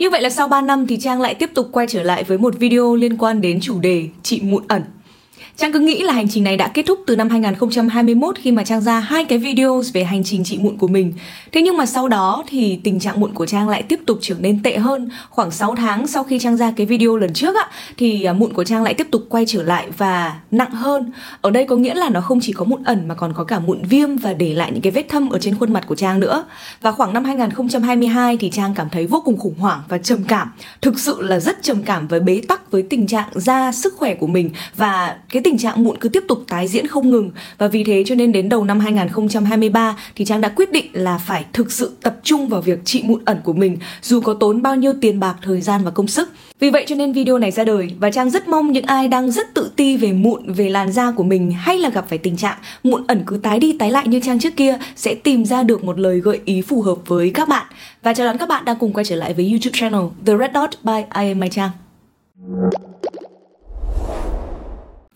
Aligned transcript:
Như 0.00 0.10
vậy 0.10 0.22
là 0.22 0.30
sau 0.30 0.48
3 0.48 0.60
năm 0.60 0.86
thì 0.86 0.96
Trang 0.96 1.20
lại 1.20 1.34
tiếp 1.34 1.50
tục 1.54 1.68
quay 1.72 1.86
trở 1.86 2.02
lại 2.02 2.24
với 2.24 2.38
một 2.38 2.58
video 2.58 2.94
liên 2.94 3.16
quan 3.16 3.40
đến 3.40 3.60
chủ 3.60 3.80
đề 3.80 4.08
chị 4.22 4.40
mụn 4.42 4.62
ẩn. 4.68 4.82
Trang 5.56 5.72
cứ 5.72 5.78
nghĩ 5.78 6.02
là 6.02 6.12
hành 6.12 6.28
trình 6.28 6.44
này 6.44 6.56
đã 6.56 6.68
kết 6.68 6.86
thúc 6.86 7.00
từ 7.06 7.16
năm 7.16 7.28
2021 7.28 8.38
khi 8.38 8.52
mà 8.52 8.64
Trang 8.64 8.80
ra 8.80 9.00
hai 9.00 9.24
cái 9.24 9.38
video 9.38 9.82
về 9.92 10.04
hành 10.04 10.24
trình 10.24 10.44
trị 10.44 10.58
mụn 10.62 10.76
của 10.76 10.88
mình. 10.88 11.12
Thế 11.52 11.62
nhưng 11.62 11.76
mà 11.76 11.86
sau 11.86 12.08
đó 12.08 12.44
thì 12.48 12.80
tình 12.84 13.00
trạng 13.00 13.20
mụn 13.20 13.34
của 13.34 13.46
Trang 13.46 13.68
lại 13.68 13.82
tiếp 13.82 14.00
tục 14.06 14.18
trở 14.20 14.34
nên 14.40 14.62
tệ 14.62 14.78
hơn. 14.78 15.10
Khoảng 15.30 15.50
6 15.50 15.74
tháng 15.74 16.06
sau 16.06 16.24
khi 16.24 16.38
Trang 16.38 16.56
ra 16.56 16.72
cái 16.76 16.86
video 16.86 17.16
lần 17.16 17.32
trước 17.32 17.56
á, 17.56 17.70
thì 17.96 18.24
à, 18.24 18.32
mụn 18.32 18.52
của 18.52 18.64
Trang 18.64 18.82
lại 18.82 18.94
tiếp 18.94 19.06
tục 19.10 19.22
quay 19.28 19.44
trở 19.46 19.62
lại 19.62 19.88
và 19.98 20.40
nặng 20.50 20.70
hơn. 20.70 21.12
Ở 21.40 21.50
đây 21.50 21.64
có 21.64 21.76
nghĩa 21.76 21.94
là 21.94 22.08
nó 22.08 22.20
không 22.20 22.40
chỉ 22.40 22.52
có 22.52 22.64
mụn 22.64 22.82
ẩn 22.84 23.08
mà 23.08 23.14
còn 23.14 23.32
có 23.36 23.44
cả 23.44 23.58
mụn 23.58 23.82
viêm 23.82 24.16
và 24.16 24.32
để 24.32 24.54
lại 24.54 24.70
những 24.72 24.82
cái 24.82 24.90
vết 24.90 25.08
thâm 25.08 25.30
ở 25.30 25.38
trên 25.38 25.58
khuôn 25.58 25.72
mặt 25.72 25.84
của 25.86 25.94
Trang 25.94 26.20
nữa. 26.20 26.44
Và 26.80 26.92
khoảng 26.92 27.14
năm 27.14 27.24
2022 27.24 28.36
thì 28.36 28.50
Trang 28.50 28.74
cảm 28.74 28.88
thấy 28.90 29.06
vô 29.06 29.22
cùng 29.24 29.38
khủng 29.38 29.58
hoảng 29.58 29.80
và 29.88 29.98
trầm 29.98 30.24
cảm. 30.28 30.52
Thực 30.80 30.98
sự 30.98 31.22
là 31.22 31.40
rất 31.40 31.62
trầm 31.62 31.82
cảm 31.82 32.08
với 32.08 32.20
bế 32.20 32.40
tắc 32.48 32.70
với 32.70 32.82
tình 32.82 33.06
trạng 33.06 33.28
da 33.34 33.72
sức 33.72 33.94
khỏe 33.96 34.14
của 34.14 34.26
mình 34.26 34.50
và 34.76 35.16
cái 35.30 35.42
tình 35.42 35.58
trạng 35.58 35.84
mụn 35.84 35.96
cứ 36.00 36.08
tiếp 36.08 36.24
tục 36.28 36.44
tái 36.48 36.68
diễn 36.68 36.86
không 36.86 37.10
ngừng 37.10 37.30
và 37.58 37.68
vì 37.68 37.84
thế 37.84 38.02
cho 38.06 38.14
nên 38.14 38.32
đến 38.32 38.48
đầu 38.48 38.64
năm 38.64 38.80
2023 38.80 39.96
thì 40.16 40.24
Trang 40.24 40.40
đã 40.40 40.48
quyết 40.48 40.72
định 40.72 40.86
là 40.92 41.18
phải 41.18 41.44
thực 41.52 41.72
sự 41.72 41.90
tập 42.02 42.16
trung 42.22 42.48
vào 42.48 42.60
việc 42.60 42.78
trị 42.84 43.02
mụn 43.04 43.22
ẩn 43.24 43.40
của 43.44 43.52
mình 43.52 43.76
dù 44.02 44.20
có 44.20 44.34
tốn 44.34 44.62
bao 44.62 44.76
nhiêu 44.76 44.92
tiền 45.00 45.20
bạc, 45.20 45.34
thời 45.42 45.60
gian 45.60 45.80
và 45.84 45.90
công 45.90 46.08
sức. 46.08 46.30
Vì 46.60 46.70
vậy 46.70 46.84
cho 46.88 46.94
nên 46.94 47.12
video 47.12 47.38
này 47.38 47.50
ra 47.50 47.64
đời 47.64 47.90
và 47.98 48.10
Trang 48.10 48.30
rất 48.30 48.48
mong 48.48 48.72
những 48.72 48.84
ai 48.84 49.08
đang 49.08 49.30
rất 49.30 49.54
tự 49.54 49.70
ti 49.76 49.96
về 49.96 50.12
mụn, 50.12 50.52
về 50.52 50.68
làn 50.68 50.92
da 50.92 51.10
của 51.10 51.24
mình 51.24 51.52
hay 51.52 51.78
là 51.78 51.90
gặp 51.90 52.06
phải 52.08 52.18
tình 52.18 52.36
trạng 52.36 52.58
mụn 52.82 53.06
ẩn 53.06 53.22
cứ 53.26 53.36
tái 53.36 53.58
đi 53.58 53.76
tái 53.78 53.90
lại 53.90 54.08
như 54.08 54.20
Trang 54.20 54.38
trước 54.38 54.56
kia 54.56 54.78
sẽ 54.96 55.14
tìm 55.14 55.44
ra 55.44 55.62
được 55.62 55.84
một 55.84 55.98
lời 55.98 56.20
gợi 56.20 56.40
ý 56.44 56.62
phù 56.62 56.82
hợp 56.82 56.98
với 57.06 57.30
các 57.34 57.48
bạn. 57.48 57.66
Và 58.02 58.14
chào 58.14 58.26
đón 58.26 58.38
các 58.38 58.48
bạn 58.48 58.64
đang 58.64 58.76
cùng 58.76 58.92
quay 58.92 59.04
trở 59.04 59.16
lại 59.16 59.34
với 59.34 59.50
YouTube 59.50 59.78
channel 59.78 60.02
The 60.26 60.32
Red 60.38 60.50
Dot 60.54 60.70
by 60.82 60.98
I 61.22 61.28
Am 61.28 61.40
My 61.40 61.48
Trang. 61.50 61.70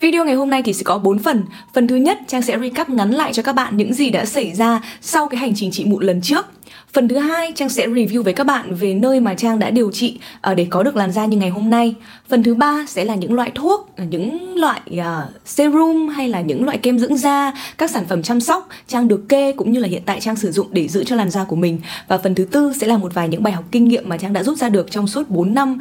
Video 0.05 0.25
ngày 0.25 0.35
hôm 0.35 0.51
nay 0.51 0.63
thì 0.63 0.73
sẽ 0.73 0.83
có 0.85 0.99
4 0.99 1.19
phần. 1.19 1.43
Phần 1.75 1.89
thứ 1.89 1.97
nhất, 1.97 2.19
Trang 2.27 2.43
sẽ 2.43 2.59
recap 2.59 2.91
ngắn 2.91 3.11
lại 3.11 3.33
cho 3.33 3.43
các 3.43 3.53
bạn 3.53 3.77
những 3.77 3.95
gì 3.95 4.11
đã 4.11 4.25
xảy 4.25 4.53
ra 4.53 4.81
sau 5.01 5.29
cái 5.29 5.41
hành 5.41 5.53
trình 5.55 5.71
trị 5.71 5.85
mụn 5.85 6.05
lần 6.05 6.21
trước. 6.21 6.47
Phần 6.93 7.09
thứ 7.09 7.19
hai, 7.19 7.53
Trang 7.55 7.69
sẽ 7.69 7.87
review 7.87 8.23
với 8.23 8.33
các 8.33 8.45
bạn 8.45 8.75
về 8.75 8.95
nơi 8.95 9.21
mà 9.21 9.35
Trang 9.35 9.59
đã 9.59 9.71
điều 9.71 9.93
trị 9.93 10.19
ờ, 10.41 10.55
để 10.55 10.67
có 10.71 10.83
được 10.83 10.97
làn 10.97 11.13
da 11.13 11.25
như 11.27 11.37
ngày 11.37 11.49
hôm 11.49 11.71
nay. 11.71 11.95
Phần 12.29 12.43
thứ 12.43 12.55
ba 12.55 12.85
sẽ 12.89 13.05
là 13.05 13.15
những 13.15 13.35
loại 13.35 13.51
thuốc, 13.55 13.91
những 14.11 14.59
loại 14.59 14.81
uh, 14.93 15.05
serum 15.45 16.09
hay 16.09 16.29
là 16.29 16.41
những 16.41 16.65
loại 16.65 16.79
kem 16.79 16.99
dưỡng 16.99 17.17
da, 17.17 17.53
các 17.79 17.91
sản 17.91 18.05
phẩm 18.09 18.23
chăm 18.23 18.41
sóc 18.41 18.69
Trang 18.89 19.09
được 19.09 19.29
kê 19.29 19.53
cũng 19.53 19.73
như 19.73 19.81
là 19.81 19.89
hiện 19.89 20.03
tại 20.07 20.21
Trang 20.21 20.37
sử 20.37 20.53
dụng 20.53 20.67
để 20.71 20.89
giữ 20.89 21.05
cho 21.05 21.17
làn 21.17 21.31
da 21.31 21.45
của 21.45 21.57
mình. 21.57 21.81
Và 22.09 22.19
phần 22.19 22.35
thứ 22.35 22.45
tư 22.45 22.73
sẽ 22.81 22.87
là 22.87 22.97
một 22.97 23.15
vài 23.15 23.29
những 23.29 23.43
bài 23.43 23.53
học 23.53 23.65
kinh 23.71 23.89
nghiệm 23.89 24.09
mà 24.09 24.17
Trang 24.17 24.33
đã 24.33 24.43
rút 24.43 24.59
ra 24.59 24.69
được 24.69 24.91
trong 24.91 25.07
suốt 25.07 25.31
4 25.31 25.55
năm 25.55 25.79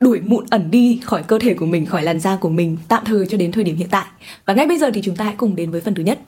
đuổi 0.00 0.20
mụn 0.20 0.44
ẩn 0.50 0.70
đi 0.70 1.00
khỏi 1.04 1.22
cơ 1.22 1.38
thể 1.38 1.54
của 1.54 1.66
mình, 1.66 1.86
khỏi 1.86 2.02
làn 2.02 2.20
da 2.20 2.36
của 2.36 2.48
mình 2.48 2.76
tạm 2.88 3.04
thời 3.04 3.26
cho 3.26 3.38
đến 3.38 3.52
thời 3.52 3.64
điểm 3.64 3.76
hiện 3.76 3.88
tại. 3.90 4.06
Và 4.46 4.54
ngay 4.54 4.66
bây 4.66 4.78
giờ 4.78 4.90
thì 4.94 5.02
chúng 5.04 5.16
ta 5.16 5.24
hãy 5.24 5.34
cùng 5.36 5.56
đến 5.56 5.70
với 5.70 5.80
phần 5.80 5.94
thứ 5.94 6.02
nhất. 6.02 6.18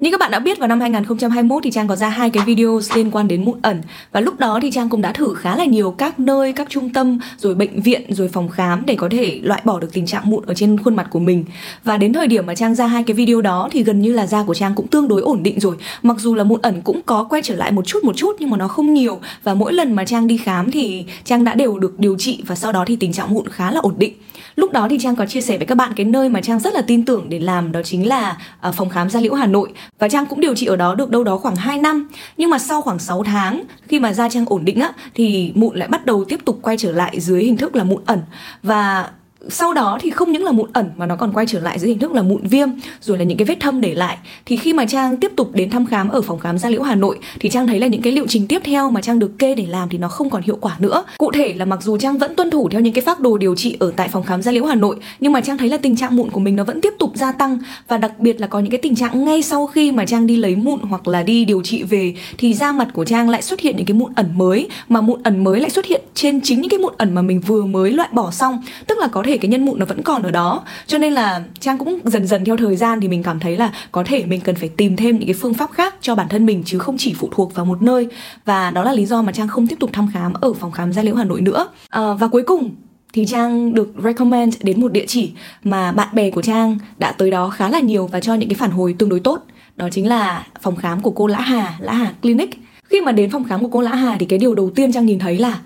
Như 0.00 0.10
các 0.10 0.20
bạn 0.20 0.30
đã 0.30 0.38
biết 0.38 0.58
vào 0.58 0.68
năm 0.68 0.80
2021 0.80 1.62
thì 1.62 1.70
Trang 1.70 1.88
có 1.88 1.96
ra 1.96 2.08
hai 2.08 2.30
cái 2.30 2.44
video 2.46 2.80
liên 2.94 3.10
quan 3.10 3.28
đến 3.28 3.44
mụn 3.44 3.58
ẩn 3.62 3.82
và 4.12 4.20
lúc 4.20 4.38
đó 4.38 4.58
thì 4.62 4.70
Trang 4.70 4.88
cũng 4.88 5.02
đã 5.02 5.12
thử 5.12 5.34
khá 5.34 5.56
là 5.56 5.64
nhiều 5.64 5.90
các 5.90 6.20
nơi, 6.20 6.52
các 6.52 6.66
trung 6.70 6.92
tâm 6.92 7.18
rồi 7.38 7.54
bệnh 7.54 7.80
viện 7.80 8.02
rồi 8.08 8.28
phòng 8.28 8.48
khám 8.48 8.86
để 8.86 8.94
có 8.94 9.08
thể 9.10 9.40
loại 9.42 9.62
bỏ 9.64 9.80
được 9.80 9.92
tình 9.92 10.06
trạng 10.06 10.30
mụn 10.30 10.44
ở 10.46 10.54
trên 10.54 10.82
khuôn 10.82 10.96
mặt 10.96 11.06
của 11.10 11.18
mình. 11.18 11.44
Và 11.84 11.96
đến 11.96 12.12
thời 12.12 12.26
điểm 12.26 12.46
mà 12.46 12.54
Trang 12.54 12.74
ra 12.74 12.86
hai 12.86 13.02
cái 13.02 13.14
video 13.14 13.40
đó 13.40 13.68
thì 13.72 13.82
gần 13.84 14.00
như 14.00 14.12
là 14.12 14.26
da 14.26 14.42
của 14.42 14.54
Trang 14.54 14.74
cũng 14.74 14.86
tương 14.86 15.08
đối 15.08 15.22
ổn 15.22 15.42
định 15.42 15.60
rồi. 15.60 15.76
Mặc 16.02 16.16
dù 16.18 16.34
là 16.34 16.44
mụn 16.44 16.60
ẩn 16.62 16.82
cũng 16.82 17.00
có 17.06 17.24
quay 17.24 17.42
trở 17.42 17.54
lại 17.54 17.72
một 17.72 17.86
chút 17.86 18.04
một 18.04 18.16
chút 18.16 18.36
nhưng 18.38 18.50
mà 18.50 18.56
nó 18.56 18.68
không 18.68 18.94
nhiều 18.94 19.18
và 19.42 19.54
mỗi 19.54 19.72
lần 19.72 19.92
mà 19.92 20.04
Trang 20.04 20.26
đi 20.26 20.36
khám 20.36 20.70
thì 20.70 21.04
Trang 21.24 21.44
đã 21.44 21.54
đều 21.54 21.78
được 21.78 21.98
điều 21.98 22.16
trị 22.18 22.42
và 22.46 22.54
sau 22.54 22.72
đó 22.72 22.84
thì 22.86 22.96
tình 22.96 23.12
trạng 23.12 23.34
mụn 23.34 23.48
khá 23.48 23.70
là 23.70 23.80
ổn 23.80 23.94
định. 23.98 24.12
Lúc 24.58 24.72
đó 24.72 24.86
thì 24.90 24.98
Trang 24.98 25.16
có 25.16 25.26
chia 25.26 25.40
sẻ 25.40 25.56
với 25.56 25.66
các 25.66 25.74
bạn 25.74 25.92
cái 25.96 26.06
nơi 26.06 26.28
mà 26.28 26.40
Trang 26.40 26.60
rất 26.60 26.74
là 26.74 26.82
tin 26.82 27.04
tưởng 27.04 27.26
để 27.28 27.38
làm 27.38 27.72
đó 27.72 27.80
chính 27.84 28.08
là 28.08 28.36
uh, 28.68 28.74
phòng 28.74 28.88
khám 28.88 29.10
da 29.10 29.20
liễu 29.20 29.34
Hà 29.34 29.46
Nội 29.46 29.72
và 29.98 30.08
Trang 30.08 30.26
cũng 30.26 30.40
điều 30.40 30.54
trị 30.54 30.66
ở 30.66 30.76
đó 30.76 30.94
được 30.94 31.10
đâu 31.10 31.24
đó 31.24 31.36
khoảng 31.38 31.56
2 31.56 31.78
năm. 31.78 32.08
Nhưng 32.36 32.50
mà 32.50 32.58
sau 32.58 32.82
khoảng 32.82 32.98
6 32.98 33.22
tháng 33.22 33.62
khi 33.88 34.00
mà 34.00 34.12
da 34.12 34.28
Trang 34.28 34.44
ổn 34.48 34.64
định 34.64 34.80
á 34.80 34.92
thì 35.14 35.52
mụn 35.54 35.76
lại 35.76 35.88
bắt 35.88 36.06
đầu 36.06 36.24
tiếp 36.24 36.40
tục 36.44 36.58
quay 36.62 36.76
trở 36.76 36.92
lại 36.92 37.20
dưới 37.20 37.44
hình 37.44 37.56
thức 37.56 37.76
là 37.76 37.84
mụn 37.84 38.02
ẩn 38.06 38.20
và 38.62 39.08
sau 39.48 39.74
đó 39.74 39.98
thì 40.00 40.10
không 40.10 40.32
những 40.32 40.44
là 40.44 40.52
mụn 40.52 40.70
ẩn 40.72 40.90
mà 40.96 41.06
nó 41.06 41.16
còn 41.16 41.32
quay 41.32 41.46
trở 41.46 41.60
lại 41.60 41.78
dưới 41.78 41.88
hình 41.90 41.98
thức 41.98 42.12
là 42.12 42.22
mụn 42.22 42.46
viêm, 42.46 42.68
rồi 43.00 43.18
là 43.18 43.24
những 43.24 43.38
cái 43.38 43.44
vết 43.44 43.60
thâm 43.60 43.80
để 43.80 43.94
lại. 43.94 44.18
Thì 44.46 44.56
khi 44.56 44.72
mà 44.72 44.86
trang 44.86 45.16
tiếp 45.16 45.32
tục 45.36 45.50
đến 45.54 45.70
thăm 45.70 45.86
khám 45.86 46.08
ở 46.08 46.22
phòng 46.22 46.38
khám 46.38 46.58
da 46.58 46.68
liễu 46.68 46.82
hà 46.82 46.94
nội 46.94 47.18
thì 47.40 47.48
trang 47.48 47.66
thấy 47.66 47.80
là 47.80 47.86
những 47.86 48.02
cái 48.02 48.12
liệu 48.12 48.26
trình 48.28 48.46
tiếp 48.46 48.60
theo 48.64 48.90
mà 48.90 49.00
trang 49.00 49.18
được 49.18 49.38
kê 49.38 49.54
để 49.54 49.66
làm 49.66 49.88
thì 49.88 49.98
nó 49.98 50.08
không 50.08 50.30
còn 50.30 50.42
hiệu 50.42 50.58
quả 50.60 50.76
nữa. 50.78 51.04
Cụ 51.18 51.30
thể 51.32 51.54
là 51.54 51.64
mặc 51.64 51.82
dù 51.82 51.98
trang 51.98 52.18
vẫn 52.18 52.34
tuân 52.34 52.50
thủ 52.50 52.68
theo 52.68 52.80
những 52.80 52.92
cái 52.92 53.04
phác 53.04 53.20
đồ 53.20 53.38
điều 53.38 53.54
trị 53.54 53.76
ở 53.80 53.92
tại 53.96 54.08
phòng 54.08 54.22
khám 54.22 54.42
da 54.42 54.52
liễu 54.52 54.64
hà 54.64 54.74
nội, 54.74 54.96
nhưng 55.20 55.32
mà 55.32 55.40
trang 55.40 55.58
thấy 55.58 55.68
là 55.68 55.76
tình 55.76 55.96
trạng 55.96 56.16
mụn 56.16 56.30
của 56.30 56.40
mình 56.40 56.56
nó 56.56 56.64
vẫn 56.64 56.80
tiếp 56.80 56.92
tục 56.98 57.12
gia 57.14 57.32
tăng. 57.32 57.58
Và 57.88 57.98
đặc 57.98 58.12
biệt 58.18 58.40
là 58.40 58.46
có 58.46 58.60
những 58.60 58.70
cái 58.70 58.80
tình 58.82 58.94
trạng 58.94 59.24
ngay 59.24 59.42
sau 59.42 59.66
khi 59.66 59.92
mà 59.92 60.06
trang 60.06 60.26
đi 60.26 60.36
lấy 60.36 60.56
mụn 60.56 60.80
hoặc 60.80 61.08
là 61.08 61.22
đi 61.22 61.44
điều 61.44 61.62
trị 61.62 61.82
về 61.82 62.14
thì 62.38 62.54
da 62.54 62.72
mặt 62.72 62.88
của 62.92 63.04
trang 63.04 63.28
lại 63.28 63.42
xuất 63.42 63.60
hiện 63.60 63.76
những 63.76 63.86
cái 63.86 63.94
mụn 63.94 64.12
ẩn 64.14 64.26
mới. 64.34 64.68
Mà 64.88 65.00
mụn 65.00 65.22
ẩn 65.22 65.44
mới 65.44 65.60
lại 65.60 65.70
xuất 65.70 65.86
hiện 65.86 66.00
trên 66.14 66.40
chính 66.40 66.60
những 66.60 66.68
cái 66.68 66.78
mụn 66.78 66.92
ẩn 66.96 67.14
mà 67.14 67.22
mình 67.22 67.40
vừa 67.40 67.62
mới 67.62 67.90
loại 67.90 68.08
bỏ 68.12 68.30
xong. 68.30 68.62
Tức 68.86 68.98
là 68.98 69.08
có 69.08 69.22
thể 69.22 69.27
thể 69.28 69.38
cái 69.38 69.48
nhân 69.48 69.64
mụn 69.64 69.78
nó 69.78 69.86
vẫn 69.86 70.02
còn 70.02 70.22
ở 70.22 70.30
đó 70.30 70.64
cho 70.86 70.98
nên 70.98 71.12
là 71.12 71.42
trang 71.60 71.78
cũng 71.78 71.98
dần 72.04 72.26
dần 72.26 72.44
theo 72.44 72.56
thời 72.56 72.76
gian 72.76 73.00
thì 73.00 73.08
mình 73.08 73.22
cảm 73.22 73.40
thấy 73.40 73.56
là 73.56 73.72
có 73.92 74.04
thể 74.06 74.24
mình 74.26 74.40
cần 74.40 74.54
phải 74.54 74.68
tìm 74.68 74.96
thêm 74.96 75.18
những 75.18 75.26
cái 75.26 75.34
phương 75.34 75.54
pháp 75.54 75.70
khác 75.72 75.94
cho 76.00 76.14
bản 76.14 76.28
thân 76.28 76.46
mình 76.46 76.62
chứ 76.66 76.78
không 76.78 76.96
chỉ 76.98 77.14
phụ 77.14 77.28
thuộc 77.32 77.54
vào 77.54 77.64
một 77.64 77.82
nơi 77.82 78.08
và 78.44 78.70
đó 78.70 78.84
là 78.84 78.92
lý 78.92 79.06
do 79.06 79.22
mà 79.22 79.32
trang 79.32 79.48
không 79.48 79.66
tiếp 79.66 79.76
tục 79.80 79.90
thăm 79.92 80.10
khám 80.14 80.32
ở 80.32 80.52
phòng 80.52 80.72
khám 80.72 80.92
da 80.92 81.02
liễu 81.02 81.14
hà 81.14 81.24
nội 81.24 81.40
nữa 81.40 81.68
à, 81.88 82.12
và 82.12 82.28
cuối 82.28 82.42
cùng 82.42 82.70
thì 83.12 83.26
Trang 83.26 83.74
được 83.74 83.92
recommend 84.04 84.56
đến 84.62 84.80
một 84.80 84.92
địa 84.92 85.04
chỉ 85.06 85.32
mà 85.64 85.92
bạn 85.92 86.08
bè 86.12 86.30
của 86.30 86.42
Trang 86.42 86.78
đã 86.98 87.12
tới 87.12 87.30
đó 87.30 87.48
khá 87.48 87.68
là 87.68 87.80
nhiều 87.80 88.06
và 88.06 88.20
cho 88.20 88.34
những 88.34 88.48
cái 88.48 88.56
phản 88.56 88.70
hồi 88.70 88.94
tương 88.98 89.08
đối 89.08 89.20
tốt. 89.20 89.42
Đó 89.76 89.88
chính 89.92 90.08
là 90.08 90.46
phòng 90.60 90.76
khám 90.76 91.00
của 91.00 91.10
cô 91.10 91.26
Lã 91.26 91.40
Hà, 91.40 91.76
Lã 91.80 91.92
Hà 91.92 92.12
Clinic. 92.22 92.50
Khi 92.84 93.00
mà 93.00 93.12
đến 93.12 93.30
phòng 93.30 93.44
khám 93.44 93.62
của 93.62 93.68
cô 93.68 93.80
Lã 93.80 93.94
Hà 93.94 94.16
thì 94.20 94.26
cái 94.26 94.38
điều 94.38 94.54
đầu 94.54 94.70
tiên 94.70 94.92
Trang 94.92 95.06
nhìn 95.06 95.18
thấy 95.18 95.38
là 95.38 95.60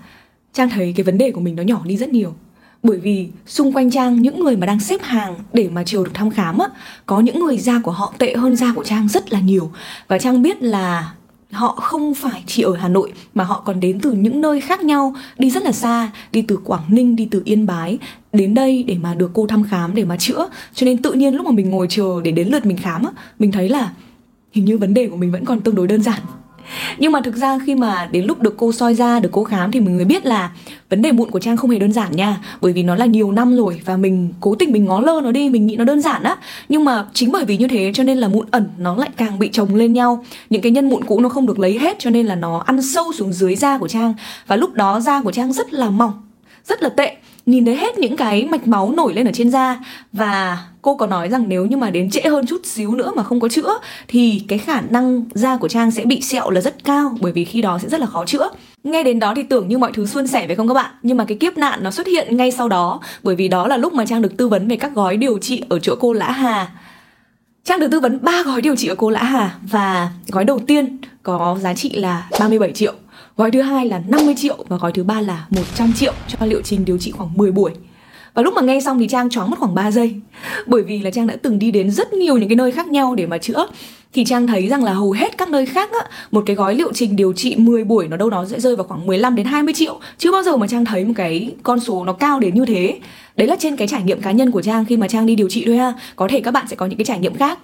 Trang 0.53 0.69
thấy 0.69 0.93
cái 0.97 1.03
vấn 1.03 1.17
đề 1.17 1.31
của 1.31 1.41
mình 1.41 1.55
nó 1.55 1.63
nhỏ 1.63 1.81
đi 1.85 1.97
rất 1.97 2.09
nhiều 2.09 2.33
bởi 2.83 2.97
vì 2.97 3.27
xung 3.47 3.73
quanh 3.73 3.91
trang 3.91 4.21
những 4.21 4.39
người 4.39 4.55
mà 4.55 4.67
đang 4.67 4.79
xếp 4.79 5.01
hàng 5.01 5.35
để 5.53 5.69
mà 5.69 5.83
chiều 5.83 6.03
được 6.03 6.11
thăm 6.13 6.29
khám 6.29 6.57
á 6.57 6.67
có 7.05 7.19
những 7.19 7.39
người 7.39 7.57
da 7.57 7.79
của 7.79 7.91
họ 7.91 8.13
tệ 8.17 8.33
hơn 8.33 8.55
da 8.55 8.73
của 8.75 8.83
trang 8.83 9.07
rất 9.07 9.33
là 9.33 9.39
nhiều 9.39 9.71
và 10.07 10.17
trang 10.17 10.41
biết 10.41 10.63
là 10.63 11.13
họ 11.53 11.75
không 11.81 12.13
phải 12.13 12.43
chỉ 12.47 12.61
ở 12.61 12.75
Hà 12.75 12.87
Nội 12.87 13.13
mà 13.33 13.43
họ 13.43 13.61
còn 13.65 13.79
đến 13.79 13.99
từ 13.99 14.11
những 14.11 14.41
nơi 14.41 14.61
khác 14.61 14.83
nhau, 14.83 15.15
đi 15.37 15.49
rất 15.49 15.63
là 15.63 15.71
xa, 15.71 16.11
đi 16.31 16.41
từ 16.41 16.57
Quảng 16.57 16.83
Ninh, 16.87 17.15
đi 17.15 17.27
từ 17.31 17.41
Yên 17.45 17.65
Bái 17.65 17.97
đến 18.33 18.53
đây 18.53 18.83
để 18.83 18.97
mà 19.01 19.13
được 19.13 19.31
cô 19.33 19.47
thăm 19.47 19.63
khám 19.63 19.95
để 19.95 20.05
mà 20.05 20.17
chữa. 20.17 20.49
Cho 20.73 20.85
nên 20.85 20.97
tự 20.97 21.13
nhiên 21.13 21.35
lúc 21.35 21.45
mà 21.45 21.51
mình 21.51 21.69
ngồi 21.69 21.87
chờ 21.89 22.21
để 22.23 22.31
đến 22.31 22.47
lượt 22.47 22.65
mình 22.65 22.77
khám 22.77 23.03
á, 23.03 23.11
mình 23.39 23.51
thấy 23.51 23.69
là 23.69 23.91
hình 24.51 24.65
như 24.65 24.77
vấn 24.77 24.93
đề 24.93 25.07
của 25.07 25.17
mình 25.17 25.31
vẫn 25.31 25.45
còn 25.45 25.61
tương 25.61 25.75
đối 25.75 25.87
đơn 25.87 26.03
giản 26.03 26.19
nhưng 26.97 27.11
mà 27.11 27.21
thực 27.21 27.35
ra 27.35 27.59
khi 27.65 27.75
mà 27.75 28.09
đến 28.11 28.25
lúc 28.25 28.41
được 28.41 28.53
cô 28.57 28.71
soi 28.71 28.95
ra, 28.95 29.19
được 29.19 29.29
cô 29.31 29.43
khám 29.43 29.71
thì 29.71 29.79
mình 29.79 29.95
mới 29.95 30.05
biết 30.05 30.25
là 30.25 30.51
vấn 30.89 31.01
đề 31.01 31.11
mụn 31.11 31.31
của 31.31 31.39
trang 31.39 31.57
không 31.57 31.69
hề 31.69 31.79
đơn 31.79 31.91
giản 31.91 32.15
nha. 32.15 32.37
Bởi 32.61 32.73
vì 32.73 32.83
nó 32.83 32.95
là 32.95 33.05
nhiều 33.05 33.31
năm 33.31 33.55
rồi 33.55 33.81
và 33.85 33.97
mình 33.97 34.33
cố 34.39 34.55
tình 34.55 34.71
mình 34.71 34.85
ngó 34.85 34.99
lơ 34.99 35.21
nó 35.23 35.31
đi, 35.31 35.49
mình 35.49 35.67
nghĩ 35.67 35.75
nó 35.75 35.83
đơn 35.83 36.01
giản 36.01 36.23
á. 36.23 36.35
Nhưng 36.69 36.85
mà 36.85 37.05
chính 37.13 37.31
bởi 37.31 37.45
vì 37.45 37.57
như 37.57 37.67
thế 37.67 37.91
cho 37.93 38.03
nên 38.03 38.17
là 38.17 38.27
mụn 38.27 38.47
ẩn 38.51 38.69
nó 38.77 38.95
lại 38.95 39.09
càng 39.17 39.39
bị 39.39 39.49
chồng 39.53 39.75
lên 39.75 39.93
nhau. 39.93 40.25
Những 40.49 40.61
cái 40.61 40.71
nhân 40.71 40.89
mụn 40.89 41.03
cũ 41.03 41.19
nó 41.19 41.29
không 41.29 41.45
được 41.45 41.59
lấy 41.59 41.79
hết 41.79 41.95
cho 41.99 42.09
nên 42.09 42.25
là 42.25 42.35
nó 42.35 42.63
ăn 42.65 42.81
sâu 42.81 43.13
xuống 43.13 43.33
dưới 43.33 43.55
da 43.55 43.77
của 43.77 43.87
trang. 43.87 44.13
Và 44.47 44.55
lúc 44.55 44.73
đó 44.73 44.99
da 44.99 45.21
của 45.21 45.31
trang 45.31 45.53
rất 45.53 45.73
là 45.73 45.89
mỏng, 45.89 46.13
rất 46.65 46.83
là 46.83 46.89
tệ 46.89 47.17
nhìn 47.45 47.65
thấy 47.65 47.75
hết 47.75 47.97
những 47.97 48.17
cái 48.17 48.45
mạch 48.45 48.67
máu 48.67 48.91
nổi 48.91 49.13
lên 49.13 49.27
ở 49.27 49.31
trên 49.31 49.51
da. 49.51 49.79
Và 50.13 50.57
cô 50.81 50.95
có 50.95 51.07
nói 51.07 51.29
rằng 51.29 51.45
nếu 51.47 51.65
như 51.65 51.77
mà 51.77 51.89
đến 51.89 52.09
trễ 52.09 52.21
hơn 52.21 52.45
chút 52.45 52.65
xíu 52.65 52.95
nữa 52.95 53.11
mà 53.15 53.23
không 53.23 53.39
có 53.39 53.49
chữa, 53.49 53.79
thì 54.07 54.43
cái 54.47 54.59
khả 54.59 54.81
năng 54.81 55.23
da 55.33 55.57
của 55.57 55.67
trang 55.67 55.91
sẽ 55.91 56.05
bị 56.05 56.21
sẹo 56.21 56.49
là 56.49 56.61
rất 56.61 56.83
cao, 56.83 57.17
bởi 57.21 57.31
vì 57.31 57.45
khi 57.45 57.61
đó 57.61 57.79
sẽ 57.79 57.89
rất 57.89 57.99
là 57.99 58.05
khó 58.05 58.25
chữa. 58.25 58.49
Nghe 58.83 59.03
đến 59.03 59.19
đó 59.19 59.33
thì 59.35 59.43
tưởng 59.43 59.67
như 59.67 59.77
mọi 59.77 59.91
thứ 59.93 60.05
suôn 60.05 60.27
sẻ 60.27 60.47
phải 60.47 60.55
không 60.55 60.67
các 60.67 60.73
bạn? 60.73 60.91
Nhưng 61.03 61.17
mà 61.17 61.25
cái 61.25 61.37
kiếp 61.37 61.57
nạn 61.57 61.79
nó 61.83 61.91
xuất 61.91 62.07
hiện 62.07 62.37
ngay 62.37 62.51
sau 62.51 62.69
đó, 62.69 62.99
bởi 63.23 63.35
vì 63.35 63.47
đó 63.47 63.67
là 63.67 63.77
lúc 63.77 63.93
mà 63.93 64.05
trang 64.05 64.21
được 64.21 64.37
tư 64.37 64.47
vấn 64.47 64.67
về 64.67 64.75
các 64.75 64.93
gói 64.93 65.17
điều 65.17 65.37
trị 65.37 65.63
ở 65.69 65.79
chỗ 65.79 65.95
cô 65.99 66.13
lã 66.13 66.31
hà. 66.31 66.71
Trang 67.65 67.79
được 67.79 67.87
tư 67.91 67.99
vấn 67.99 68.19
3 68.21 68.43
gói 68.43 68.61
điều 68.61 68.75
trị 68.75 68.87
ở 68.87 68.95
cô 68.95 69.09
Lã 69.09 69.23
Hà 69.23 69.55
và 69.71 70.09
gói 70.27 70.43
đầu 70.43 70.59
tiên 70.59 70.97
có 71.23 71.57
giá 71.61 71.73
trị 71.73 71.89
là 71.89 72.27
37 72.39 72.71
triệu. 72.71 72.93
Gói 73.37 73.51
thứ 73.51 73.61
hai 73.61 73.85
là 73.85 74.01
50 74.07 74.35
triệu 74.37 74.65
và 74.67 74.77
gói 74.77 74.91
thứ 74.91 75.03
ba 75.03 75.21
là 75.21 75.45
100 75.49 75.93
triệu 75.93 76.13
cho 76.27 76.45
liệu 76.45 76.61
trình 76.61 76.85
điều 76.85 76.97
trị 76.97 77.11
khoảng 77.11 77.29
10 77.35 77.51
buổi. 77.51 77.71
Và 78.33 78.41
lúc 78.41 78.53
mà 78.53 78.61
nghe 78.61 78.79
xong 78.81 78.99
thì 78.99 79.07
Trang 79.07 79.29
choáng 79.29 79.49
mất 79.49 79.59
khoảng 79.59 79.75
3 79.75 79.91
giây. 79.91 80.15
Bởi 80.65 80.83
vì 80.83 81.01
là 81.01 81.11
Trang 81.11 81.27
đã 81.27 81.35
từng 81.41 81.59
đi 81.59 81.71
đến 81.71 81.91
rất 81.91 82.13
nhiều 82.13 82.37
những 82.37 82.49
cái 82.49 82.55
nơi 82.55 82.71
khác 82.71 82.87
nhau 82.87 83.15
để 83.15 83.25
mà 83.25 83.37
chữa. 83.37 83.67
Thì 84.13 84.25
Trang 84.25 84.47
thấy 84.47 84.67
rằng 84.67 84.83
là 84.83 84.93
hầu 84.93 85.11
hết 85.11 85.37
các 85.37 85.49
nơi 85.49 85.65
khác 85.65 85.91
á, 85.91 86.09
Một 86.31 86.43
cái 86.45 86.55
gói 86.55 86.75
liệu 86.75 86.93
trình 86.93 87.15
điều 87.15 87.33
trị 87.33 87.55
10 87.55 87.83
buổi 87.83 88.07
nó 88.07 88.17
đâu 88.17 88.29
đó 88.29 88.45
sẽ 88.49 88.59
rơi 88.59 88.75
vào 88.75 88.83
khoảng 88.87 89.05
15 89.05 89.35
đến 89.35 89.45
20 89.45 89.73
triệu. 89.73 89.99
Chưa 90.17 90.31
bao 90.31 90.43
giờ 90.43 90.57
mà 90.57 90.67
Trang 90.67 90.85
thấy 90.85 91.05
một 91.05 91.13
cái 91.15 91.55
con 91.63 91.79
số 91.79 92.05
nó 92.05 92.13
cao 92.13 92.39
đến 92.39 92.55
như 92.55 92.65
thế. 92.65 92.99
Đấy 93.35 93.47
là 93.47 93.55
trên 93.59 93.75
cái 93.75 93.87
trải 93.87 94.03
nghiệm 94.03 94.21
cá 94.21 94.31
nhân 94.31 94.51
của 94.51 94.61
Trang 94.61 94.85
khi 94.85 94.97
mà 94.97 95.07
Trang 95.07 95.25
đi 95.25 95.35
điều 95.35 95.49
trị 95.49 95.63
thôi 95.65 95.77
ha. 95.77 95.93
Có 96.15 96.27
thể 96.27 96.41
các 96.41 96.51
bạn 96.51 96.65
sẽ 96.69 96.75
có 96.75 96.85
những 96.85 96.97
cái 96.97 97.05
trải 97.05 97.19
nghiệm 97.19 97.35
khác. 97.35 97.59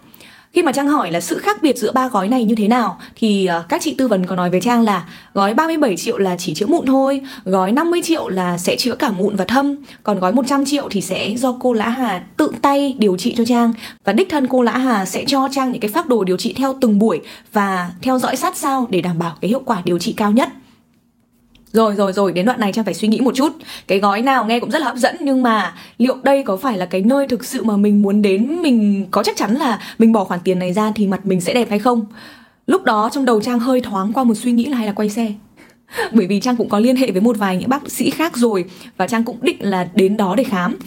Khi 0.53 0.63
mà 0.63 0.71
Trang 0.71 0.87
hỏi 0.87 1.11
là 1.11 1.21
sự 1.21 1.37
khác 1.37 1.61
biệt 1.61 1.77
giữa 1.77 1.91
ba 1.91 2.07
gói 2.07 2.27
này 2.27 2.43
như 2.43 2.55
thế 2.55 2.67
nào 2.67 2.97
thì 3.15 3.45
ờ, 3.45 3.63
các 3.69 3.81
chị 3.81 3.95
tư 3.97 4.07
vấn 4.07 4.25
có 4.25 4.35
nói 4.35 4.49
với 4.49 4.61
Trang 4.61 4.81
là 4.81 5.05
gói 5.33 5.53
37 5.53 5.97
triệu 5.97 6.17
là 6.17 6.35
chỉ 6.39 6.53
chữa 6.53 6.65
mụn 6.65 6.85
thôi, 6.85 7.21
gói 7.45 7.71
50 7.71 8.01
triệu 8.03 8.27
là 8.27 8.57
sẽ 8.57 8.75
chữa 8.75 8.95
cả 8.95 9.09
mụn 9.09 9.35
và 9.35 9.45
thâm, 9.45 9.75
còn 10.03 10.19
gói 10.19 10.33
100 10.33 10.65
triệu 10.65 10.87
thì 10.91 11.01
sẽ 11.01 11.29
do 11.37 11.55
cô 11.59 11.73
Lã 11.73 11.89
Hà 11.89 12.23
tự 12.37 12.51
tay 12.61 12.95
điều 12.97 13.17
trị 13.17 13.33
cho 13.37 13.45
Trang 13.45 13.73
và 14.03 14.13
đích 14.13 14.29
thân 14.29 14.47
cô 14.47 14.61
Lã 14.61 14.77
Hà 14.77 15.05
sẽ 15.05 15.23
cho 15.27 15.47
Trang 15.51 15.71
những 15.71 15.81
cái 15.81 15.91
phác 15.91 16.07
đồ 16.07 16.23
điều 16.23 16.37
trị 16.37 16.53
theo 16.53 16.75
từng 16.81 16.99
buổi 16.99 17.21
và 17.53 17.91
theo 18.01 18.19
dõi 18.19 18.35
sát 18.35 18.57
sao 18.57 18.87
để 18.89 19.01
đảm 19.01 19.19
bảo 19.19 19.35
cái 19.41 19.49
hiệu 19.49 19.61
quả 19.65 19.81
điều 19.85 19.99
trị 19.99 20.13
cao 20.17 20.31
nhất. 20.31 20.49
Rồi 21.73 21.95
rồi 21.95 22.13
rồi, 22.13 22.33
đến 22.33 22.45
đoạn 22.45 22.59
này 22.59 22.73
Trang 22.73 22.85
phải 22.85 22.93
suy 22.93 23.07
nghĩ 23.07 23.19
một 23.19 23.35
chút. 23.35 23.53
Cái 23.87 23.99
gói 23.99 24.21
nào 24.21 24.45
nghe 24.45 24.59
cũng 24.59 24.71
rất 24.71 24.79
là 24.79 24.85
hấp 24.87 24.97
dẫn 24.97 25.15
Nhưng 25.19 25.43
mà 25.43 25.75
liệu 25.97 26.15
đây 26.23 26.43
có 26.43 26.57
phải 26.57 26.77
là 26.77 26.85
cái 26.85 27.01
nơi 27.01 27.27
thực 27.27 27.45
sự 27.45 27.63
mà 27.63 27.77
mình 27.77 28.01
muốn 28.01 28.21
đến? 28.21 28.61
Mình 28.61 29.07
có 29.11 29.23
chắc 29.23 29.37
chắn 29.37 29.55
là 29.55 29.79
mình 29.99 30.11
bỏ 30.11 30.23
khoản 30.23 30.39
tiền 30.43 30.59
này 30.59 30.73
ra 30.73 30.91
thì 30.95 31.07
mặt 31.07 31.25
mình 31.25 31.41
sẽ 31.41 31.53
đẹp 31.53 31.69
hay 31.69 31.79
không? 31.79 32.05
Lúc 32.67 32.83
đó 32.83 33.09
trong 33.11 33.25
đầu 33.25 33.41
Trang 33.41 33.59
hơi 33.59 33.81
thoáng 33.81 34.13
qua 34.13 34.23
một 34.23 34.35
suy 34.35 34.51
nghĩ 34.51 34.65
là 34.65 34.77
hay 34.77 34.87
là 34.87 34.93
quay 34.93 35.09
xe. 35.09 35.33
Bởi 36.11 36.27
vì 36.27 36.39
Trang 36.39 36.55
cũng 36.55 36.69
có 36.69 36.79
liên 36.79 36.95
hệ 36.95 37.11
với 37.11 37.21
một 37.21 37.37
vài 37.37 37.57
những 37.57 37.69
bác 37.69 37.91
sĩ 37.91 38.09
khác 38.09 38.37
rồi 38.37 38.65
Và 38.97 39.07
Trang 39.07 39.23
cũng 39.23 39.37
định 39.41 39.57
là 39.59 39.89
đến 39.93 40.17
đó 40.17 40.35
để 40.35 40.43
khám. 40.43 40.77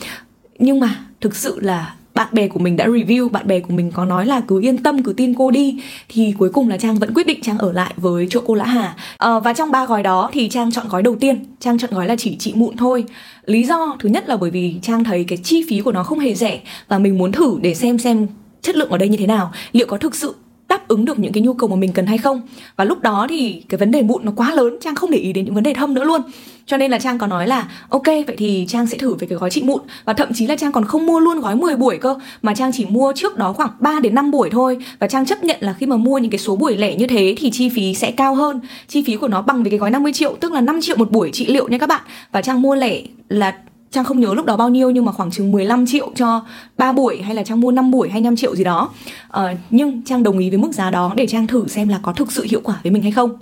Nhưng 0.58 0.80
mà 0.80 0.96
thực 1.20 1.36
sự 1.36 1.60
là 1.60 1.94
bạn 2.14 2.28
bè 2.32 2.48
của 2.48 2.58
mình 2.58 2.76
đã 2.76 2.86
review 2.86 3.28
bạn 3.28 3.46
bè 3.46 3.60
của 3.60 3.74
mình 3.74 3.90
có 3.94 4.04
nói 4.04 4.26
là 4.26 4.40
cứ 4.40 4.60
yên 4.60 4.78
tâm 4.78 5.02
cứ 5.02 5.12
tin 5.12 5.34
cô 5.34 5.50
đi 5.50 5.76
thì 6.08 6.34
cuối 6.38 6.48
cùng 6.48 6.68
là 6.68 6.76
trang 6.76 6.94
vẫn 6.94 7.14
quyết 7.14 7.26
định 7.26 7.40
trang 7.42 7.58
ở 7.58 7.72
lại 7.72 7.94
với 7.96 8.26
chỗ 8.30 8.40
cô 8.46 8.54
lã 8.54 8.64
hà. 8.64 8.94
À, 9.18 9.38
và 9.38 9.52
trong 9.52 9.70
ba 9.70 9.86
gói 9.86 10.02
đó 10.02 10.30
thì 10.32 10.48
trang 10.48 10.72
chọn 10.72 10.88
gói 10.88 11.02
đầu 11.02 11.16
tiên. 11.16 11.44
Trang 11.60 11.78
chọn 11.78 11.90
gói 11.90 12.06
là 12.06 12.16
chỉ 12.16 12.36
trị 12.36 12.52
mụn 12.56 12.76
thôi. 12.76 13.04
Lý 13.46 13.64
do 13.64 13.96
thứ 14.00 14.08
nhất 14.08 14.28
là 14.28 14.36
bởi 14.36 14.50
vì 14.50 14.74
trang 14.82 15.04
thấy 15.04 15.24
cái 15.24 15.38
chi 15.38 15.64
phí 15.68 15.80
của 15.80 15.92
nó 15.92 16.02
không 16.02 16.18
hề 16.18 16.34
rẻ 16.34 16.60
và 16.88 16.98
mình 16.98 17.18
muốn 17.18 17.32
thử 17.32 17.58
để 17.62 17.74
xem 17.74 17.98
xem 17.98 18.26
chất 18.62 18.76
lượng 18.76 18.90
ở 18.90 18.98
đây 18.98 19.08
như 19.08 19.16
thế 19.16 19.26
nào 19.26 19.52
liệu 19.72 19.86
có 19.86 19.98
thực 19.98 20.14
sự 20.14 20.34
đáp 20.72 20.88
ứng 20.88 21.04
được 21.04 21.18
những 21.18 21.32
cái 21.32 21.42
nhu 21.42 21.54
cầu 21.54 21.68
mà 21.68 21.76
mình 21.76 21.92
cần 21.92 22.06
hay 22.06 22.18
không. 22.18 22.40
Và 22.76 22.84
lúc 22.84 23.00
đó 23.00 23.26
thì 23.30 23.62
cái 23.68 23.78
vấn 23.78 23.90
đề 23.90 24.02
mụn 24.02 24.24
nó 24.24 24.32
quá 24.36 24.54
lớn, 24.54 24.76
trang 24.80 24.94
không 24.94 25.10
để 25.10 25.18
ý 25.18 25.32
đến 25.32 25.44
những 25.44 25.54
vấn 25.54 25.64
đề 25.64 25.74
thâm 25.74 25.94
nữa 25.94 26.04
luôn. 26.04 26.20
Cho 26.66 26.76
nên 26.76 26.90
là 26.90 26.98
trang 26.98 27.18
có 27.18 27.26
nói 27.26 27.46
là, 27.46 27.68
ok, 27.88 28.06
vậy 28.06 28.36
thì 28.38 28.64
trang 28.68 28.86
sẽ 28.86 28.98
thử 28.98 29.14
về 29.14 29.26
cái 29.26 29.38
gói 29.38 29.50
trị 29.50 29.62
mụn. 29.62 29.80
Và 30.04 30.12
thậm 30.12 30.28
chí 30.34 30.46
là 30.46 30.56
trang 30.56 30.72
còn 30.72 30.84
không 30.84 31.06
mua 31.06 31.20
luôn 31.20 31.40
gói 31.40 31.56
10 31.56 31.76
buổi 31.76 31.98
cơ, 31.98 32.14
mà 32.42 32.54
trang 32.54 32.70
chỉ 32.72 32.86
mua 32.88 33.12
trước 33.16 33.36
đó 33.38 33.52
khoảng 33.52 33.70
3 33.80 34.00
đến 34.00 34.14
5 34.14 34.30
buổi 34.30 34.50
thôi. 34.50 34.78
Và 34.98 35.06
trang 35.06 35.26
chấp 35.26 35.44
nhận 35.44 35.56
là 35.60 35.72
khi 35.72 35.86
mà 35.86 35.96
mua 35.96 36.18
những 36.18 36.30
cái 36.30 36.38
số 36.38 36.56
buổi 36.56 36.76
lẻ 36.76 36.96
như 36.96 37.06
thế 37.06 37.34
thì 37.38 37.50
chi 37.50 37.68
phí 37.68 37.94
sẽ 37.94 38.10
cao 38.10 38.34
hơn. 38.34 38.60
Chi 38.88 39.02
phí 39.06 39.16
của 39.16 39.28
nó 39.28 39.42
bằng 39.42 39.62
với 39.62 39.70
cái 39.70 39.78
gói 39.78 39.90
50 39.90 40.12
triệu, 40.12 40.36
tức 40.40 40.52
là 40.52 40.60
5 40.60 40.80
triệu 40.80 40.96
một 40.96 41.10
buổi 41.10 41.30
trị 41.32 41.46
liệu 41.46 41.68
nha 41.68 41.78
các 41.78 41.88
bạn. 41.88 42.02
Và 42.32 42.42
trang 42.42 42.62
mua 42.62 42.74
lẻ 42.74 43.02
là 43.28 43.54
Trang 43.92 44.04
không 44.04 44.20
nhớ 44.20 44.34
lúc 44.34 44.46
đó 44.46 44.56
bao 44.56 44.68
nhiêu 44.68 44.90
nhưng 44.90 45.04
mà 45.04 45.12
khoảng 45.12 45.30
chừng 45.30 45.52
15 45.52 45.86
triệu 45.86 46.10
cho 46.14 46.44
3 46.78 46.92
buổi 46.92 47.22
hay 47.22 47.34
là 47.34 47.42
Trang 47.42 47.60
mua 47.60 47.70
5 47.70 47.90
buổi 47.90 48.08
hay 48.08 48.20
5 48.20 48.36
triệu 48.36 48.56
gì 48.56 48.64
đó. 48.64 48.90
Uh, 49.38 49.58
Nhưng 49.70 50.02
Trang 50.02 50.22
đồng 50.22 50.38
ý 50.38 50.50
với 50.50 50.58
mức 50.58 50.72
giá 50.72 50.90
đó 50.90 51.12
để 51.16 51.26
Trang 51.26 51.46
thử 51.46 51.68
xem 51.68 51.88
là 51.88 52.00
có 52.02 52.12
thực 52.12 52.32
sự 52.32 52.46
hiệu 52.50 52.60
quả 52.64 52.80
với 52.82 52.92
mình 52.92 53.02
hay 53.02 53.12
không. 53.12 53.36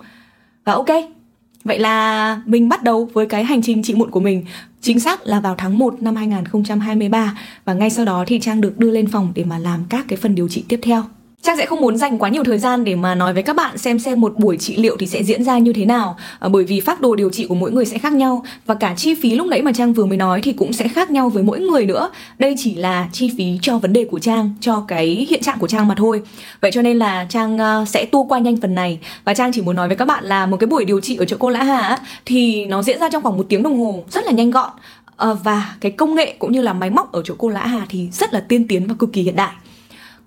Và 0.64 0.72
ok, 0.72 0.88
vậy 1.64 1.78
là 1.78 2.40
mình 2.46 2.68
bắt 2.68 2.82
đầu 2.82 3.08
với 3.12 3.26
cái 3.26 3.44
hành 3.44 3.62
trình 3.62 3.82
trị 3.82 3.94
mụn 3.94 4.10
của 4.10 4.20
mình. 4.20 4.44
Chính 4.80 5.00
xác 5.00 5.26
là 5.26 5.40
vào 5.40 5.54
tháng 5.58 5.78
1 5.78 6.02
năm 6.02 6.16
2023 6.16 7.38
Và 7.64 7.74
ngay 7.74 7.90
sau 7.90 8.04
đó 8.04 8.24
thì 8.26 8.40
Trang 8.40 8.60
được 8.60 8.78
đưa 8.78 8.90
lên 8.90 9.06
phòng 9.06 9.32
để 9.34 9.44
mà 9.44 9.58
làm 9.58 9.84
các 9.88 10.04
cái 10.08 10.16
phần 10.16 10.34
điều 10.34 10.48
trị 10.48 10.64
tiếp 10.68 10.80
theo. 10.82 11.02
Trang 11.42 11.56
sẽ 11.56 11.66
không 11.66 11.80
muốn 11.80 11.96
dành 11.96 12.18
quá 12.18 12.28
nhiều 12.28 12.44
thời 12.44 12.58
gian 12.58 12.84
để 12.84 12.94
mà 12.94 13.14
nói 13.14 13.34
với 13.34 13.42
các 13.42 13.56
bạn 13.56 13.78
xem 13.78 13.98
xem 13.98 14.20
một 14.20 14.38
buổi 14.38 14.56
trị 14.56 14.76
liệu 14.76 14.96
thì 14.96 15.06
sẽ 15.06 15.22
diễn 15.22 15.44
ra 15.44 15.58
như 15.58 15.72
thế 15.72 15.84
nào 15.84 16.16
à, 16.38 16.48
bởi 16.48 16.64
vì 16.64 16.80
phác 16.80 17.00
đồ 17.00 17.14
điều 17.14 17.30
trị 17.30 17.46
của 17.48 17.54
mỗi 17.54 17.70
người 17.72 17.84
sẽ 17.84 17.98
khác 17.98 18.12
nhau 18.12 18.44
và 18.66 18.74
cả 18.74 18.94
chi 18.96 19.14
phí 19.14 19.34
lúc 19.34 19.46
nãy 19.46 19.62
mà 19.62 19.72
Trang 19.72 19.92
vừa 19.92 20.04
mới 20.04 20.18
nói 20.18 20.40
thì 20.42 20.52
cũng 20.52 20.72
sẽ 20.72 20.88
khác 20.88 21.10
nhau 21.10 21.28
với 21.28 21.42
mỗi 21.42 21.60
người 21.60 21.86
nữa. 21.86 22.10
Đây 22.38 22.54
chỉ 22.58 22.74
là 22.74 23.08
chi 23.12 23.30
phí 23.38 23.58
cho 23.62 23.78
vấn 23.78 23.92
đề 23.92 24.04
của 24.04 24.18
Trang, 24.18 24.54
cho 24.60 24.84
cái 24.88 25.26
hiện 25.30 25.42
trạng 25.42 25.58
của 25.58 25.66
Trang 25.66 25.88
mà 25.88 25.94
thôi. 25.94 26.22
Vậy 26.60 26.70
cho 26.72 26.82
nên 26.82 26.98
là 26.98 27.26
Trang 27.28 27.58
ờ, 27.58 27.84
sẽ 27.88 28.04
tua 28.04 28.24
qua 28.24 28.38
nhanh 28.38 28.56
phần 28.56 28.74
này 28.74 28.98
và 29.24 29.34
Trang 29.34 29.52
chỉ 29.52 29.62
muốn 29.62 29.76
nói 29.76 29.88
với 29.88 29.96
các 29.96 30.04
bạn 30.04 30.24
là 30.24 30.46
một 30.46 30.56
cái 30.56 30.66
buổi 30.66 30.84
điều 30.84 31.00
trị 31.00 31.16
ở 31.16 31.24
chỗ 31.24 31.36
cô 31.38 31.50
Lã 31.50 31.62
Hà 31.62 31.98
thì 32.24 32.66
nó 32.66 32.82
diễn 32.82 33.00
ra 33.00 33.08
trong 33.12 33.22
khoảng 33.22 33.36
một 33.36 33.46
tiếng 33.48 33.62
đồng 33.62 33.78
hồ 33.78 34.04
rất 34.10 34.24
là 34.24 34.32
nhanh 34.32 34.50
gọn 34.50 34.70
ờ, 35.16 35.36
và 35.44 35.74
cái 35.80 35.92
công 35.92 36.14
nghệ 36.14 36.34
cũng 36.38 36.52
như 36.52 36.62
là 36.62 36.72
máy 36.72 36.90
móc 36.90 37.12
ở 37.12 37.22
chỗ 37.24 37.34
cô 37.38 37.48
Lã 37.48 37.66
Hà 37.66 37.86
thì 37.88 38.08
rất 38.12 38.34
là 38.34 38.40
tiên 38.40 38.68
tiến 38.68 38.86
và 38.86 38.94
cực 38.98 39.12
kỳ 39.12 39.22
hiện 39.22 39.36
đại. 39.36 39.52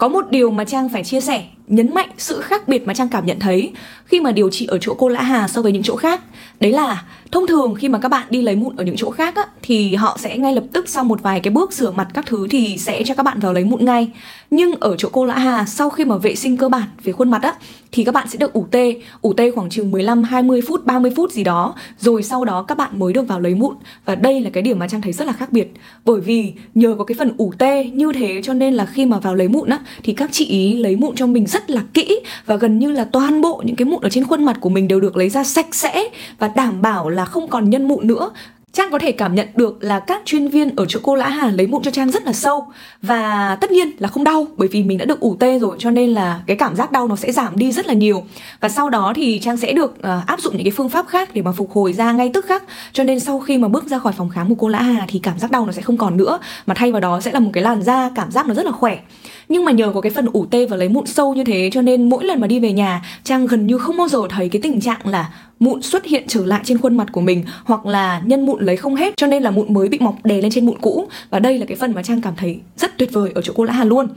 Có 0.04 0.10
một 0.10 0.30
điều 0.30 0.52
mà 0.52 0.66
Trang 0.66 0.90
phải 0.90 1.04
chia 1.04 1.22
sẻ, 1.22 1.44
nhấn 1.68 1.94
mạnh 1.94 2.10
sự 2.18 2.42
khác 2.42 2.68
biệt 2.68 2.88
mà 2.88 2.94
Trang 2.94 3.10
cảm 3.10 3.26
nhận 3.26 3.40
thấy 3.40 3.72
khi 4.06 4.20
mà 4.20 4.32
điều 4.32 4.50
trị 4.50 4.66
ở 4.66 4.78
chỗ 4.82 4.94
cô 4.94 5.08
Lã 5.08 5.22
Hà 5.22 5.48
so 5.48 5.62
với 5.62 5.72
những 5.72 5.84
chỗ 5.84 5.96
khác. 5.96 6.22
Đấy 6.60 6.72
là 6.72 7.04
thông 7.32 7.48
thường 7.48 7.76
khi 7.76 7.90
mà 7.90 8.00
các 8.00 8.10
bạn 8.10 8.28
đi 8.30 8.42
lấy 8.42 8.56
mụn 8.56 8.76
ở 8.76 8.84
những 8.84 8.96
chỗ 8.98 9.12
khác 9.12 9.36
á, 9.36 9.44
thì 9.62 9.96
họ 9.96 10.18
sẽ 10.20 10.38
ngay 10.38 10.54
lập 10.54 10.64
tức 10.74 10.90
sau 10.90 11.04
một 11.04 11.22
vài 11.22 11.40
cái 11.40 11.54
bước 11.54 11.74
rửa 11.74 11.92
mặt 11.92 12.08
các 12.14 12.26
thứ 12.26 12.48
thì 12.50 12.78
sẽ 12.78 13.04
cho 13.06 13.14
các 13.14 13.24
bạn 13.24 13.40
vào 13.40 13.54
lấy 13.54 13.64
mụn 13.64 13.86
ngay. 13.86 14.12
Nhưng 14.52 14.76
ở 14.80 14.96
chỗ 14.98 15.10
cô 15.12 15.26
Lã 15.26 15.38
Hà 15.38 15.66
sau 15.66 15.90
khi 15.90 16.06
mà 16.06 16.18
vệ 16.18 16.36
sinh 16.36 16.58
cơ 16.58 16.70
bản 16.70 16.88
về 17.04 17.14
khuôn 17.14 17.32
mặt 17.32 17.42
á 17.42 17.54
thì 17.92 18.04
các 18.04 18.12
bạn 18.12 18.28
sẽ 18.30 18.38
được 18.38 18.54
ủ 18.54 18.68
tê, 18.72 18.96
ủ 19.22 19.34
tê 19.34 19.52
khoảng 19.52 19.70
chừng 19.70 19.92
15 19.92 20.24
20 20.24 20.62
phút, 20.68 20.86
30 20.86 21.12
phút 21.16 21.32
gì 21.32 21.44
đó, 21.44 21.76
rồi 22.00 22.24
sau 22.24 22.46
đó 22.46 22.64
các 22.64 22.78
bạn 22.78 23.00
mới 23.00 23.14
được 23.14 23.28
vào 23.28 23.40
lấy 23.40 23.56
mụn. 23.56 23.76
Và 24.06 24.16
đây 24.16 24.42
là 24.42 24.50
cái 24.50 24.64
điểm 24.64 24.80
mà 24.80 24.88
Trang 24.88 25.02
thấy 25.02 25.14
rất 25.14 25.28
là 25.28 25.34
khác 25.34 25.52
biệt. 25.52 25.74
Bởi 26.06 26.22
vì 26.22 26.54
nhờ 26.76 26.96
có 26.98 27.04
cái 27.04 27.16
phần 27.20 27.32
ủ 27.38 27.54
tê 27.58 27.84
như 27.86 28.12
thế 28.14 28.42
cho 28.44 28.54
nên 28.54 28.74
là 28.74 28.86
khi 28.86 29.06
mà 29.06 29.20
vào 29.20 29.36
lấy 29.36 29.48
mụn 29.48 29.70
á 29.70 29.80
thì 30.04 30.14
các 30.14 30.30
chị 30.32 30.46
ý 30.46 30.78
lấy 30.78 30.96
mụn 30.96 31.16
cho 31.16 31.28
mình 31.28 31.48
rất 31.54 31.70
là 31.70 31.82
kỹ 31.94 32.20
và 32.46 32.56
gần 32.56 32.80
như 32.80 32.92
là 32.92 33.04
toàn 33.12 33.42
bộ 33.42 33.62
những 33.66 33.76
cái 33.76 33.86
mụn 33.86 34.02
ở 34.02 34.10
trên 34.10 34.24
khuôn 34.24 34.46
mặt 34.46 34.58
của 34.62 34.70
mình 34.70 34.88
đều 34.88 35.00
được 35.00 35.18
lấy 35.18 35.30
ra 35.30 35.44
sạch 35.44 35.76
sẽ 35.76 36.04
và 36.40 36.48
đảm 36.48 36.82
bảo 36.82 37.10
là 37.10 37.26
không 37.26 37.48
còn 37.48 37.70
nhân 37.70 37.88
mụn 37.88 38.08
nữa. 38.08 38.32
Trang 38.78 38.92
có 38.92 39.00
thể 39.00 39.12
cảm 39.12 39.36
nhận 39.36 39.48
được 39.56 39.84
là 39.84 40.00
các 40.00 40.22
chuyên 40.26 40.48
viên 40.48 40.76
ở 40.76 40.86
chỗ 40.90 41.00
cô 41.04 41.16
Lã 41.16 41.30
Hà 41.30 41.52
lấy 41.52 41.68
mụn 41.68 41.84
cho 41.84 41.92
Trang 41.92 42.12
rất 42.12 42.26
là 42.26 42.34
sâu. 42.34 42.68
Và 43.02 43.58
tất 43.62 43.72
nhiên 43.72 43.92
là 44.00 44.08
không 44.08 44.24
đau 44.24 44.48
bởi 44.58 44.68
vì 44.68 44.84
mình 44.84 44.98
đã 44.98 45.06
được 45.06 45.20
ủ 45.20 45.36
tê 45.40 45.60
rồi 45.60 45.76
cho 45.80 45.92
nên 45.92 46.10
là 46.10 46.42
cái 46.48 46.58
cảm 46.58 46.76
giác 46.76 46.92
đau 46.92 47.08
nó 47.08 47.16
sẽ 47.16 47.32
giảm 47.32 47.58
đi 47.58 47.72
rất 47.72 47.88
là 47.88 47.94
nhiều. 47.94 48.24
Và 48.60 48.70
sau 48.70 48.90
đó 48.90 49.14
thì 49.16 49.40
Trang 49.40 49.58
sẽ 49.58 49.74
được 49.74 49.92
uh, 49.92 50.28
áp 50.28 50.42
dụng 50.42 50.54
những 50.54 50.64
cái 50.64 50.72
phương 50.72 50.90
pháp 50.90 51.08
khác 51.08 51.30
để 51.34 51.42
mà 51.42 51.52
phục 51.52 51.72
hồi 51.72 51.94
da 51.94 52.12
ngay 52.12 52.32
tức 52.34 52.46
khắc. 52.46 52.64
Cho 52.94 53.04
nên 53.04 53.20
sau 53.20 53.40
khi 53.40 53.58
mà 53.58 53.68
bước 53.68 53.88
ra 53.88 54.00
khỏi 54.00 54.14
phòng 54.14 54.30
khám 54.30 54.50
của 54.50 54.56
cô 54.56 54.68
Lã 54.68 54.82
Hà 54.82 55.06
thì 55.08 55.20
cảm 55.20 55.40
giác 55.40 55.52
đau 55.52 55.66
nó 55.66 55.72
sẽ 55.72 55.82
không 55.82 55.98
còn 55.98 56.18
nữa. 56.18 56.40
Mà 56.66 56.74
thay 56.74 56.92
vào 56.92 57.02
đó 57.02 57.22
sẽ 57.22 57.32
là 57.32 57.40
một 57.40 57.50
cái 57.54 57.64
làn 57.64 57.82
da 57.82 58.10
cảm 58.16 58.32
giác 58.32 58.48
nó 58.48 58.54
rất 58.54 58.66
là 58.66 58.72
khỏe. 58.72 59.00
Nhưng 59.50 59.66
mà 59.66 59.72
nhờ 59.72 59.92
có 59.94 60.02
cái 60.02 60.12
phần 60.12 60.26
ủ 60.34 60.46
tê 60.46 60.66
và 60.66 60.78
lấy 60.78 60.90
mụn 60.90 61.06
sâu 61.06 61.34
như 61.34 61.44
thế 61.44 61.70
cho 61.74 61.82
nên 61.82 62.10
mỗi 62.10 62.24
lần 62.24 62.42
mà 62.42 62.48
đi 62.48 62.60
về 62.60 62.72
nhà 62.72 63.02
trang 63.24 63.48
gần 63.48 63.68
như 63.68 63.78
không 63.78 63.98
bao 63.98 64.08
giờ 64.08 64.20
thấy 64.30 64.50
cái 64.50 64.62
tình 64.62 64.82
trạng 64.82 65.08
là 65.08 65.30
mụn 65.64 65.82
xuất 65.82 66.06
hiện 66.06 66.24
trở 66.28 66.46
lại 66.46 66.62
trên 66.64 66.78
khuôn 66.78 66.98
mặt 66.98 67.08
của 67.12 67.22
mình 67.22 67.44
hoặc 67.64 67.86
là 67.86 68.22
nhân 68.26 68.46
mụn 68.46 68.66
lấy 68.66 68.78
không 68.78 68.96
hết 68.96 69.14
cho 69.18 69.28
nên 69.28 69.44
là 69.44 69.52
mụn 69.52 69.74
mới 69.74 69.88
bị 69.88 70.00
mọc 70.00 70.16
đè 70.24 70.42
lên 70.42 70.52
trên 70.52 70.66
mụn 70.66 70.78
cũ. 70.82 71.08
Và 71.30 71.40
đây 71.40 71.60
là 71.60 71.66
cái 71.66 71.78
phần 71.78 71.94
mà 71.94 72.04
trang 72.04 72.22
cảm 72.22 72.34
thấy 72.38 72.60
rất 72.78 72.98
tuyệt 72.98 73.14
vời 73.14 73.32
ở 73.36 73.42
chỗ 73.42 73.54
cô 73.56 73.64
lã 73.64 73.74
hà 73.74 73.84
luôn. 73.84 74.08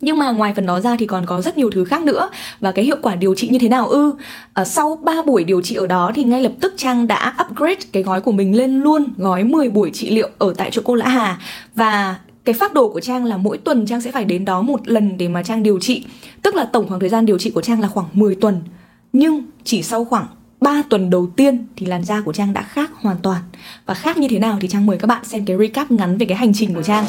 Nhưng 0.00 0.18
mà 0.18 0.30
ngoài 0.30 0.52
phần 0.56 0.66
đó 0.66 0.80
ra 0.80 0.96
thì 0.98 1.06
còn 1.06 1.26
có 1.26 1.42
rất 1.42 1.58
nhiều 1.58 1.70
thứ 1.70 1.84
khác 1.84 2.02
nữa. 2.02 2.30
Và 2.60 2.72
cái 2.72 2.84
hiệu 2.84 2.96
quả 3.02 3.14
điều 3.14 3.34
trị 3.34 3.48
như 3.48 3.58
thế 3.58 3.68
nào 3.68 3.88
ư? 3.88 4.12
À, 4.52 4.64
sau 4.64 4.96
3 5.02 5.22
buổi 5.26 5.44
điều 5.44 5.62
trị 5.62 5.74
ở 5.74 5.86
đó 5.86 6.12
thì 6.14 6.24
ngay 6.24 6.42
lập 6.42 6.52
tức 6.60 6.74
trang 6.76 7.06
đã 7.06 7.34
upgrade 7.44 7.80
cái 7.92 8.02
gói 8.02 8.20
của 8.20 8.32
mình 8.32 8.56
lên 8.56 8.80
luôn 8.80 9.04
gói 9.16 9.44
10 9.44 9.70
buổi 9.70 9.90
trị 9.94 10.10
liệu 10.10 10.28
ở 10.38 10.54
tại 10.56 10.70
chỗ 10.72 10.82
cô 10.84 10.94
lã 10.94 11.08
hà. 11.08 11.38
Và 11.74 12.16
cái 12.44 12.52
phác 12.52 12.74
đồ 12.74 12.88
của 12.88 13.00
Trang 13.00 13.24
là 13.24 13.36
mỗi 13.36 13.58
tuần 13.58 13.86
Trang 13.86 14.00
sẽ 14.00 14.12
phải 14.12 14.24
đến 14.24 14.44
đó 14.44 14.62
một 14.62 14.88
lần 14.88 15.18
để 15.18 15.28
mà 15.28 15.42
Trang 15.42 15.62
điều 15.62 15.80
trị. 15.80 16.04
Tức 16.42 16.54
là 16.54 16.64
tổng 16.64 16.88
khoảng 16.88 17.00
thời 17.00 17.08
gian 17.08 17.26
điều 17.26 17.38
trị 17.38 17.50
của 17.50 17.62
Trang 17.62 17.80
là 17.80 17.88
khoảng 17.88 18.06
10 18.12 18.34
tuần. 18.34 18.60
Nhưng 19.12 19.42
chỉ 19.64 19.82
sau 19.82 20.04
khoảng 20.04 20.26
3 20.60 20.82
tuần 20.90 21.10
đầu 21.10 21.26
tiên 21.36 21.66
thì 21.76 21.86
làn 21.86 22.04
da 22.04 22.20
của 22.20 22.32
Trang 22.32 22.52
đã 22.52 22.62
khác 22.62 22.90
hoàn 23.00 23.16
toàn. 23.22 23.42
Và 23.86 23.94
khác 23.94 24.18
như 24.18 24.28
thế 24.28 24.38
nào 24.38 24.58
thì 24.60 24.68
Trang 24.68 24.86
mời 24.86 24.98
các 24.98 25.06
bạn 25.06 25.24
xem 25.24 25.44
cái 25.44 25.56
recap 25.58 25.90
ngắn 25.90 26.18
về 26.18 26.26
cái 26.26 26.38
hành 26.38 26.52
trình 26.54 26.74
của 26.74 26.82
Trang. 26.82 27.04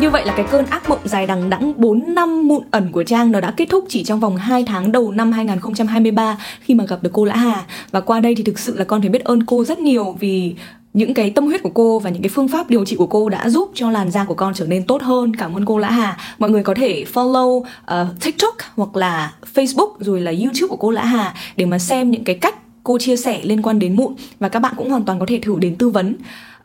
Như 0.00 0.10
vậy 0.10 0.26
là 0.26 0.34
cái 0.36 0.46
cơn 0.50 0.66
ác 0.66 0.88
mộng 0.88 0.98
dài 1.04 1.26
đằng 1.26 1.50
đẵng 1.50 1.72
4 1.76 2.14
năm 2.14 2.48
mụn 2.48 2.62
ẩn 2.70 2.92
của 2.92 3.04
Trang 3.04 3.32
nó 3.32 3.40
đã 3.40 3.50
kết 3.56 3.66
thúc 3.70 3.84
chỉ 3.88 4.04
trong 4.04 4.20
vòng 4.20 4.36
2 4.36 4.64
tháng 4.66 4.92
đầu 4.92 5.12
năm 5.12 5.32
2023 5.32 6.38
khi 6.60 6.74
mà 6.74 6.84
gặp 6.84 7.02
được 7.02 7.10
cô 7.12 7.24
Lã 7.24 7.36
Hà. 7.36 7.64
Và 7.90 8.00
qua 8.00 8.20
đây 8.20 8.34
thì 8.34 8.42
thực 8.42 8.58
sự 8.58 8.78
là 8.78 8.84
con 8.84 9.00
phải 9.00 9.10
biết 9.10 9.24
ơn 9.24 9.46
cô 9.46 9.64
rất 9.64 9.78
nhiều 9.78 10.16
vì 10.20 10.54
những 10.94 11.14
cái 11.14 11.30
tâm 11.30 11.46
huyết 11.46 11.62
của 11.62 11.70
cô 11.74 11.98
và 11.98 12.10
những 12.10 12.22
cái 12.22 12.28
phương 12.28 12.48
pháp 12.48 12.70
điều 12.70 12.84
trị 12.84 12.96
của 12.96 13.06
cô 13.06 13.28
đã 13.28 13.48
giúp 13.48 13.70
cho 13.74 13.90
làn 13.90 14.10
da 14.10 14.24
của 14.24 14.34
con 14.34 14.54
trở 14.54 14.66
nên 14.66 14.84
tốt 14.86 15.02
hơn. 15.02 15.36
Cảm 15.36 15.56
ơn 15.56 15.64
cô 15.64 15.78
lã 15.78 15.90
hà. 15.90 16.16
Mọi 16.38 16.50
người 16.50 16.62
có 16.62 16.74
thể 16.74 17.04
follow 17.14 17.56
uh, 17.56 17.64
tiktok 18.24 18.54
hoặc 18.76 18.96
là 18.96 19.32
facebook 19.54 19.92
rồi 20.00 20.20
là 20.20 20.30
youtube 20.30 20.68
của 20.68 20.76
cô 20.76 20.90
lã 20.90 21.04
hà 21.04 21.34
để 21.56 21.64
mà 21.64 21.78
xem 21.78 22.10
những 22.10 22.24
cái 22.24 22.34
cách 22.34 22.54
cô 22.84 22.98
chia 22.98 23.16
sẻ 23.16 23.40
liên 23.42 23.62
quan 23.62 23.78
đến 23.78 23.96
mụn. 23.96 24.14
Và 24.38 24.48
các 24.48 24.60
bạn 24.60 24.74
cũng 24.76 24.90
hoàn 24.90 25.04
toàn 25.04 25.18
có 25.18 25.26
thể 25.28 25.38
thử 25.42 25.58
đến 25.58 25.76
tư 25.76 25.88
vấn 25.88 26.14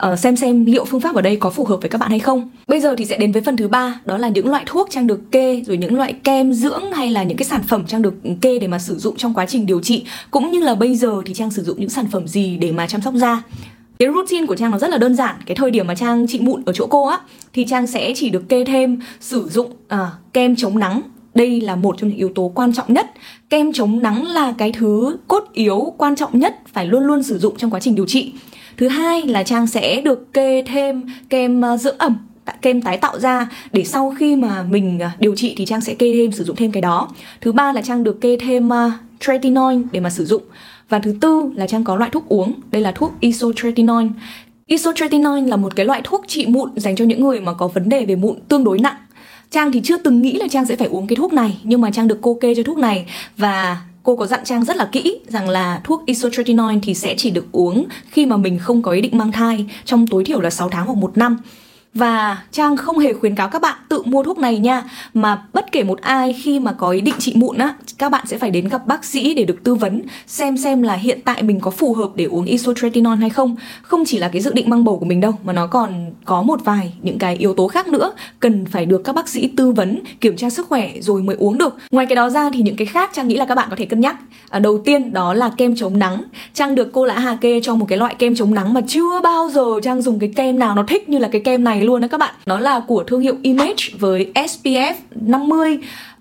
uh, 0.07 0.19
xem 0.19 0.35
xem 0.35 0.65
liệu 0.65 0.85
phương 0.85 0.99
pháp 0.99 1.15
ở 1.15 1.21
đây 1.21 1.35
có 1.35 1.49
phù 1.49 1.65
hợp 1.65 1.77
với 1.81 1.89
các 1.89 1.97
bạn 1.97 2.09
hay 2.09 2.19
không. 2.19 2.49
Bây 2.67 2.79
giờ 2.79 2.95
thì 2.97 3.05
sẽ 3.05 3.17
đến 3.17 3.31
với 3.31 3.41
phần 3.41 3.57
thứ 3.57 3.67
ba, 3.67 3.99
đó 4.05 4.17
là 4.17 4.27
những 4.27 4.49
loại 4.49 4.63
thuốc 4.65 4.87
trang 4.91 5.07
được 5.07 5.31
kê 5.31 5.61
rồi 5.65 5.77
những 5.77 5.97
loại 5.97 6.13
kem 6.13 6.53
dưỡng 6.53 6.91
hay 6.91 7.09
là 7.09 7.23
những 7.23 7.37
cái 7.37 7.45
sản 7.45 7.61
phẩm 7.67 7.83
trang 7.87 8.01
được 8.01 8.13
kê 8.41 8.59
để 8.59 8.67
mà 8.67 8.79
sử 8.79 8.97
dụng 8.97 9.15
trong 9.17 9.33
quá 9.33 9.45
trình 9.45 9.65
điều 9.65 9.81
trị 9.81 10.05
cũng 10.31 10.51
như 10.51 10.59
là 10.59 10.75
bây 10.75 10.95
giờ 10.95 11.21
thì 11.25 11.33
trang 11.33 11.51
sử 11.51 11.63
dụng 11.63 11.79
những 11.79 11.89
sản 11.89 12.05
phẩm 12.11 12.27
gì 12.27 12.57
để 12.57 12.71
mà 12.71 12.87
chăm 12.87 13.01
sóc 13.01 13.13
da. 13.13 13.43
Cái 13.99 14.09
routine 14.15 14.45
của 14.45 14.55
Trang 14.55 14.71
nó 14.71 14.77
rất 14.77 14.89
là 14.89 14.97
đơn 14.97 15.15
giản 15.15 15.35
Cái 15.45 15.55
thời 15.55 15.71
điểm 15.71 15.87
mà 15.87 15.95
Trang 15.95 16.27
trị 16.27 16.39
mụn 16.41 16.63
ở 16.65 16.73
chỗ 16.73 16.87
cô 16.87 17.07
á 17.07 17.19
Thì 17.53 17.65
Trang 17.65 17.87
sẽ 17.87 18.13
chỉ 18.15 18.29
được 18.29 18.49
kê 18.49 18.65
thêm 18.65 18.99
sử 19.19 19.49
dụng 19.49 19.71
à, 19.87 20.11
kem 20.33 20.55
chống 20.55 20.79
nắng 20.79 21.01
đây 21.35 21.61
là 21.61 21.75
một 21.75 21.95
trong 21.97 22.09
những 22.09 22.17
yếu 22.17 22.29
tố 22.35 22.51
quan 22.55 22.73
trọng 22.73 22.93
nhất 22.93 23.11
kem 23.49 23.73
chống 23.73 23.99
nắng 24.03 24.27
là 24.27 24.53
cái 24.57 24.71
thứ 24.71 25.17
cốt 25.27 25.43
yếu 25.53 25.93
quan 25.97 26.15
trọng 26.15 26.39
nhất 26.39 26.55
phải 26.73 26.85
luôn 26.85 27.03
luôn 27.03 27.23
sử 27.23 27.39
dụng 27.39 27.57
trong 27.57 27.71
quá 27.71 27.79
trình 27.79 27.95
điều 27.95 28.05
trị 28.05 28.33
thứ 28.79 28.87
hai 28.87 29.21
là 29.21 29.43
trang 29.43 29.67
sẽ 29.67 30.01
được 30.01 30.33
kê 30.33 30.63
thêm 30.63 31.03
kem 31.29 31.61
ờ, 31.61 31.77
dưỡng 31.77 31.97
ẩm 31.97 32.17
kem 32.61 32.81
tái 32.81 32.97
tạo 32.97 33.19
ra 33.19 33.49
để 33.71 33.83
sau 33.83 34.15
khi 34.19 34.35
mà 34.35 34.63
mình 34.63 34.99
ờ, 34.99 35.09
điều 35.19 35.35
trị 35.35 35.53
thì 35.57 35.65
trang 35.65 35.81
sẽ 35.81 35.93
kê 35.93 36.13
thêm 36.13 36.31
sử 36.31 36.43
dụng 36.43 36.55
thêm 36.55 36.71
cái 36.71 36.81
đó. 36.81 37.09
Thứ 37.41 37.51
ba 37.51 37.73
là 37.73 37.81
trang 37.81 38.03
được 38.03 38.21
kê 38.21 38.37
thêm 38.37 38.69
uh, 38.69 38.91
tretinoin 39.19 39.83
để 39.91 39.99
mà 39.99 40.09
sử 40.09 40.25
dụng. 40.25 40.43
Và 40.89 40.99
thứ 40.99 41.15
tư 41.21 41.51
là 41.55 41.67
trang 41.67 41.83
có 41.83 41.95
loại 41.95 42.11
thuốc 42.13 42.29
uống 42.29 42.53
đây 42.71 42.81
là 42.81 42.91
thuốc 42.91 43.13
isotretinoin. 43.19 44.09
Isotretinoin 44.65 45.45
là 45.45 45.55
một 45.55 45.75
cái 45.75 45.85
loại 45.85 46.01
thuốc 46.03 46.23
trị 46.27 46.45
mụn 46.47 46.69
dành 46.75 46.95
cho 46.95 47.05
những 47.05 47.21
người 47.21 47.39
mà 47.39 47.53
có 47.53 47.67
vấn 47.67 47.89
đề 47.89 48.05
về 48.05 48.15
mụn 48.15 48.39
tương 48.47 48.63
đối 48.63 48.79
nặng. 48.79 48.95
Trang 49.51 49.71
thì 49.71 49.81
chưa 49.83 49.97
từng 49.97 50.21
nghĩ 50.21 50.33
là 50.33 50.47
Trang 50.47 50.65
sẽ 50.65 50.75
phải 50.75 50.87
uống 50.87 51.07
cái 51.07 51.15
thuốc 51.15 51.33
này 51.33 51.57
nhưng 51.63 51.81
mà 51.81 51.91
Trang 51.91 52.07
được 52.07 52.17
cô 52.21 52.37
kê 52.41 52.55
cho 52.55 52.63
thuốc 52.63 52.77
này. 52.77 53.05
Và 53.37 53.77
cô 54.09 54.15
có 54.15 54.27
dặn 54.27 54.39
Trang 54.45 54.65
rất 54.65 54.77
là 54.77 54.89
kỹ 54.91 55.19
rằng 55.27 55.49
là 55.49 55.81
thuốc 55.83 56.05
isotretinoin 56.05 56.81
thì 56.81 56.93
sẽ 56.93 57.15
chỉ 57.17 57.31
được 57.31 57.45
uống 57.51 57.85
khi 58.11 58.25
mà 58.25 58.37
mình 58.37 58.59
không 58.59 58.81
có 58.81 58.91
ý 58.91 59.01
định 59.01 59.17
mang 59.17 59.31
thai 59.31 59.65
trong 59.85 60.07
tối 60.07 60.23
thiểu 60.23 60.41
là 60.41 60.49
6 60.49 60.69
tháng 60.69 60.85
hoặc 60.85 60.97
một 60.97 61.17
năm. 61.17 61.37
Và 61.93 62.43
Trang 62.51 62.77
không 62.77 62.99
hề 62.99 63.13
khuyến 63.13 63.35
cáo 63.35 63.49
các 63.49 63.61
bạn 63.61 63.77
tự 63.89 64.03
mua 64.05 64.23
thuốc 64.23 64.37
này 64.37 64.57
nha, 64.57 64.83
Mà 65.13 65.43
bất 65.53 65.71
kể 65.71 65.83
một 65.83 66.01
ai 66.01 66.33
khi 66.43 66.59
mà 66.59 66.71
có 66.71 66.89
ý 66.89 67.01
định 67.01 67.15
trị 67.19 67.33
mụn 67.35 67.57
á 67.57 67.73
các 67.99 68.09
bạn 68.09 68.27
sẽ 68.27 68.37
phải 68.37 68.51
đến 68.51 68.67
gặp 68.67 68.87
bác 68.87 69.05
sĩ 69.05 69.33
để 69.33 69.43
được 69.43 69.63
tư 69.63 69.75
vấn 69.75 70.01
Xem 70.27 70.57
xem 70.57 70.81
là 70.81 70.93
hiện 70.93 71.19
tại 71.25 71.43
mình 71.43 71.59
có 71.59 71.71
phù 71.71 71.93
hợp 71.93 72.09
để 72.15 72.25
uống 72.25 72.45
isotretinoin 72.45 73.21
hay 73.21 73.29
không. 73.29 73.55
Không 73.81 74.03
chỉ 74.05 74.17
là 74.17 74.27
cái 74.27 74.41
dự 74.41 74.53
định 74.53 74.69
mang 74.69 74.83
bầu 74.83 74.99
của 74.99 75.05
mình 75.05 75.21
đâu 75.21 75.33
Mà 75.43 75.53
nó 75.53 75.67
còn 75.67 76.11
có 76.25 76.41
một 76.41 76.59
vài 76.65 76.93
những 77.01 77.19
cái 77.19 77.35
yếu 77.35 77.53
tố 77.53 77.67
khác 77.67 77.87
nữa 77.87 78.11
Cần 78.39 78.65
phải 78.65 78.85
được 78.85 79.01
các 79.03 79.15
bác 79.15 79.29
sĩ 79.29 79.47
tư 79.57 79.71
vấn, 79.71 79.99
kiểm 80.21 80.35
tra 80.35 80.49
sức 80.49 80.67
khỏe 80.67 80.91
rồi 80.99 81.21
mới 81.21 81.35
uống 81.39 81.57
được. 81.57 81.77
Ngoài 81.91 82.05
cái 82.05 82.15
đó 82.15 82.29
ra 82.29 82.49
thì 82.53 82.61
những 82.61 82.75
cái 82.75 82.87
khác 82.87 83.11
Trang 83.13 83.27
nghĩ 83.27 83.35
là 83.35 83.45
các 83.45 83.55
bạn 83.55 83.67
có 83.69 83.75
thể 83.75 83.85
cân 83.85 83.99
nhắc. 83.99 84.15
À, 84.49 84.59
Đầu 84.59 84.77
tiên 84.77 85.13
đó 85.13 85.33
là 85.33 85.51
kem 85.57 85.75
chống 85.75 85.99
nắng. 85.99 86.23
Trang 86.53 86.75
được 86.75 86.89
cô 86.93 87.05
Lã 87.05 87.19
Hà 87.19 87.35
kê 87.35 87.59
cho 87.63 87.75
một 87.75 87.85
cái 87.89 87.97
loại 87.97 88.15
kem 88.19 88.35
chống 88.35 88.53
nắng 88.53 88.73
mà 88.73 88.81
chưa 88.87 89.21
bao 89.23 89.49
giờ 89.49 89.65
Trang 89.83 90.01
dùng 90.01 90.19
cái 90.19 90.31
kem 90.35 90.59
nào 90.59 90.75
nó 90.75 90.83
thích 90.87 91.09
như 91.09 91.17
là 91.17 91.27
cái 91.31 91.41
kem 91.41 91.63
này 91.63 91.79
này 91.79 91.87
luôn 91.87 92.01
đó 92.01 92.07
các 92.11 92.17
bạn. 92.17 92.35
Nó 92.45 92.59
là 92.59 92.79
của 92.87 93.03
thương 93.03 93.21
hiệu 93.21 93.35
Image 93.41 93.83
với 93.99 94.31
SPF 94.35 94.93
50 95.15 95.77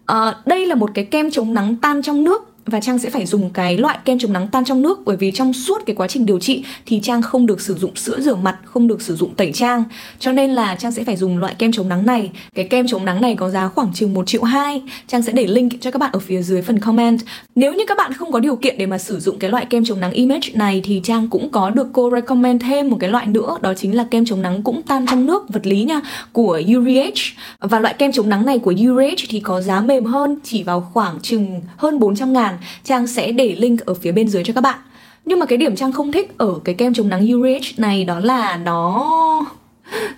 à, 0.08 0.34
đây 0.46 0.66
là 0.66 0.74
một 0.74 0.90
cái 0.94 1.04
kem 1.04 1.30
chống 1.30 1.54
nắng 1.54 1.76
tan 1.82 2.02
trong 2.02 2.24
nước 2.24 2.47
và 2.68 2.80
Trang 2.80 2.98
sẽ 2.98 3.10
phải 3.10 3.26
dùng 3.26 3.50
cái 3.50 3.78
loại 3.78 3.98
kem 4.04 4.18
chống 4.18 4.32
nắng 4.32 4.48
tan 4.48 4.64
trong 4.64 4.82
nước 4.82 4.98
bởi 5.04 5.16
vì 5.16 5.30
trong 5.30 5.52
suốt 5.52 5.82
cái 5.87 5.96
quá 5.96 6.08
trình 6.08 6.26
điều 6.26 6.38
trị 6.38 6.64
thì 6.87 7.00
Trang 7.02 7.22
không 7.22 7.46
được 7.46 7.60
sử 7.60 7.75
dụng 7.75 7.96
sữa 7.96 8.20
rửa 8.20 8.34
mặt, 8.34 8.58
không 8.64 8.88
được 8.88 9.02
sử 9.02 9.16
dụng 9.16 9.34
tẩy 9.34 9.52
trang. 9.52 9.84
Cho 10.18 10.32
nên 10.32 10.50
là 10.50 10.75
Trang 10.75 10.92
sẽ 10.92 11.04
phải 11.04 11.16
dùng 11.16 11.38
loại 11.38 11.54
kem 11.58 11.72
chống 11.72 11.88
nắng 11.88 12.06
này. 12.06 12.30
Cái 12.54 12.64
kem 12.64 12.87
chống 12.88 13.04
nắng 13.04 13.20
này 13.20 13.34
có 13.34 13.50
giá 13.50 13.68
khoảng 13.68 13.92
chừng 13.94 14.14
1 14.14 14.26
triệu 14.26 14.42
2. 14.42 14.82
Trang 15.06 15.22
sẽ 15.22 15.32
để 15.32 15.46
link 15.46 15.72
cho 15.80 15.90
các 15.90 15.98
bạn 15.98 16.10
ở 16.12 16.18
phía 16.18 16.42
dưới 16.42 16.62
phần 16.62 16.78
comment. 16.78 17.20
Nếu 17.54 17.75
như 17.75 17.84
các 17.88 17.98
bạn 17.98 18.12
không 18.12 18.32
có 18.32 18.40
điều 18.40 18.56
kiện 18.56 18.78
để 18.78 18.87
mà 18.87 18.98
sử 18.98 19.20
dụng 19.20 19.38
cái 19.38 19.50
loại 19.50 19.66
kem 19.66 19.84
chống 19.84 20.00
nắng 20.00 20.12
Image 20.12 20.48
này 20.54 20.80
thì 20.84 21.00
Trang 21.04 21.28
cũng 21.28 21.48
có 21.50 21.70
được 21.70 21.87
cô 21.92 22.10
recommend 22.10 22.62
thêm 22.62 22.88
một 22.88 22.96
cái 23.00 23.10
loại 23.10 23.26
nữa 23.26 23.58
đó 23.60 23.75
chính 23.75 23.96
là 23.96 24.04
kem 24.10 24.25
chống 24.25 24.42
nắng 24.42 24.62
cũng 24.62 24.82
tan 24.82 25.06
trong 25.06 25.26
nước 25.26 25.48
vật 25.48 25.66
lý 25.66 25.84
nha 25.84 26.00
của 26.32 26.60
URH. 26.76 27.20
Và 27.60 27.80
loại 27.80 27.94
kem 27.98 28.12
chống 28.12 28.28
nắng 28.28 28.46
này 28.46 28.58
của 28.58 28.75
URH 28.88 29.25
thì 29.28 29.40
có 29.40 29.60
giá 29.60 29.80
mềm 29.80 30.04
hơn 30.04 30.38
chỉ 30.42 30.62
vào 30.62 30.88
khoảng 30.92 31.20
chừng 31.20 31.60
hơn 31.76 31.98
400 31.98 32.32
ngàn 32.32 32.57
Trang 32.84 33.06
sẽ 33.06 33.32
để 33.32 33.56
link 33.58 33.80
ở 33.80 33.94
phía 33.94 34.12
bên 34.12 34.28
dưới 34.28 34.44
cho 34.44 34.52
các 34.52 34.60
bạn. 34.60 34.78
Nhưng 35.24 35.38
mà 35.38 35.46
cái 35.46 35.58
điểm 35.58 35.76
Trang 35.76 35.92
không 35.92 36.12
thích 36.12 36.34
ở 36.38 36.54
cái 36.64 36.74
kem 36.74 36.94
chống 36.94 37.08
nắng 37.08 37.32
URH 37.34 37.80
này 37.80 38.04
đó 38.04 38.20
là 38.20 38.56
nó, 38.56 39.06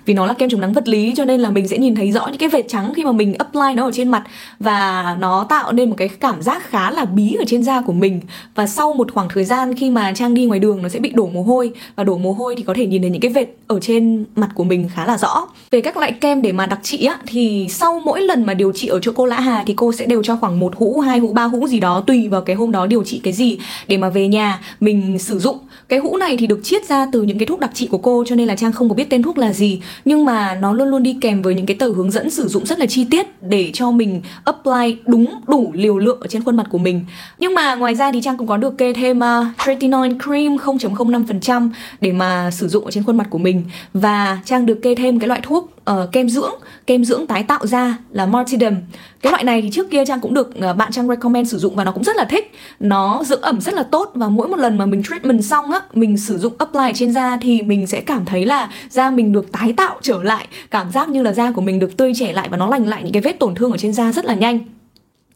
vì 0.05 0.15
nó 0.15 0.27
là 0.27 0.35
kem 0.35 0.51
chống 0.51 0.61
nắng 0.61 0.73
vật 0.73 0.89
lý 0.89 1.13
cho 1.17 1.25
nên 1.25 1.41
là 1.41 1.51
mình 1.51 1.69
sẽ 1.69 1.79
nhìn 1.79 1.95
thấy 1.95 2.13
rõ 2.13 2.27
những 2.27 2.39
cái 2.39 2.49
vệt 2.49 2.69
trắng 2.69 2.93
khi 2.97 3.05
mà 3.05 3.13
mình 3.13 3.35
apply 3.35 3.75
nó 3.75 3.85
ở 3.85 3.91
trên 3.93 4.09
mặt 4.09 4.25
và 4.59 5.17
nó 5.21 5.47
tạo 5.49 5.73
nên 5.73 5.91
một 5.91 5.97
cái 5.99 6.09
cảm 6.09 6.43
giác 6.43 6.71
khá 6.71 6.91
là 6.91 7.05
bí 7.05 7.35
ở 7.35 7.45
trên 7.47 7.63
da 7.63 7.81
của 7.81 7.93
mình. 7.93 8.21
Và 8.55 8.67
sau 8.67 8.93
một 8.93 9.13
khoảng 9.13 9.29
thời 9.29 9.45
gian 9.45 9.77
khi 9.77 9.91
mà 9.91 10.13
trang 10.13 10.35
đi 10.35 10.47
ngoài 10.47 10.61
đường, 10.61 10.83
nó 10.83 10.89
sẽ 10.89 10.99
bị 10.99 11.11
đổ 11.11 11.27
mồ 11.27 11.43
hôi. 11.43 11.73
Và 11.97 12.05
đổ 12.05 12.19
mồ 12.19 12.33
hôi 12.33 12.55
thì 12.57 12.63
có 12.63 12.75
thể 12.75 12.87
nhìn 12.87 13.03
thấy 13.03 13.11
những 13.11 13.21
cái 13.21 13.33
vệt 13.33 13.49
ở 13.71 13.81
trên 13.81 14.25
mặt 14.37 14.49
của 14.55 14.65
mình 14.65 14.89
khá 14.95 15.07
là 15.07 15.19
rõ. 15.19 15.47
Về 15.71 15.81
các 15.81 15.97
loại 15.97 16.13
kem 16.13 16.43
để 16.43 16.53
mà 16.53 16.67
đặc 16.67 16.79
trị 16.83 17.05
á 17.05 17.19
thì 17.27 17.67
sau 17.71 18.03
mỗi 18.05 18.21
lần 18.21 18.47
mà 18.47 18.55
điều 18.55 18.73
trị 18.73 18.89
ở 18.89 18.99
chỗ 19.03 19.13
cô 19.15 19.27
lã 19.27 19.41
hà 19.41 19.65
thì 19.67 19.75
cô 19.77 19.93
sẽ 19.93 20.07
đều 20.07 20.23
cho 20.23 20.37
khoảng 20.37 20.61
một 20.61 20.73
hũ 20.77 21.01
hai 21.01 21.19
hũ 21.19 21.33
ba 21.33 21.45
hũ 21.45 21.69
gì 21.69 21.81
đó 21.81 22.05
tùy 22.07 22.29
vào 22.29 22.41
cái 22.41 22.57
hôm 22.57 22.73
đó 22.73 22.87
điều 22.87 23.05
trị 23.05 23.21
cái 23.25 23.33
gì 23.33 23.59
để 23.89 23.97
mà 23.97 24.09
về 24.09 24.29
nhà 24.29 24.61
mình 24.81 25.19
sử 25.19 25.39
dụng. 25.39 25.59
Cái 25.89 25.99
hũ 25.99 26.17
này 26.17 26.37
thì 26.37 26.47
được 26.47 26.61
chiết 26.63 26.89
ra 26.89 27.07
từ 27.13 27.23
những 27.23 27.39
cái 27.39 27.47
thuốc 27.47 27.61
đặc 27.61 27.71
trị 27.75 27.87
của 27.87 27.99
cô 27.99 28.25
cho 28.27 28.37
nên 28.37 28.49
là 28.49 28.57
trang 28.57 28.73
không 28.73 28.89
có 28.89 28.95
biết 28.95 29.11
tên 29.11 29.23
thuốc 29.23 29.39
là 29.39 29.53
gì. 29.53 29.83
Nhưng 30.05 30.25
mà 30.25 30.55
nó 30.55 30.73
luôn 30.73 30.89
luôn 30.89 31.03
đi 31.03 31.17
kèm 31.21 31.43
với 31.43 31.55
những 31.55 31.67
cái 31.67 31.77
tờ 31.77 31.89
hướng 31.89 32.11
dẫn 32.11 32.31
sử 32.31 32.49
dụng 32.49 32.67
rất 32.67 32.79
là 32.79 32.87
chi 32.87 33.07
tiết 33.11 33.27
để 33.43 33.71
cho 33.73 33.91
mình 33.91 34.23
apply 34.45 34.97
đúng 35.07 35.27
đủ 35.47 35.71
liều 35.75 35.99
lượng 35.99 36.21
ở 36.21 36.27
trên 36.27 36.45
khuôn 36.45 36.57
mặt 36.57 36.67
của 36.71 36.79
mình. 36.79 37.05
Nhưng 37.39 37.55
mà 37.55 37.75
ngoài 37.75 37.95
ra 37.95 38.13
thì 38.13 38.23
trang 38.23 38.37
cũng 38.37 38.47
có 38.47 38.57
được 38.57 38.79
kê 38.79 38.93
thêm 38.93 39.19
uh, 39.19 39.47
tretinoin 39.65 40.21
cream 40.21 40.57
0.05% 40.57 41.69
để 42.01 42.13
mà 42.13 42.51
sử 42.51 42.69
dụng 42.69 42.85
ở 42.85 42.91
trên 42.91 43.05
khuôn 43.05 43.17
mặt 43.17 43.27
của 43.31 43.39
mình 43.39 43.60
và 43.95 44.39
trang 44.45 44.67
được 44.67 44.83
kê 44.83 44.95
thêm 44.95 45.19
cái 45.19 45.29
loại 45.29 45.41
thuốc 45.43 45.71
uh, 45.91 46.13
kem 46.13 46.29
dưỡng 46.29 46.55
kem 46.87 47.05
dưỡng 47.05 47.27
tái 47.27 47.43
tạo 47.43 47.67
ra 47.67 47.99
là 48.11 48.27
Martyrdom. 48.27 48.75
Cái 49.23 49.33
loại 49.33 49.45
này 49.45 49.63
thì 49.63 49.71
trước 49.73 49.91
kia 49.91 50.05
trang 50.05 50.21
cũng 50.21 50.35
được 50.35 50.49
uh, 50.49 50.77
bạn 50.77 50.93
trang 50.93 51.09
recommend 51.09 51.51
sử 51.51 51.59
dụng 51.59 51.77
và 51.77 51.85
nó 51.85 51.93
cũng 51.93 52.05
rất 52.05 52.17
là 52.17 52.25
thích. 52.25 52.53
Nó 52.81 53.23
dưỡng 53.25 53.41
ẩm 53.41 53.61
rất 53.61 53.75
là 53.75 53.83
tốt 53.83 54.11
và 54.15 54.29
mỗi 54.29 54.49
một 54.49 54.57
lần 54.57 54.79
mà 54.79 54.87
mình 54.87 55.03
treatment 55.03 55.45
xong 55.45 55.73
á 55.73 55.81
mình 55.93 56.19
sử 56.19 56.39
dụng 56.39 56.53
apply 56.59 56.93
trên 56.95 57.13
da 57.13 57.37
thì 57.37 57.63
mình 57.63 57.87
sẽ 57.87 58.01
cảm 58.01 58.25
thấy 58.25 58.47
là 58.47 58.71
da 58.91 59.11
mình 59.11 59.33
được 59.33 59.53
tái 59.53 59.73
tạo 59.73 59.97
trở 60.03 60.23
lại. 60.23 60.47
Cảm 60.71 60.91
giác 60.91 61.09
như 61.09 61.23
là 61.23 61.33
da 61.33 61.53
của 61.53 61.61
mình 61.61 61.79
được 61.79 61.97
tươi 61.97 62.13
trẻ 62.17 62.33
lại 62.33 62.49
và 62.51 62.57
nó 62.57 62.69
lành 62.69 62.89
lại 62.89 63.03
những 63.03 63.13
cái 63.13 63.23
vết 63.23 63.39
tổn 63.39 63.55
thương 63.55 63.71
ở 63.71 63.79
trên 63.79 63.93
da 63.93 64.13
rất 64.13 64.25
là 64.25 64.35
nhanh 64.35 64.59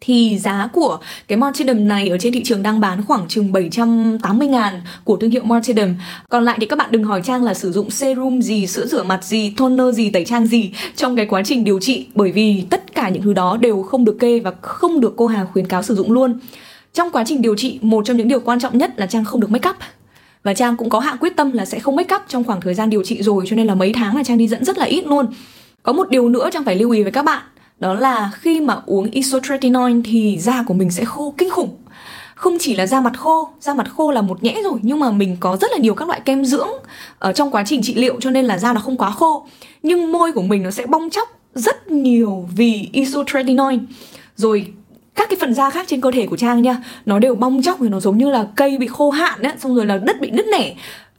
thì 0.04 0.38
giá 0.38 0.68
của 0.72 0.98
cái 1.28 1.38
Martyrdom 1.38 1.88
này 1.88 2.08
ở 2.08 2.18
trên 2.18 2.32
thị 2.32 2.42
trường 2.44 2.62
đang 2.62 2.80
bán 2.80 3.04
khoảng 3.04 3.28
chừng 3.28 3.52
780 3.52 4.48
ngàn 4.48 4.80
của 5.04 5.16
thương 5.16 5.30
hiệu 5.30 5.42
Martyrdom. 5.44 5.94
Còn 6.28 6.44
lại 6.44 6.58
thì 6.60 6.66
các 6.66 6.78
bạn 6.78 6.90
đừng 6.92 7.04
hỏi 7.04 7.22
Trang 7.24 7.44
là 7.44 7.54
sử 7.54 7.72
dụng 7.72 7.90
serum 7.90 8.40
gì, 8.40 8.66
sữa 8.66 8.86
rửa 8.86 9.02
mặt 9.02 9.24
gì, 9.24 9.52
toner 9.56 9.94
gì, 9.94 10.10
tẩy 10.10 10.24
trang 10.24 10.46
gì 10.46 10.70
trong 10.96 11.16
cái 11.16 11.26
quá 11.26 11.42
trình 11.44 11.64
điều 11.64 11.80
trị 11.80 12.06
Bởi 12.14 12.32
vì 12.32 12.64
tất 12.70 12.94
cả 12.94 13.08
những 13.08 13.22
thứ 13.22 13.32
đó 13.32 13.56
đều 13.56 13.82
không 13.82 14.04
được 14.04 14.16
kê 14.20 14.40
và 14.40 14.52
không 14.62 15.00
được 15.00 15.14
cô 15.16 15.26
Hà 15.26 15.44
khuyến 15.44 15.66
cáo 15.66 15.82
sử 15.82 15.94
dụng 15.94 16.12
luôn. 16.12 16.38
Trong 16.92 17.10
quá 17.10 17.24
trình 17.26 17.42
điều 17.42 17.54
trị, 17.56 17.78
một 17.82 18.04
trong 18.06 18.16
những 18.16 18.28
điều 18.28 18.40
quan 18.40 18.60
trọng 18.60 18.78
nhất 18.78 18.90
là 18.96 19.06
Trang 19.06 19.24
không 19.24 19.40
được 19.40 19.50
make 19.50 19.70
up. 19.70 19.76
Và 20.42 20.54
Trang 20.54 20.76
cũng 20.76 20.90
có 20.90 21.00
hạ 21.00 21.16
quyết 21.20 21.36
tâm 21.36 21.52
là 21.52 21.64
sẽ 21.64 21.78
không 21.78 21.96
make 21.96 22.14
up 22.14 22.22
trong 22.28 22.44
khoảng 22.44 22.60
thời 22.60 22.74
gian 22.74 22.90
điều 22.90 23.02
trị 23.04 23.22
rồi 23.22 23.44
cho 23.46 23.56
nên 23.56 23.66
là 23.66 23.74
mấy 23.74 23.92
tháng 23.92 24.16
là 24.16 24.24
Trang 24.24 24.38
đi 24.38 24.48
dẫn 24.48 24.64
rất 24.64 24.78
là 24.78 24.84
ít 24.84 25.06
luôn. 25.06 25.26
Có 25.82 25.92
một 25.92 26.10
điều 26.10 26.28
nữa 26.28 26.50
Trang 26.52 26.64
phải 26.64 26.76
lưu 26.76 26.90
ý 26.90 27.02
với 27.02 27.12
các 27.12 27.24
bạn 27.24 27.42
đó 27.80 27.94
là 27.94 28.30
khi 28.34 28.60
mà 28.60 28.80
uống 28.86 29.10
isotretinoin 29.10 30.02
thì 30.02 30.38
da 30.38 30.64
của 30.66 30.74
mình 30.74 30.90
sẽ 30.90 31.04
khô 31.04 31.34
kinh 31.38 31.50
khủng. 31.50 31.76
Không 32.34 32.56
chỉ 32.60 32.74
là 32.74 32.86
da 32.86 33.00
mặt 33.00 33.18
khô, 33.18 33.48
da 33.60 33.74
mặt 33.74 33.86
khô 33.96 34.10
là 34.10 34.22
một 34.22 34.42
nhẽ 34.42 34.60
rồi, 34.64 34.78
nhưng 34.82 35.00
mà 35.00 35.10
mình 35.10 35.36
có 35.40 35.56
rất 35.60 35.70
là 35.72 35.78
nhiều 35.78 35.94
các 35.94 36.08
loại 36.08 36.20
kem 36.24 36.44
dưỡng 36.44 36.68
ở 37.18 37.32
trong 37.32 37.50
quá 37.50 37.62
trình 37.66 37.82
trị 37.82 37.94
liệu, 37.94 38.20
cho 38.20 38.30
nên 38.30 38.44
là 38.44 38.58
da 38.58 38.72
nó 38.72 38.80
không 38.80 38.96
quá 38.96 39.10
khô. 39.10 39.46
Nhưng 39.82 40.12
môi 40.12 40.32
của 40.32 40.42
mình 40.42 40.62
nó 40.62 40.70
sẽ 40.70 40.86
bong 40.86 41.10
chóc 41.10 41.28
rất 41.54 41.90
nhiều 41.90 42.48
vì 42.56 42.88
isotretinoin. 42.92 43.86
Rồi 44.36 44.66
các 45.14 45.28
cái 45.30 45.36
phần 45.40 45.54
da 45.54 45.70
khác 45.70 45.86
trên 45.88 46.00
cơ 46.00 46.10
thể 46.10 46.26
của 46.26 46.36
trang 46.36 46.62
nha, 46.62 46.82
nó 47.06 47.18
đều 47.18 47.34
bong 47.34 47.62
chóc 47.62 47.78
thì 47.80 47.88
nó 47.88 48.00
giống 48.00 48.18
như 48.18 48.30
là 48.30 48.46
cây 48.56 48.78
bị 48.78 48.86
khô 48.86 49.10
hạn 49.10 49.42
á, 49.42 49.54
xong 49.58 49.74
rồi 49.74 49.86
là 49.86 49.98
đất 49.98 50.20
bị 50.20 50.30
nứt 50.30 50.46
nẻ 50.46 50.74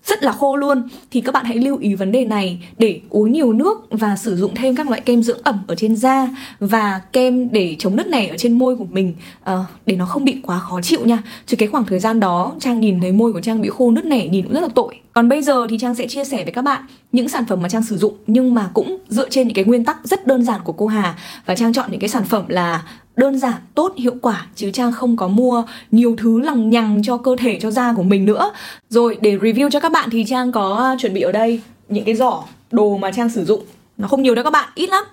rất 0.06 0.24
là 0.24 0.32
khô 0.32 0.56
luôn. 0.56 0.84
Thì 1.12 1.22
các 1.22 1.32
bạn 1.32 1.46
hãy 1.46 1.58
lưu 1.58 1.78
ý 1.78 1.96
vấn 1.96 2.12
đề 2.12 2.26
này 2.26 2.60
để 2.78 3.00
uống 3.10 3.32
nhiều 3.32 3.54
nước 3.54 3.88
và 3.92 4.16
sử 4.16 4.36
dụng 4.36 4.56
thêm 4.56 4.76
các 4.76 4.90
loại 4.90 5.02
kem 5.02 5.24
dưỡng 5.24 5.40
ẩm 5.44 5.64
ở 5.68 5.76
trên 5.76 5.96
da 5.96 6.30
và 6.60 7.02
kem 7.14 7.52
để 7.52 7.76
chống 7.80 7.96
nứt 7.96 8.08
nẻ 8.08 8.28
ở 8.28 8.38
trên 8.38 8.60
môi 8.60 8.76
của 8.76 8.86
mình 8.86 9.14
uh, 9.42 9.60
để 9.86 9.96
nó 9.96 10.06
không 10.06 10.26
bị 10.26 10.38
quá 10.44 10.60
khó 10.60 10.82
chịu 10.82 11.00
nha. 11.06 11.24
Chứ 11.46 11.58
cái 11.58 11.68
khoảng 11.68 11.86
thời 11.86 12.00
gian 12.00 12.20
đó 12.20 12.54
trang 12.60 12.80
nhìn 12.80 13.02
thấy 13.02 13.12
môi 13.12 13.34
của 13.34 13.42
trang 13.42 13.62
bị 13.62 13.70
khô 13.70 13.92
nứt 13.92 14.06
nẻ 14.06 14.28
nhìn 14.28 14.44
cũng 14.44 14.54
rất 14.54 14.62
là 14.62 14.70
tội. 14.76 15.00
Còn 15.14 15.30
bây 15.30 15.42
giờ 15.42 15.68
thì 15.70 15.78
trang 15.78 15.96
sẽ 15.96 16.08
chia 16.08 16.24
sẻ 16.24 16.44
với 16.44 16.54
các 16.54 16.62
bạn 16.62 16.82
những 17.12 17.30
sản 17.30 17.46
phẩm 17.46 17.62
mà 17.62 17.70
trang 17.70 17.84
sử 17.84 17.98
dụng 17.98 18.14
nhưng 18.28 18.54
mà 18.54 18.70
cũng 18.74 18.98
dựa 19.10 19.30
trên 19.30 19.48
những 19.48 19.56
cái 19.56 19.66
nguyên 19.66 19.86
tắc 19.86 19.98
rất 20.04 20.28
đơn 20.28 20.44
giản 20.44 20.62
của 20.64 20.74
cô 20.74 20.88
hà. 20.88 21.16
Và 21.46 21.56
trang 21.56 21.74
chọn 21.74 21.92
những 21.92 22.00
cái 22.00 22.10
sản 22.10 22.24
phẩm 22.24 22.44
là 22.48 22.84
đơn 23.16 23.40
giản 23.40 23.54
tốt 23.76 23.94
hiệu 23.98 24.16
quả 24.22 24.46
chứ 24.56 24.72
trang 24.72 24.92
không 24.92 25.18
có 25.18 25.28
mua 25.28 25.64
nhiều 25.92 26.16
thứ 26.18 26.40
lằng 26.42 26.70
nhằng 26.70 27.02
cho 27.04 27.18
cơ 27.18 27.36
thể 27.40 27.60
cho 27.62 27.72
da 27.72 27.94
của 27.94 28.04
mình 28.04 28.26
nữa. 28.26 28.52
Rồi 28.90 29.18
để 29.22 29.38
review 29.38 29.70
cho 29.70 29.80
các 29.80 29.92
bạn 29.92 30.10
thì 30.12 30.26
trang 30.28 30.52
có 30.52 30.96
chuẩn 31.00 31.14
bị 31.14 31.22
ở 31.22 31.32
đây 31.32 31.62
những 31.90 32.06
cái 32.06 32.16
giỏ 32.16 32.44
đồ 32.72 32.98
mà 32.98 33.12
trang 33.12 33.30
sử 33.30 33.46
dụng. 33.46 33.62
Nó 33.98 34.08
không 34.08 34.24
nhiều 34.24 34.36
đâu 34.36 34.44
các 34.44 34.52
bạn 34.52 34.70
ít 34.76 34.90
lắm. 34.90 35.04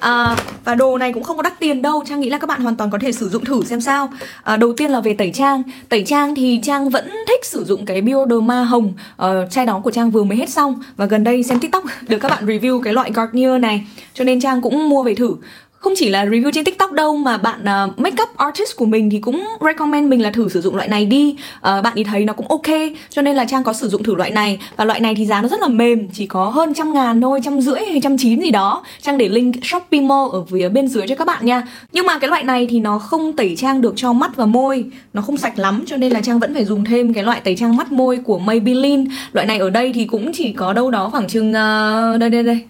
À, 0.00 0.36
và 0.64 0.74
đồ 0.74 0.98
này 0.98 1.12
cũng 1.12 1.22
không 1.22 1.36
có 1.36 1.42
đắt 1.42 1.60
tiền 1.60 1.82
đâu. 1.82 2.04
Trang 2.06 2.20
nghĩ 2.20 2.30
là 2.30 2.38
các 2.38 2.46
bạn 2.46 2.60
hoàn 2.60 2.76
toàn 2.76 2.90
có 2.90 2.98
thể 3.00 3.12
sử 3.12 3.28
dụng 3.28 3.44
thử 3.44 3.64
xem 3.64 3.80
sao. 3.80 4.10
À, 4.42 4.56
đầu 4.56 4.72
tiên 4.72 4.90
là 4.90 5.00
về 5.00 5.14
tẩy 5.14 5.30
trang. 5.34 5.62
Tẩy 5.88 6.04
trang 6.06 6.34
thì 6.34 6.60
trang 6.62 6.90
vẫn 6.90 7.10
thích 7.28 7.44
sử 7.44 7.64
dụng 7.64 7.86
cái 7.86 8.00
bioderma 8.00 8.64
hồng. 8.64 8.92
Uh, 9.22 9.50
chai 9.50 9.66
đó 9.66 9.80
của 9.84 9.90
trang 9.90 10.10
vừa 10.10 10.24
mới 10.24 10.38
hết 10.38 10.50
xong. 10.50 10.82
Và 10.96 11.06
gần 11.06 11.24
đây 11.24 11.42
xem 11.42 11.60
tiktok 11.60 11.84
được 12.08 12.18
các 12.18 12.28
bạn 12.28 12.46
review 12.46 12.82
cái 12.82 12.92
loại 12.92 13.10
garnier 13.14 13.60
này. 13.60 13.86
Cho 14.14 14.24
nên 14.24 14.40
trang 14.40 14.62
cũng 14.62 14.88
mua 14.88 15.02
về 15.02 15.14
thử 15.14 15.36
không 15.78 15.92
chỉ 15.96 16.08
là 16.08 16.24
review 16.24 16.50
trên 16.50 16.64
tiktok 16.64 16.92
đâu 16.92 17.16
mà 17.16 17.36
bạn 17.36 17.64
ờ, 17.64 17.88
uh, 17.90 17.98
makeup 17.98 18.36
artist 18.36 18.76
của 18.76 18.86
mình 18.86 19.10
thì 19.10 19.18
cũng 19.18 19.44
recommend 19.60 20.08
mình 20.08 20.22
là 20.22 20.30
thử 20.30 20.48
sử 20.48 20.60
dụng 20.60 20.76
loại 20.76 20.88
này 20.88 21.06
đi. 21.06 21.36
Uh, 21.56 21.62
bạn 21.62 21.94
ý 21.94 22.04
thấy 22.04 22.24
nó 22.24 22.32
cũng 22.32 22.48
ok 22.48 22.66
cho 23.10 23.22
nên 23.22 23.36
là 23.36 23.44
trang 23.44 23.64
có 23.64 23.72
sử 23.72 23.88
dụng 23.88 24.02
thử 24.02 24.14
loại 24.14 24.30
này. 24.30 24.58
Và 24.76 24.84
loại 24.84 25.00
này 25.00 25.14
thì 25.14 25.26
giá 25.26 25.42
nó 25.42 25.48
rất 25.48 25.60
là 25.60 25.68
mềm 25.68 26.08
chỉ 26.12 26.26
có 26.26 26.48
hơn 26.48 26.74
trăm 26.74 26.94
ngàn 26.94 27.20
thôi 27.20 27.40
trăm 27.44 27.60
rưỡi 27.60 27.80
hay 27.90 28.00
trăm 28.02 28.18
chín 28.18 28.40
gì 28.40 28.50
đó. 28.50 28.84
Trang 29.02 29.18
để 29.18 29.28
link 29.28 29.64
shopee 29.64 30.00
mall 30.00 30.28
ở 30.32 30.44
phía 30.50 30.68
bên 30.68 30.88
dưới 30.88 31.06
cho 31.08 31.14
các 31.14 31.26
bạn 31.26 31.46
nha. 31.46 31.62
Nhưng 31.92 32.06
mà 32.06 32.18
cái 32.18 32.30
loại 32.30 32.42
này 32.42 32.66
thì 32.70 32.80
nó 32.80 32.98
không 32.98 33.32
tẩy 33.32 33.56
trang 33.56 33.80
được 33.80 33.94
cho 33.96 34.12
mắt 34.12 34.36
và 34.36 34.46
môi. 34.46 34.84
Nó 35.12 35.22
không 35.22 35.36
sạch 35.36 35.58
lắm 35.58 35.84
cho 35.86 35.96
nên 35.96 36.12
là 36.12 36.20
trang 36.20 36.38
vẫn 36.38 36.54
phải 36.54 36.64
dùng 36.64 36.84
thêm 36.84 37.14
cái 37.14 37.24
loại 37.24 37.40
tẩy 37.40 37.56
trang 37.56 37.76
mắt 37.76 37.92
môi 37.92 38.16
của 38.16 38.38
maybelline. 38.38 39.04
Loại 39.32 39.46
này 39.46 39.58
ở 39.58 39.70
đây 39.70 39.92
thì 39.92 40.04
cũng 40.04 40.32
chỉ 40.34 40.52
có 40.52 40.72
đâu 40.72 40.90
đó 40.90 41.08
khoảng 41.10 41.28
chừng 41.28 41.48
uh, 41.48 42.20
đây 42.20 42.30
đây 42.30 42.42
đây 42.42 42.60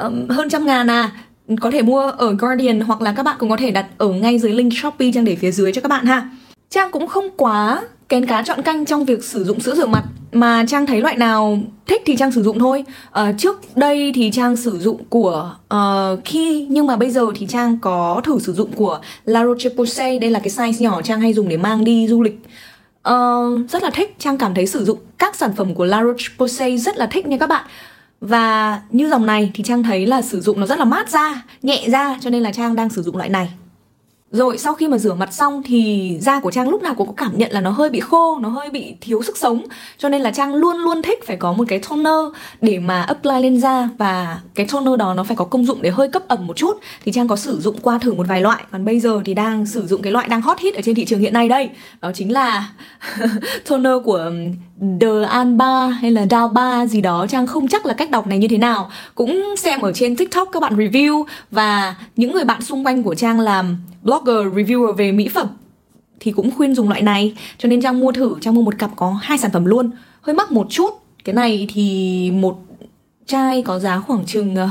um, 0.00 0.28
hơn 0.28 0.50
trăm 0.50 0.66
ngàn 0.66 0.90
à 0.90 1.10
có 1.60 1.70
thể 1.70 1.82
mua 1.82 2.00
ở 2.00 2.32
Guardian 2.38 2.80
hoặc 2.80 3.02
là 3.02 3.12
các 3.12 3.22
bạn 3.22 3.36
cũng 3.38 3.50
có 3.50 3.56
thể 3.56 3.70
đặt 3.70 3.86
ở 3.98 4.08
ngay 4.08 4.38
dưới 4.38 4.52
link 4.52 4.72
Shopee 4.74 5.12
Trang 5.14 5.24
để 5.24 5.36
phía 5.36 5.50
dưới 5.50 5.72
cho 5.72 5.80
các 5.80 5.88
bạn 5.88 6.06
ha. 6.06 6.28
Trang 6.70 6.90
cũng 6.90 7.06
không 7.06 7.28
quá 7.36 7.82
kén 8.08 8.26
cá 8.26 8.42
chọn 8.42 8.62
canh 8.62 8.84
trong 8.84 9.04
việc 9.04 9.24
sử 9.24 9.44
dụng 9.44 9.60
sữa 9.60 9.74
rửa 9.74 9.86
mặt 9.86 10.04
mà 10.32 10.64
Trang 10.68 10.86
thấy 10.86 11.00
loại 11.00 11.16
nào 11.16 11.58
thích 11.86 12.02
thì 12.06 12.16
Trang 12.16 12.32
sử 12.32 12.42
dụng 12.42 12.58
thôi. 12.58 12.84
À, 13.10 13.32
trước 13.38 13.76
đây 13.76 14.12
thì 14.14 14.30
Trang 14.30 14.56
sử 14.56 14.78
dụng 14.78 15.04
của 15.08 15.54
uh, 15.74 16.34
nhưng 16.68 16.86
mà 16.86 16.96
bây 16.96 17.10
giờ 17.10 17.26
thì 17.34 17.46
Trang 17.46 17.78
có 17.78 18.20
thử 18.24 18.38
sử 18.38 18.52
dụng 18.52 18.72
của 18.72 19.00
La 19.24 19.44
Roche-Posay. 19.44 20.20
Đây 20.20 20.30
là 20.30 20.38
cái 20.38 20.48
size 20.48 20.82
nhỏ 20.82 21.02
Trang 21.02 21.20
hay 21.20 21.32
dùng 21.32 21.48
để 21.48 21.56
mang 21.56 21.84
đi 21.84 22.08
du 22.08 22.22
lịch. 22.22 22.38
Uh, 23.08 23.70
rất 23.70 23.82
là 23.82 23.90
thích 23.90 24.14
Trang 24.18 24.38
cảm 24.38 24.54
thấy 24.54 24.66
sử 24.66 24.84
dụng 24.84 24.98
các 25.18 25.36
sản 25.36 25.50
phẩm 25.56 25.74
của 25.74 25.84
La 25.84 26.02
Roche-Posay 26.02 26.76
rất 26.76 26.96
là 26.96 27.06
thích 27.06 27.26
nha 27.26 27.36
các 27.36 27.48
bạn 27.48 27.66
và 28.22 28.80
như 28.90 29.08
dòng 29.08 29.26
này 29.26 29.50
thì 29.54 29.64
Trang 29.64 29.82
thấy 29.82 30.06
là 30.06 30.22
sử 30.22 30.40
dụng 30.40 30.60
nó 30.60 30.66
rất 30.66 30.78
là 30.78 30.84
mát 30.84 31.10
da, 31.10 31.42
nhẹ 31.62 31.84
da 31.88 32.16
cho 32.20 32.30
nên 32.30 32.42
là 32.42 32.52
Trang 32.52 32.76
đang 32.76 32.90
sử 32.90 33.02
dụng 33.02 33.16
loại 33.16 33.28
này. 33.28 33.48
Rồi 34.32 34.58
sau 34.58 34.74
khi 34.74 34.88
mà 34.88 34.98
rửa 34.98 35.14
mặt 35.14 35.32
xong 35.32 35.62
thì 35.64 36.16
da 36.20 36.40
của 36.40 36.50
Trang 36.50 36.68
lúc 36.68 36.82
nào 36.82 36.94
cũng 36.94 37.06
có 37.06 37.12
cảm 37.16 37.38
nhận 37.38 37.52
là 37.52 37.60
nó 37.60 37.70
hơi 37.70 37.90
bị 37.90 38.00
khô, 38.00 38.38
nó 38.42 38.48
hơi 38.48 38.70
bị 38.70 38.94
thiếu 39.00 39.22
sức 39.22 39.38
sống. 39.38 39.62
Cho 39.98 40.08
nên 40.08 40.22
là 40.22 40.30
Trang 40.30 40.54
luôn 40.54 40.76
luôn 40.76 41.02
thích 41.02 41.26
phải 41.26 41.36
có 41.36 41.52
một 41.52 41.64
cái 41.68 41.78
toner 41.78 42.34
để 42.60 42.78
mà 42.78 43.02
apply 43.02 43.42
lên 43.42 43.60
da 43.60 43.88
Và 43.98 44.40
cái 44.54 44.66
toner 44.72 44.98
đó 44.98 45.14
nó 45.14 45.24
phải 45.24 45.36
có 45.36 45.44
công 45.44 45.64
dụng 45.64 45.82
để 45.82 45.90
hơi 45.90 46.08
cấp 46.08 46.22
ẩm 46.28 46.46
một 46.46 46.56
chút. 46.56 46.80
Thì 47.04 47.12
Trang 47.12 47.28
có 47.28 47.36
sử 47.36 47.60
dụng 47.60 47.76
qua 47.82 47.98
thử 47.98 48.14
một 48.14 48.26
vài 48.28 48.40
loại. 48.40 48.64
Còn 48.72 48.84
bây 48.84 49.00
giờ 49.00 49.20
thì 49.24 49.34
đang 49.34 49.66
sử 49.66 49.86
dụng 49.86 50.02
cái 50.02 50.12
loại 50.12 50.28
đang 50.28 50.42
hot 50.42 50.58
hit 50.58 50.74
ở 50.74 50.80
trên 50.84 50.94
thị 50.94 51.04
trường 51.04 51.20
hiện 51.20 51.32
nay 51.32 51.48
đây. 51.48 51.70
Đó 52.00 52.12
chính 52.14 52.32
là 52.32 52.68
toner 53.68 53.94
của 54.04 54.30
The 55.00 55.24
Alba 55.28 55.86
hay 55.86 56.10
là 56.10 56.26
Dalba 56.30 56.86
gì 56.86 57.00
đó. 57.00 57.26
Trang 57.28 57.46
không 57.46 57.68
chắc 57.68 57.86
là 57.86 57.94
cách 57.94 58.10
đọc 58.10 58.26
này 58.26 58.38
như 58.38 58.48
thế 58.48 58.58
nào. 58.58 58.90
Cũng 59.14 59.54
xem 59.58 59.80
ở 59.80 59.92
trên 59.92 60.16
TikTok 60.16 60.48
các 60.52 60.62
bạn 60.62 60.76
review. 60.76 61.24
Và 61.50 61.94
những 62.16 62.32
người 62.32 62.44
bạn 62.44 62.62
xung 62.62 62.86
quanh 62.86 63.02
của 63.02 63.14
Trang 63.14 63.40
làm 63.40 63.76
blogger, 64.02 64.46
reviewer 64.54 64.92
về 64.92 65.12
mỹ 65.12 65.28
phẩm 65.28 65.48
thì 66.20 66.32
cũng 66.32 66.50
khuyên 66.56 66.74
dùng 66.74 66.88
loại 66.88 67.02
này. 67.02 67.34
Cho 67.58 67.68
nên 67.68 67.82
trang 67.82 68.00
mua 68.00 68.12
thử, 68.12 68.36
trang 68.40 68.54
mua 68.54 68.62
một 68.62 68.78
cặp 68.78 68.90
có 68.96 69.18
hai 69.22 69.38
sản 69.38 69.50
phẩm 69.50 69.64
luôn. 69.64 69.90
Hơi 70.20 70.34
mắc 70.34 70.52
một 70.52 70.66
chút, 70.70 70.90
cái 71.24 71.34
này 71.34 71.68
thì 71.74 72.30
một 72.30 72.58
chai 73.26 73.62
có 73.62 73.78
giá 73.78 73.98
khoảng 73.98 74.26
chừng 74.26 74.56
ờ, 74.56 74.68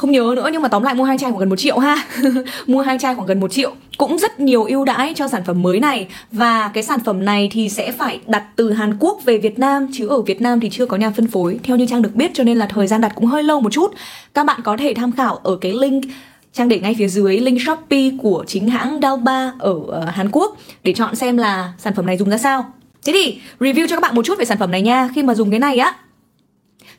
không 0.00 0.10
nhớ 0.10 0.32
nữa 0.36 0.48
nhưng 0.52 0.62
mà 0.62 0.68
tóm 0.68 0.82
lại 0.82 0.94
mua 0.94 1.04
hai 1.04 1.18
chai 1.18 1.30
khoảng 1.30 1.40
gần 1.40 1.48
một 1.48 1.56
triệu 1.56 1.78
ha. 1.78 1.96
Mua 2.66 2.82
hai 2.82 2.98
chai 2.98 3.14
khoảng 3.14 3.26
gần 3.26 3.40
một 3.40 3.52
triệu, 3.52 3.72
cũng 3.98 4.18
rất 4.18 4.40
nhiều 4.40 4.64
ưu 4.64 4.84
đãi 4.84 5.12
cho 5.16 5.28
sản 5.28 5.42
phẩm 5.46 5.62
mới 5.62 5.80
này. 5.80 6.08
Và 6.32 6.70
cái 6.74 6.82
sản 6.82 7.00
phẩm 7.04 7.24
này 7.24 7.48
thì 7.52 7.68
sẽ 7.68 7.92
phải 7.92 8.20
đặt 8.26 8.44
từ 8.56 8.72
Hàn 8.72 8.96
Quốc 9.00 9.20
về 9.24 9.38
Việt 9.38 9.58
Nam, 9.58 9.88
chứ 9.92 10.08
ở 10.08 10.22
Việt 10.22 10.40
Nam 10.40 10.60
thì 10.60 10.70
chưa 10.70 10.86
có 10.86 10.96
nhà 10.96 11.10
phân 11.10 11.26
phối, 11.26 11.58
theo 11.62 11.76
như 11.76 11.86
Trang 11.86 12.02
được 12.02 12.14
biết, 12.14 12.30
cho 12.34 12.44
nên 12.44 12.58
là 12.58 12.66
thời 12.66 12.86
gian 12.86 13.00
đặt 13.00 13.12
cũng 13.14 13.26
hơi 13.26 13.42
lâu 13.42 13.60
một 13.60 13.72
chút. 13.72 13.94
Các 14.34 14.46
bạn 14.46 14.60
có 14.64 14.76
thể 14.76 14.94
tham 14.94 15.12
khảo 15.12 15.36
ở 15.36 15.56
cái 15.56 15.72
link 15.72 16.04
Trang 16.52 16.68
để 16.68 16.80
ngay 16.80 16.94
phía 16.98 17.08
dưới 17.08 17.40
link 17.40 17.60
Shopee 17.66 18.10
của 18.18 18.44
chính 18.46 18.68
hãng 18.68 18.98
Dalba 19.02 19.52
ở 19.58 19.72
uh, 19.72 19.94
Hàn 20.08 20.28
Quốc 20.32 20.56
để 20.84 20.92
chọn 20.92 21.16
xem 21.16 21.36
là 21.36 21.72
sản 21.78 21.94
phẩm 21.94 22.06
này 22.06 22.16
dùng 22.16 22.30
ra 22.30 22.38
sao. 22.38 22.72
Thế 23.06 23.12
thì 23.12 23.40
review 23.60 23.86
cho 23.86 23.96
các 23.96 24.00
bạn 24.00 24.14
một 24.14 24.24
chút 24.24 24.38
về 24.38 24.44
sản 24.44 24.58
phẩm 24.58 24.70
này 24.70 24.82
nha. 24.82 25.08
Khi 25.14 25.22
mà 25.22 25.34
dùng 25.34 25.50
cái 25.50 25.60
này 25.60 25.78
á 25.78 25.94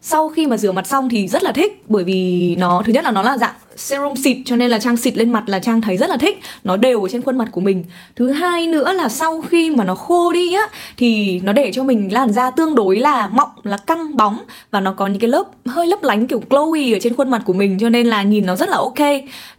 sau 0.01 0.29
khi 0.29 0.47
mà 0.47 0.57
rửa 0.57 0.71
mặt 0.71 0.87
xong 0.87 1.09
thì 1.09 1.27
rất 1.27 1.43
là 1.43 1.51
thích, 1.51 1.83
bởi 1.87 2.03
vì 2.03 2.55
nó, 2.59 2.81
thứ 2.85 2.93
nhất 2.93 3.03
là 3.03 3.11
nó 3.11 3.21
là 3.21 3.37
dạng 3.37 3.53
serum 3.75 4.15
xịt, 4.15 4.37
cho 4.45 4.55
nên 4.55 4.71
là 4.71 4.79
trang 4.79 4.97
xịt 4.97 5.17
lên 5.17 5.31
mặt 5.31 5.43
là 5.47 5.59
trang 5.59 5.81
thấy 5.81 5.97
rất 5.97 6.09
là 6.09 6.17
thích. 6.17 6.39
Nó 6.63 6.77
đều 6.77 7.03
ở 7.03 7.09
trên 7.09 7.21
khuôn 7.21 7.37
mặt 7.37 7.47
của 7.51 7.61
mình. 7.61 7.83
Thứ 8.15 8.31
hai 8.31 8.67
nữa 8.67 8.93
là 8.93 9.09
sau 9.09 9.41
khi 9.41 9.69
mà 9.69 9.83
nó 9.83 9.95
khô 9.95 10.31
đi 10.33 10.53
á, 10.53 10.63
thì 10.97 11.39
nó 11.43 11.53
để 11.53 11.71
cho 11.73 11.83
mình 11.83 12.13
làn 12.13 12.33
da 12.33 12.49
tương 12.49 12.75
đối 12.75 12.99
là 12.99 13.27
mọng, 13.27 13.49
là 13.63 13.77
căng 13.77 14.17
bóng. 14.17 14.37
Và 14.71 14.79
nó 14.79 14.93
có 14.93 15.07
những 15.07 15.19
cái 15.19 15.29
lớp 15.29 15.43
hơi 15.65 15.87
lấp 15.87 16.03
lánh 16.03 16.27
kiểu 16.27 16.43
glowy 16.49 16.95
ở 16.95 16.99
trên 17.01 17.15
khuôn 17.15 17.31
mặt 17.31 17.41
của 17.45 17.53
mình, 17.53 17.77
cho 17.79 17.89
nên 17.89 18.07
là 18.07 18.23
nhìn 18.23 18.45
nó 18.45 18.55
rất 18.55 18.69
là 18.69 18.77
ok. 18.77 18.99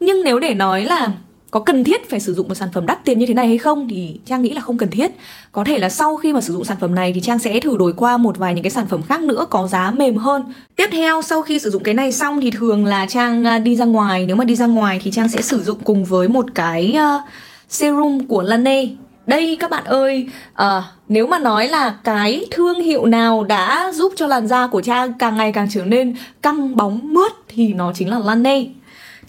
Nhưng 0.01 0.25
nếu 0.25 0.39
để 0.39 0.55
nói 0.55 0.85
là 0.85 1.09
có 1.53 1.61
cần 1.61 1.85
thiết 1.85 2.11
phải 2.11 2.21
sử 2.21 2.35
dụng 2.35 2.49
một 2.49 2.55
sản 2.55 2.69
phẩm 2.73 2.87
đắt 2.87 3.05
tiền 3.05 3.19
như 3.19 3.27
thế 3.27 3.35
này 3.35 3.47
hay 3.47 3.59
không 3.59 3.89
thì 3.89 4.21
trang 4.27 4.43
nghĩ 4.43 4.51
là 4.51 4.61
không 4.61 4.79
cần 4.79 4.91
thiết. 4.91 5.11
Có 5.53 5.65
thể 5.65 5.79
là 5.79 5.89
sau 5.89 6.17
khi 6.17 6.33
mà 6.33 6.41
sử 6.41 6.53
dụng 6.53 6.65
sản 6.65 6.77
phẩm 6.81 6.95
này 6.95 7.13
thì 7.13 7.21
trang 7.21 7.39
sẽ 7.39 7.61
thử 7.61 7.77
đổi 7.77 7.93
qua 7.93 8.17
một 8.17 8.39
vài 8.39 8.55
những 8.55 8.63
cái 8.63 8.71
sản 8.71 8.87
phẩm 8.87 9.03
khác 9.03 9.23
nữa 9.23 9.47
có 9.51 9.67
giá 9.67 9.91
mềm 9.91 10.17
hơn. 10.17 10.43
Tiếp 10.77 10.89
theo 10.93 11.23
sau 11.23 11.43
khi 11.43 11.59
sử 11.59 11.71
dụng 11.71 11.83
cái 11.83 11.95
này 11.95 12.13
xong 12.13 12.41
thì 12.41 12.51
thường 12.51 12.87
là 12.87 13.07
trang 13.07 13.47
à, 13.47 13.59
đi 13.59 13.77
ra 13.77 13.85
ngoài. 13.85 14.25
Nếu 14.27 14.37
mà 14.37 14.45
đi 14.45 14.57
ra 14.57 14.67
ngoài 14.67 15.01
thì 15.03 15.11
trang 15.11 15.29
sẽ 15.29 15.43
sử 15.43 15.63
dụng 15.63 15.79
cùng 15.85 16.05
với 16.05 16.29
một 16.29 16.47
cái 16.55 16.97
uh, 17.17 17.21
serum 17.69 18.27
của 18.27 18.43
Laneige. 18.43 18.95
Đây 19.27 19.57
các 19.61 19.71
bạn 19.71 19.85
ơi 19.85 20.29
à, 20.55 20.83
nếu 21.09 21.27
mà 21.27 21.39
nói 21.39 21.69
là 21.69 21.95
cái 22.05 22.47
thương 22.51 22.81
hiệu 22.81 23.07
nào 23.07 23.45
đã 23.45 23.93
giúp 23.95 24.13
cho 24.17 24.27
làn 24.27 24.47
da 24.47 24.67
của 24.67 24.81
trang 24.81 25.13
càng 25.19 25.37
ngày 25.37 25.53
càng 25.53 25.69
trở 25.71 25.85
nên 25.85 26.17
căng 26.43 26.77
bóng 26.77 27.01
mướt 27.03 27.33
thì 27.49 27.73
nó 27.73 27.93
chính 27.95 28.11
là 28.11 28.19
Laneige. 28.19 28.71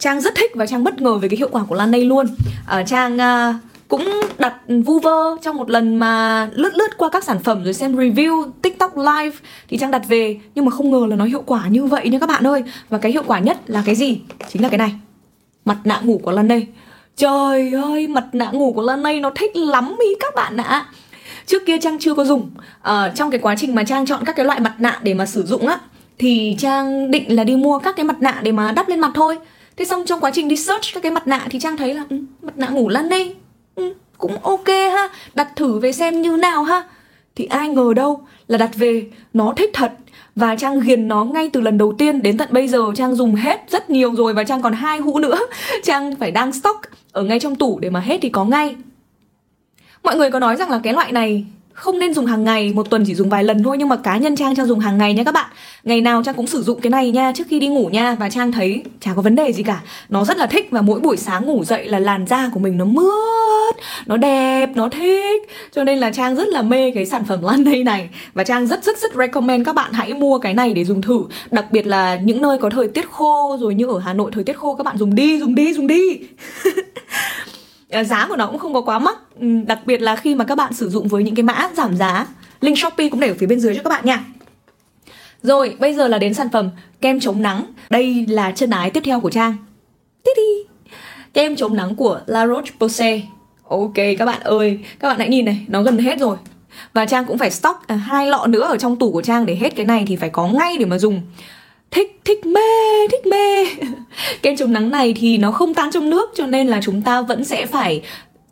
Trang 0.03 0.21
rất 0.21 0.35
thích 0.35 0.51
và 0.55 0.65
Trang 0.65 0.83
bất 0.83 1.01
ngờ 1.01 1.17
về 1.17 1.29
cái 1.29 1.37
hiệu 1.37 1.49
quả 1.51 1.63
của 1.67 1.75
Laneige 1.75 2.05
luôn. 2.05 2.25
Ở 2.67 2.83
Trang 2.83 3.15
uh, 3.15 3.55
cũng 3.87 4.21
đặt 4.37 4.53
vu 4.85 4.99
vơ 4.99 5.35
trong 5.41 5.57
một 5.57 5.69
lần 5.69 5.95
mà 5.95 6.49
lướt 6.53 6.75
lướt 6.75 6.97
qua 6.97 7.09
các 7.09 7.23
sản 7.23 7.39
phẩm 7.43 7.63
rồi 7.63 7.73
xem 7.73 7.95
review 7.95 8.51
tiktok 8.61 8.97
live 8.97 9.37
thì 9.69 9.77
trang 9.77 9.91
đặt 9.91 10.01
về 10.07 10.39
nhưng 10.55 10.65
mà 10.65 10.71
không 10.71 10.91
ngờ 10.91 11.05
là 11.09 11.15
nó 11.15 11.25
hiệu 11.25 11.43
quả 11.45 11.67
như 11.67 11.85
vậy 11.85 12.09
nha 12.09 12.19
các 12.19 12.29
bạn 12.29 12.47
ơi. 12.47 12.63
Và 12.89 12.97
cái 12.97 13.11
hiệu 13.11 13.23
quả 13.27 13.39
nhất 13.39 13.57
là 13.67 13.83
cái 13.85 13.95
gì? 13.95 14.21
Chính 14.51 14.61
là 14.61 14.69
cái 14.69 14.77
này 14.77 14.93
mặt 15.65 15.77
nạ 15.83 15.99
ngủ 16.03 16.19
của 16.23 16.31
Laneige 16.31 16.65
trời 17.15 17.71
ơi 17.83 18.07
mặt 18.07 18.25
nạ 18.33 18.51
ngủ 18.51 18.73
của 18.73 18.81
Laneige 18.81 19.19
nó 19.19 19.29
thích 19.29 19.55
lắm 19.55 19.95
ý 19.99 20.09
các 20.19 20.35
bạn 20.35 20.57
ạ. 20.57 20.85
Trước 21.45 21.65
kia 21.65 21.77
trang 21.81 21.99
chưa 21.99 22.13
có 22.13 22.25
dùng. 22.25 22.49
À, 22.81 23.11
trong 23.15 23.31
cái 23.31 23.39
quá 23.39 23.55
trình 23.57 23.75
mà 23.75 23.83
trang 23.83 24.05
chọn 24.05 24.25
các 24.25 24.35
cái 24.35 24.45
loại 24.45 24.59
mặt 24.59 24.73
nạ 24.77 24.99
để 25.03 25.13
mà 25.13 25.25
sử 25.25 25.43
dụng 25.43 25.67
á 25.67 25.79
thì 26.17 26.55
trang 26.59 27.11
định 27.11 27.35
là 27.35 27.43
đi 27.43 27.55
mua 27.55 27.79
các 27.79 27.95
cái 27.95 28.03
mặt 28.03 28.21
nạ 28.21 28.39
để 28.43 28.51
mà 28.51 28.71
đắp 28.71 28.89
lên 28.89 28.99
mặt 28.99 29.11
thôi 29.15 29.37
thế 29.77 29.86
xong 29.86 30.05
trong 30.05 30.19
quá 30.19 30.31
trình 30.33 30.47
đi 30.47 30.55
search 30.55 30.93
các 30.93 31.03
cái 31.03 31.12
mặt 31.12 31.27
nạ 31.27 31.47
thì 31.49 31.59
trang 31.59 31.77
thấy 31.77 31.93
là 31.93 32.03
ừ, 32.09 32.17
mặt 32.41 32.57
nạ 32.57 32.67
ngủ 32.67 32.89
lăn 32.89 33.09
đây. 33.09 33.36
Ừ, 33.75 33.93
cũng 34.17 34.38
ok 34.41 34.67
ha. 34.67 35.09
Đặt 35.36 35.47
thử 35.55 35.79
về 35.79 35.91
xem 35.91 36.21
như 36.21 36.38
nào 36.38 36.63
ha. 36.63 36.83
Thì 37.36 37.45
ai 37.45 37.69
ngờ 37.69 37.93
đâu 37.95 38.21
là 38.47 38.57
đặt 38.57 38.75
về, 38.75 39.05
nó 39.33 39.53
thích 39.57 39.69
thật. 39.73 39.91
Và 40.36 40.55
trang 40.55 40.79
ghiền 40.79 41.07
nó 41.07 41.23
ngay 41.23 41.49
từ 41.53 41.62
lần 41.62 41.77
đầu 41.77 41.93
tiên. 41.97 42.21
Đến 42.21 42.38
tận 42.38 42.49
bây 42.51 42.67
giờ 42.67 42.91
trang 42.95 43.15
dùng 43.15 43.36
hết 43.36 43.62
rất 43.69 43.89
nhiều 43.89 44.15
rồi 44.15 44.33
và 44.33 44.43
trang 44.43 44.62
còn 44.62 44.73
hai 44.73 44.99
hũ 44.99 45.19
nữa. 45.19 45.39
Trang 45.83 46.15
phải 46.15 46.31
đang 46.31 46.53
stock 46.53 46.81
ở 47.12 47.23
ngay 47.23 47.39
trong 47.39 47.55
tủ 47.55 47.79
để 47.79 47.89
mà 47.89 47.99
hết 47.99 48.17
thì 48.21 48.29
có 48.29 48.45
ngay. 48.45 48.75
Mọi 50.03 50.17
người 50.17 50.31
có 50.31 50.39
nói 50.39 50.55
rằng 50.55 50.69
là 50.69 50.79
cái 50.83 50.93
loại 50.93 51.12
này 51.12 51.45
không 51.73 51.99
nên 51.99 52.13
dùng 52.13 52.25
hàng 52.25 52.43
ngày, 52.43 52.73
một 52.75 52.89
tuần 52.89 53.03
chỉ 53.07 53.15
dùng 53.15 53.29
vài 53.29 53.43
lần 53.43 53.63
thôi, 53.63 53.77
nhưng 53.77 53.89
mà 53.89 53.95
cá 53.95 54.17
nhân 54.17 54.36
trang 54.36 54.55
trang 54.55 54.65
dùng 54.65 54.79
hàng 54.79 54.97
ngày 54.97 55.13
nha 55.13 55.23
các 55.23 55.33
bạn. 55.33 55.51
Ngày 55.83 56.01
nào 56.01 56.23
trang 56.23 56.36
cũng 56.36 56.47
sử 56.47 56.63
dụng 56.63 56.81
cái 56.81 56.89
này 56.89 57.12
nha, 57.12 57.31
trước 57.36 57.43
khi 57.49 57.59
đi 57.59 57.67
ngủ 57.67 57.88
nha, 57.88 58.15
và 58.19 58.29
trang 58.29 58.51
thấy 58.51 58.83
chả 58.99 59.13
có 59.13 59.21
vấn 59.21 59.36
đề 59.36 59.53
gì 59.53 59.63
cả. 59.63 59.81
Nó 60.09 60.25
rất 60.25 60.38
là 60.38 60.47
thích 60.47 60.67
và 60.71 60.81
mỗi 60.81 60.99
buổi 60.99 61.17
sáng 61.17 61.45
ngủ 61.45 61.63
dậy 61.63 61.88
là 61.88 61.99
làn 61.99 62.27
da 62.27 62.49
của 62.53 62.59
mình 62.59 62.77
nó 62.77 62.86
mướt, 62.86 63.75
nó 64.05 64.17
đẹp, 64.17 64.69
nó 64.75 64.89
thích. 64.89 65.49
Cho 65.71 65.83
nên 65.83 65.99
là 65.99 66.12
trang 66.12 66.36
rất 66.36 66.47
là 66.47 66.62
mê 66.62 66.91
cái 66.91 67.05
sản 67.05 67.25
phẩm 67.25 67.39
lan 67.43 67.63
đây 67.63 67.83
này. 67.83 68.09
Và 68.33 68.43
trang 68.43 68.67
rất 68.67 68.83
rất 68.83 68.97
rất 68.97 69.13
recommend 69.15 69.65
các 69.65 69.75
bạn 69.75 69.93
hãy 69.93 70.13
mua 70.13 70.39
cái 70.39 70.53
này 70.53 70.73
để 70.73 70.86
dùng 70.86 71.01
thử. 71.01 71.23
Đặc 71.51 71.65
biệt 71.71 71.88
là 71.88 72.15
những 72.15 72.41
nơi 72.41 72.57
có 72.57 72.69
thời 72.69 72.88
tiết 72.88 73.09
khô, 73.12 73.57
rồi 73.59 73.75
như 73.75 73.88
ở 73.88 73.99
Hà 73.99 74.13
Nội 74.13 74.31
thời 74.33 74.43
tiết 74.43 74.57
khô, 74.57 74.75
các 74.75 74.83
bạn 74.83 74.97
dùng 74.97 75.15
đi 75.15 75.39
dùng 75.39 75.55
đi 75.55 75.73
dùng 75.73 75.88
đi. 75.88 76.19
Ờ, 77.93 78.03
giá 78.03 78.27
của 78.29 78.36
nó 78.36 78.47
cũng 78.47 78.60
không 78.60 78.73
có 78.73 78.82
quá 78.82 78.99
mắc. 78.99 79.17
Ừ, 79.39 79.47
đặc 79.67 79.79
biệt 79.86 80.01
là 80.01 80.15
khi 80.15 80.36
mà 80.36 80.45
các 80.45 80.56
bạn 80.56 80.73
sử 80.73 80.89
dụng 80.89 81.08
với 81.08 81.23
những 81.23 81.36
cái 81.36 81.43
mã 81.43 81.69
giảm 81.77 81.95
giá, 81.97 82.27
link 82.62 82.77
shopee 82.77 83.10
cũng 83.10 83.19
để 83.19 83.27
ở 83.27 83.36
phía 83.39 83.47
bên 83.47 83.60
dưới 83.60 83.75
cho 83.75 83.84
các 83.84 83.89
bạn 83.89 84.06
nha. 84.06 84.23
Rồi, 85.43 85.75
bây 85.79 85.93
giờ 85.93 86.08
là 86.08 86.17
đến 86.17 86.34
sản 86.34 86.49
phẩm 86.49 86.69
kem 87.01 87.19
chống 87.19 87.41
nắng. 87.41 87.65
Đây 87.89 88.25
là 88.29 88.51
chân 88.51 88.69
ái 88.69 88.89
tiếp 88.89 89.01
theo 89.06 89.19
của 89.19 89.29
trang. 89.29 89.56
Tít 90.23 90.38
kem 91.34 91.56
chống 91.56 91.75
nắng 91.75 91.95
của 91.95 92.21
La 92.25 92.47
Roche 92.47 92.71
Posay 92.79 93.29
ok, 93.67 93.93
các 94.17 94.25
bạn 94.25 94.41
ơi, 94.43 94.79
các 94.99 95.08
bạn 95.08 95.19
hãy 95.19 95.29
nhìn 95.29 95.45
này, 95.45 95.65
nó 95.67 95.82
gần 95.82 95.97
hết 95.97 96.19
rồi. 96.19 96.38
Và 96.93 97.06
trang 97.06 97.25
cũng 97.25 97.38
phải 97.38 97.51
stock 97.51 97.88
à, 97.88 97.95
hai 97.95 98.27
lọ 98.27 98.45
nữa 98.47 98.63
ở 98.63 98.77
trong 98.77 98.95
tủ 98.95 99.12
của 99.12 99.21
trang 99.21 99.45
để 99.45 99.56
hết 99.56 99.75
cái 99.75 99.86
này 99.86 100.03
thì 100.08 100.15
phải 100.15 100.29
có 100.29 100.47
ngay 100.47 100.77
để 100.77 100.86
mà 100.86 100.97
dùng. 100.97 101.21
Thích 101.91 102.19
thích 102.25 102.45
mê 102.45 102.62
thích 103.12 103.25
mê. 103.25 103.65
kem 104.41 104.55
chống 104.55 104.73
nắng 104.73 104.89
này 104.91 105.13
thì 105.13 105.38
nó 105.38 105.51
không 105.51 105.73
tan 105.73 105.91
trong 105.91 106.09
nước, 106.09 106.31
cho 106.36 106.45
nên 106.45 106.67
là 106.67 106.79
chúng 106.83 107.01
ta 107.01 107.21
vẫn 107.21 107.43
sẽ 107.43 107.65
phải 107.65 108.01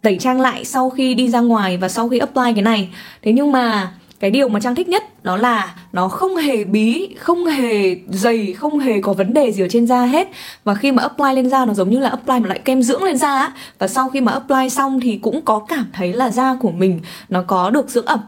tẩy 0.02 0.18
trang 0.20 0.42
lại 0.42 0.66
sau 0.66 0.90
khi 0.90 1.14
đi 1.14 1.30
ra 1.30 1.40
ngoài 1.40 1.78
và 1.78 1.90
sau 1.90 2.10
khi 2.10 2.20
apply 2.20 2.54
cái 2.56 2.64
này. 2.64 2.90
Thế 3.22 3.32
nhưng 3.32 3.52
mà 3.52 3.92
cái 4.20 4.32
điều 4.32 4.50
mà 4.50 4.60
trang 4.60 4.76
thích 4.76 4.90
nhất 4.90 5.24
đó 5.24 5.38
là 5.38 5.76
nó 5.94 6.08
không 6.08 6.36
hề 6.36 6.64
bí, 6.64 7.10
không 7.20 7.46
hề 7.46 7.96
dày, 8.10 8.54
không 8.54 8.80
hề 8.80 9.02
có 9.02 9.14
vấn 9.14 9.34
đề 9.34 9.52
gì 9.52 9.64
ở 9.64 9.68
trên 9.70 9.88
da 9.88 10.06
hết. 10.06 10.28
Và 10.64 10.76
khi 10.76 10.92
mà 10.92 11.04
apply 11.04 11.36
lên 11.36 11.50
da, 11.50 11.66
nó 11.66 11.74
giống 11.74 11.90
như 11.90 12.00
là 12.00 12.10
apply 12.10 12.40
một 12.40 12.46
loại 12.46 12.60
kem 12.60 12.82
dưỡng 12.82 13.04
lên 13.04 13.18
da 13.18 13.40
á. 13.40 13.54
Và 13.80 13.88
sau 13.88 14.10
khi 14.10 14.22
mà 14.22 14.32
apply 14.32 14.70
xong 14.70 15.00
thì 15.00 15.20
cũng 15.22 15.42
có 15.42 15.60
cảm 15.60 15.86
thấy 15.94 16.14
là 16.14 16.30
da 16.30 16.56
của 16.62 16.72
mình 16.72 17.00
nó 17.30 17.44
có 17.48 17.70
được 17.70 17.90
dưỡng 17.90 18.06
ẩm 18.06 18.20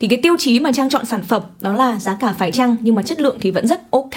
thì 0.00 0.08
cái 0.08 0.18
tiêu 0.22 0.36
chí 0.38 0.60
mà 0.60 0.72
trang 0.72 0.88
chọn 0.88 1.04
sản 1.04 1.22
phẩm 1.22 1.42
đó 1.60 1.72
là 1.72 1.98
giá 1.98 2.16
cả 2.20 2.34
phải 2.38 2.52
chăng 2.52 2.76
nhưng 2.80 2.94
mà 2.94 3.02
chất 3.02 3.20
lượng 3.20 3.36
thì 3.40 3.50
vẫn 3.50 3.66
rất 3.66 3.90
ok 3.90 4.14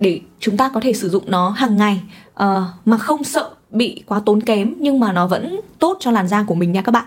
để 0.00 0.20
chúng 0.40 0.56
ta 0.56 0.68
có 0.68 0.80
thể 0.80 0.92
sử 0.92 1.08
dụng 1.08 1.24
nó 1.26 1.50
hàng 1.50 1.76
ngày. 1.76 2.00
Uh, 2.42 2.62
mà 2.84 2.98
không 2.98 3.24
sợ 3.24 3.50
bị 3.70 4.02
quá 4.06 4.20
tốn 4.26 4.40
kém 4.40 4.74
nhưng 4.78 5.00
mà 5.00 5.12
nó 5.12 5.26
vẫn 5.26 5.60
tốt 5.78 5.96
cho 6.00 6.10
làn 6.10 6.28
da 6.28 6.42
của 6.42 6.54
mình 6.54 6.72
nha 6.72 6.82
các 6.82 6.92
bạn. 6.92 7.04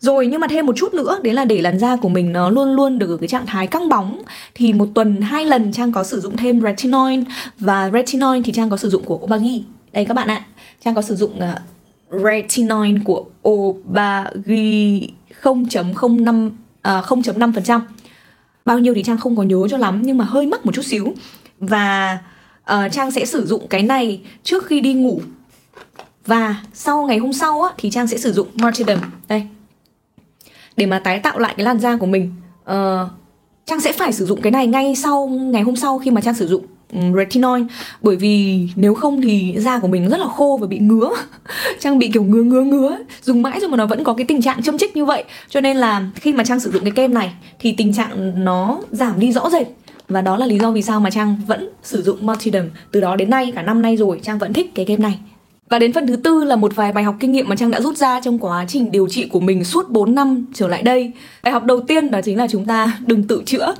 Rồi 0.00 0.26
nhưng 0.26 0.40
mà 0.40 0.46
thêm 0.46 0.66
một 0.66 0.76
chút 0.76 0.94
nữa 0.94 1.20
đấy 1.22 1.34
là 1.34 1.44
để 1.44 1.62
làn 1.62 1.78
da 1.78 1.96
của 1.96 2.08
mình 2.08 2.32
nó 2.32 2.50
luôn 2.50 2.72
luôn 2.72 2.98
được 2.98 3.10
ở 3.10 3.16
cái 3.16 3.28
trạng 3.28 3.46
thái 3.46 3.66
căng 3.66 3.88
bóng. 3.88 4.22
Thì 4.54 4.72
một 4.72 4.88
tuần 4.94 5.20
hai 5.20 5.44
lần 5.44 5.72
trang 5.72 5.92
có 5.92 6.04
sử 6.04 6.20
dụng 6.20 6.36
thêm 6.36 6.60
retinol 6.60 7.12
và 7.58 7.90
retinol 7.90 8.38
thì 8.44 8.52
trang 8.52 8.70
có 8.70 8.76
sử 8.76 8.90
dụng 8.90 9.04
của 9.04 9.16
Obagi. 9.16 9.62
Đây 9.92 10.04
các 10.04 10.14
bạn 10.14 10.28
ạ 10.28 10.44
trang 10.84 10.94
có 10.94 11.02
sử 11.02 11.16
dụng 11.16 11.32
uh, 11.36 12.22
retinol 12.22 12.96
của 13.04 13.24
Obagi 13.48 15.08
0.05 15.42 16.50
À, 16.82 16.98
uh, 16.98 17.04
0.5% 17.04 17.80
bao 18.64 18.78
nhiêu 18.78 18.94
thì 18.94 19.02
trang 19.02 19.18
không 19.18 19.36
có 19.36 19.42
nhớ 19.42 19.68
cho 19.70 19.76
lắm 19.76 20.02
nhưng 20.04 20.18
mà 20.18 20.24
hơi 20.24 20.46
mắc 20.46 20.66
một 20.66 20.72
chút 20.74 20.84
xíu. 20.84 21.14
Và 21.60 22.18
uh, 22.72 22.92
trang 22.92 23.10
sẽ 23.10 23.26
sử 23.26 23.46
dụng 23.46 23.68
cái 23.68 23.82
này 23.82 24.20
trước 24.42 24.66
khi 24.66 24.80
đi 24.80 24.94
ngủ. 24.94 25.20
Và 26.26 26.56
sau 26.72 27.06
ngày 27.06 27.18
hôm 27.18 27.32
sau 27.32 27.62
á, 27.62 27.70
thì 27.78 27.90
trang 27.90 28.06
sẽ 28.06 28.18
sử 28.18 28.32
dụng 28.32 28.48
martyrdom. 28.54 28.98
Đây. 29.28 29.46
Để 30.76 30.86
mà 30.86 30.98
tái 30.98 31.18
tạo 31.18 31.38
lại 31.38 31.54
cái 31.56 31.64
làn 31.64 31.80
da 31.80 31.96
của 31.96 32.06
mình 32.06 32.32
uh, 32.70 33.08
trang 33.66 33.80
sẽ 33.80 33.92
phải 33.92 34.12
sử 34.12 34.26
dụng 34.26 34.40
cái 34.40 34.52
này 34.52 34.66
ngay 34.66 34.94
sau 34.96 35.26
ngày 35.26 35.62
hôm 35.62 35.76
sau 35.76 35.98
khi 35.98 36.10
mà 36.10 36.20
trang 36.20 36.34
sử 36.34 36.46
dụng. 36.46 36.66
Ừ, 36.92 36.98
retinol 37.16 37.60
bởi 38.02 38.16
vì 38.16 38.68
nếu 38.76 38.94
không 38.94 39.22
thì 39.22 39.54
da 39.58 39.78
của 39.78 39.88
mình 39.88 40.08
rất 40.08 40.20
là 40.20 40.26
khô 40.26 40.58
và 40.60 40.66
bị 40.66 40.78
ngứa. 40.78 41.10
Trang 41.80 41.98
bị 41.98 42.10
kiểu 42.14 42.24
ngứa 42.24 42.42
ngứa 42.42 42.62
ngứa 42.62 42.98
dùng 43.22 43.42
mãi 43.42 43.60
rồi 43.60 43.70
mà 43.70 43.76
nó 43.76 43.86
vẫn 43.86 44.04
có 44.04 44.14
cái 44.14 44.26
tình 44.26 44.42
trạng 44.42 44.62
châm 44.62 44.78
chích 44.78 44.96
như 44.96 45.04
vậy. 45.04 45.24
Cho 45.48 45.60
nên 45.60 45.76
là 45.76 46.10
khi 46.14 46.32
mà 46.32 46.44
trang 46.44 46.60
sử 46.60 46.70
dụng 46.70 46.84
cái 46.84 46.90
kem 46.90 47.14
này 47.14 47.32
thì 47.58 47.72
tình 47.72 47.92
trạng 47.92 48.44
nó 48.44 48.80
giảm 48.90 49.20
đi 49.20 49.32
rõ 49.32 49.50
rệt. 49.50 49.66
Và 50.08 50.20
đó 50.20 50.36
là 50.36 50.46
lý 50.46 50.58
do 50.58 50.70
vì 50.70 50.82
sao 50.82 51.00
mà 51.00 51.10
trang 51.10 51.36
vẫn 51.46 51.68
sử 51.82 52.02
dụng 52.02 52.26
multidem. 52.26 52.70
Từ 52.92 53.00
đó 53.00 53.16
đến 53.16 53.30
nay, 53.30 53.52
cả 53.54 53.62
năm 53.62 53.82
nay 53.82 53.96
rồi, 53.96 54.20
trang 54.22 54.38
vẫn 54.38 54.52
thích 54.52 54.74
cái 54.74 54.84
kem 54.84 55.02
này 55.02 55.18
và 55.68 55.78
đến 55.78 55.92
phần 55.92 56.06
thứ 56.06 56.16
tư 56.16 56.44
là 56.44 56.56
một 56.56 56.76
vài 56.76 56.92
bài 56.92 57.04
học 57.04 57.16
kinh 57.20 57.32
nghiệm 57.32 57.48
mà 57.48 57.56
Trang 57.56 57.70
đã 57.70 57.80
rút 57.80 57.96
ra 57.96 58.20
trong 58.20 58.38
quá 58.38 58.64
trình 58.68 58.90
điều 58.90 59.08
trị 59.08 59.28
của 59.28 59.40
mình 59.40 59.64
suốt 59.64 59.90
4 59.90 60.14
năm 60.14 60.46
trở 60.54 60.68
lại 60.68 60.82
đây. 60.82 61.12
Bài 61.42 61.52
học 61.52 61.64
đầu 61.64 61.80
tiên 61.80 62.10
đó 62.10 62.20
chính 62.24 62.38
là 62.38 62.46
chúng 62.50 62.64
ta 62.64 62.98
đừng 63.06 63.22
tự 63.22 63.42
chữa. 63.46 63.74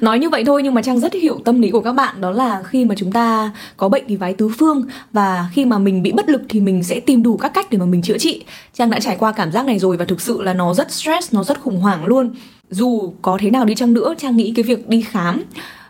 Nói 0.00 0.18
như 0.18 0.30
vậy 0.30 0.44
thôi 0.44 0.62
nhưng 0.62 0.74
mà 0.74 0.82
Trang 0.82 1.00
rất 1.00 1.14
hiểu 1.14 1.40
tâm 1.44 1.60
lý 1.60 1.70
của 1.70 1.80
các 1.80 1.92
bạn 1.92 2.20
đó 2.20 2.30
là 2.30 2.62
khi 2.62 2.84
mà 2.84 2.94
chúng 2.98 3.12
ta 3.12 3.50
có 3.76 3.88
bệnh 3.88 4.04
thì 4.08 4.16
vái 4.16 4.34
tứ 4.34 4.48
phương 4.58 4.82
và 5.12 5.48
khi 5.52 5.64
mà 5.64 5.78
mình 5.78 6.02
bị 6.02 6.12
bất 6.12 6.28
lực 6.28 6.42
thì 6.48 6.60
mình 6.60 6.82
sẽ 6.82 7.00
tìm 7.00 7.22
đủ 7.22 7.36
các 7.36 7.54
cách 7.54 7.66
để 7.70 7.78
mà 7.78 7.84
mình 7.84 8.02
chữa 8.02 8.18
trị. 8.18 8.44
Trang 8.74 8.90
đã 8.90 9.00
trải 9.00 9.16
qua 9.16 9.32
cảm 9.32 9.52
giác 9.52 9.66
này 9.66 9.78
rồi 9.78 9.96
và 9.96 10.04
thực 10.04 10.20
sự 10.20 10.42
là 10.42 10.54
nó 10.54 10.74
rất 10.74 10.92
stress, 10.92 11.34
nó 11.34 11.44
rất 11.44 11.60
khủng 11.60 11.80
hoảng 11.80 12.06
luôn. 12.06 12.30
Dù 12.70 13.12
có 13.22 13.38
thế 13.40 13.50
nào 13.50 13.64
đi 13.64 13.74
chăng 13.74 13.92
nữa, 13.92 14.14
Trang 14.18 14.36
nghĩ 14.36 14.52
cái 14.56 14.62
việc 14.62 14.88
đi 14.88 15.02
khám 15.02 15.42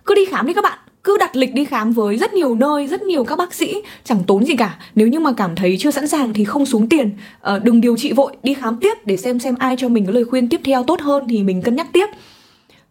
cứ 0.07 0.15
đi 0.15 0.25
khám 0.25 0.47
đi 0.47 0.53
các 0.53 0.65
bạn 0.65 0.79
cứ 1.07 1.17
đặt 1.19 1.37
lịch 1.37 1.55
đi 1.55 1.65
khám 1.65 1.93
với 1.93 2.17
rất 2.17 2.35
nhiều 2.35 2.55
nơi 2.55 2.87
rất 2.87 3.03
nhiều 3.03 3.25
các 3.25 3.39
bác 3.39 3.55
sĩ 3.55 3.75
chẳng 4.05 4.23
tốn 4.27 4.45
gì 4.45 4.57
cả. 4.57 4.79
Nếu 4.95 5.09
như 5.09 5.21
mà 5.21 5.33
cảm 5.33 5.57
thấy 5.57 5.77
chưa 5.79 5.91
sẵn 5.91 6.09
sàng 6.09 6.33
thì 6.33 6.45
không 6.45 6.67
xuống 6.67 6.89
tiền. 6.89 7.11
Uh, 7.55 7.65
đừng 7.65 7.81
điều 7.81 7.97
trị 7.97 8.13
vội 8.13 8.37
đi 8.43 8.55
khám 8.55 8.77
tiếp 8.77 8.95
để 9.05 9.17
xem 9.17 9.39
xem 9.39 9.55
ai 9.59 9.77
cho 9.79 9.89
mình 9.89 10.07
cái 10.07 10.15
lời 10.15 10.25
khuyên 10.25 10.49
tiếp 10.49 10.61
theo 10.65 10.83
tốt 10.83 11.01
hơn 11.01 11.25
thì 11.29 11.43
mình 11.43 11.63
cân 11.63 11.77
nhắc 11.77 11.87
tiếp. 11.93 12.07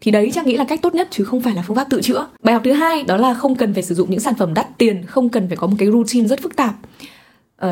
Thì 0.01 0.11
đấy 0.11 0.31
trang 0.33 0.45
nghĩ 0.45 0.57
là 0.57 0.63
cách 0.63 0.81
tốt 0.81 0.95
nhất 0.95 1.07
chứ 1.11 1.23
không 1.23 1.41
phải 1.41 1.55
là 1.55 1.63
phương 1.67 1.77
pháp 1.77 1.87
tự 1.89 2.01
chữa. 2.01 2.27
Bài 2.43 2.53
học 2.53 2.61
thứ 2.65 2.71
hai 2.71 3.03
đó 3.03 3.17
là 3.17 3.33
không 3.33 3.55
cần 3.55 3.73
phải 3.73 3.83
sử 3.83 3.95
dụng 3.95 4.11
những 4.11 4.19
sản 4.19 4.33
phẩm 4.35 4.53
đắt 4.53 4.77
tiền 4.77 5.03
không 5.07 5.29
cần 5.29 5.47
phải 5.47 5.57
có 5.57 5.67
một 5.67 5.75
cái 5.79 5.91
routine 5.91 6.27
rất 6.27 6.41
phức 6.41 6.55
tạp 6.55 6.75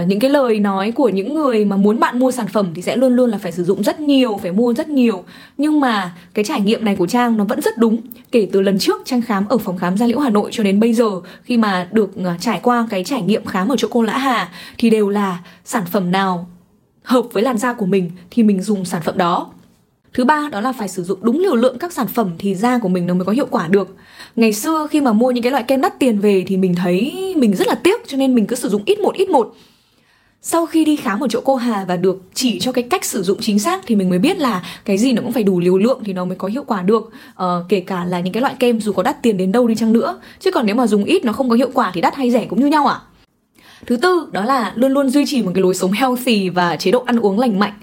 uh, 0.02 0.08
những 0.08 0.20
cái 0.20 0.30
lời 0.30 0.60
nói 0.60 0.92
của 0.92 1.10
những 1.10 1.34
người 1.34 1.66
mà 1.66 1.78
muốn 1.78 2.00
bạn 2.00 2.20
mua 2.20 2.32
sản 2.32 2.48
phẩm 2.48 2.68
thì 2.76 2.82
sẽ 2.82 2.96
luôn 2.96 3.16
luôn 3.16 3.30
là 3.30 3.38
phải 3.38 3.52
sử 3.52 3.64
dụng 3.64 3.84
rất 3.84 4.00
nhiều 4.00 4.40
phải 4.42 4.52
mua 4.52 4.74
rất 4.74 4.90
nhiều. 4.90 5.24
Nhưng 5.58 5.80
mà 5.80 6.16
cái 6.34 6.46
trải 6.46 6.62
nghiệm 6.62 6.86
này 6.86 6.96
của 6.96 7.08
trang 7.08 7.38
nó 7.38 7.44
vẫn 7.44 7.62
rất 7.62 7.78
đúng. 7.78 7.98
Kể 8.32 8.48
từ 8.52 8.62
lần 8.62 8.80
trước 8.80 9.02
trang 9.06 9.22
khám 9.22 9.48
ở 9.48 9.58
phòng 9.58 9.78
khám 9.78 9.98
gia 9.98 10.08
liễu 10.08 10.20
hà 10.20 10.30
nội 10.30 10.50
cho 10.54 10.64
đến 10.64 10.80
bây 10.80 10.94
giờ 10.94 11.10
khi 11.44 11.58
mà 11.58 11.88
được 11.92 12.12
uh, 12.20 12.26
trải 12.40 12.60
qua 12.64 12.88
cái 12.90 13.04
trải 13.04 13.22
nghiệm 13.22 13.46
khám 13.46 13.70
ở 13.70 13.76
chỗ 13.78 13.88
cô 13.92 14.02
lã 14.02 14.18
hà 14.18 14.50
thì 14.78 14.90
đều 14.90 15.10
là 15.10 15.40
sản 15.66 15.84
phẩm 15.92 16.12
nào 16.12 16.48
hợp 17.04 17.26
với 17.32 17.44
làn 17.44 17.58
da 17.58 17.74
của 17.74 17.86
mình 17.86 18.12
thì 18.32 18.44
mình 18.44 18.62
dùng 18.62 18.86
sản 18.86 19.02
phẩm 19.06 19.18
đó. 19.18 19.52
Thứ 20.14 20.24
ba 20.24 20.50
đó 20.52 20.62
là 20.62 20.74
phải 20.74 20.88
sử 20.88 21.04
dụng 21.04 21.20
đúng 21.22 21.40
liều 21.40 21.56
lượng 21.56 21.78
các 21.80 21.94
sản 21.94 22.08
phẩm 22.08 22.32
thì 22.40 22.56
da 22.56 22.78
của 22.78 22.90
mình 22.90 23.08
nó 23.08 23.14
mới 23.14 23.26
có 23.26 23.32
hiệu 23.32 23.48
quả 23.52 23.68
được. 23.68 23.96
Ngày 24.36 24.54
xưa 24.54 24.88
khi 24.92 25.02
mà 25.02 25.14
mua 25.14 25.32
những 25.32 25.44
cái 25.44 25.52
loại 25.52 25.64
kem 25.64 25.82
đắt 25.82 26.00
tiền 26.00 26.20
về 26.20 26.44
thì 26.48 26.58
mình 26.58 26.76
thấy 26.76 27.34
mình 27.38 27.56
rất 27.56 27.68
là 27.68 27.76
tiếc 27.76 28.08
cho 28.08 28.18
nên 28.18 28.36
mình 28.36 28.48
cứ 28.48 28.56
sử 28.56 28.70
dụng 28.70 28.82
ít 28.86 29.00
một 29.00 29.16
ít 29.16 29.30
một 29.30 29.56
sau 30.46 30.66
khi 30.66 30.86
đi 30.86 30.96
khám 30.96 31.20
ở 31.20 31.28
chỗ 31.30 31.42
cô 31.46 31.56
Hà 31.56 31.86
và 31.88 31.96
được 31.96 32.22
chỉ 32.34 32.60
cho 32.60 32.72
cái 32.72 32.84
cách 32.84 33.06
sử 33.06 33.24
dụng 33.24 33.38
chính 33.42 33.60
xác 33.60 33.82
thì 33.86 33.96
mình 33.96 34.10
mới 34.10 34.20
biết 34.20 34.38
là 34.38 34.64
cái 34.86 34.98
gì 34.98 35.14
nó 35.14 35.22
cũng 35.22 35.32
phải 35.32 35.44
đủ 35.44 35.60
liều 35.60 35.78
lượng 35.78 36.02
thì 36.06 36.14
nó 36.14 36.26
mới 36.26 36.36
có 36.36 36.48
hiệu 36.48 36.64
quả 36.68 36.82
được. 36.82 37.12
Ờ, 37.36 37.66
kể 37.70 37.80
cả 37.80 38.06
là 38.06 38.20
những 38.20 38.34
cái 38.34 38.42
loại 38.42 38.56
kem 38.60 38.82
dù 38.82 38.94
có 38.94 39.04
đắt 39.04 39.22
tiền 39.22 39.38
đến 39.38 39.52
đâu 39.52 39.68
đi 39.68 39.76
chăng 39.76 39.94
nữa. 39.94 40.20
Chứ 40.40 40.52
còn 40.52 40.66
nếu 40.66 40.76
mà 40.76 40.88
dùng 40.88 41.04
ít 41.04 41.26
nó 41.26 41.34
không 41.34 41.50
có 41.50 41.56
hiệu 41.56 41.70
quả 41.74 41.92
thì 41.94 42.02
đắt 42.02 42.16
hay 42.16 42.32
rẻ 42.32 42.46
cũng 42.50 42.60
như 42.60 42.68
nhau 42.68 42.88
à 42.88 43.00
thứ 43.86 43.98
tư 43.98 44.28
đó 44.32 44.46
là 44.46 44.74
luôn 44.76 44.92
luôn 44.92 45.10
duy 45.10 45.26
trì 45.26 45.42
một 45.44 45.52
cái 45.56 45.62
lối 45.62 45.76
sống 45.76 45.92
healthy 45.92 46.50
và 46.50 46.76
chế 46.76 46.92
độ 46.92 47.04
ăn 47.06 47.20
uống 47.20 47.40
lành 47.40 47.60
mạnh. 47.60 47.74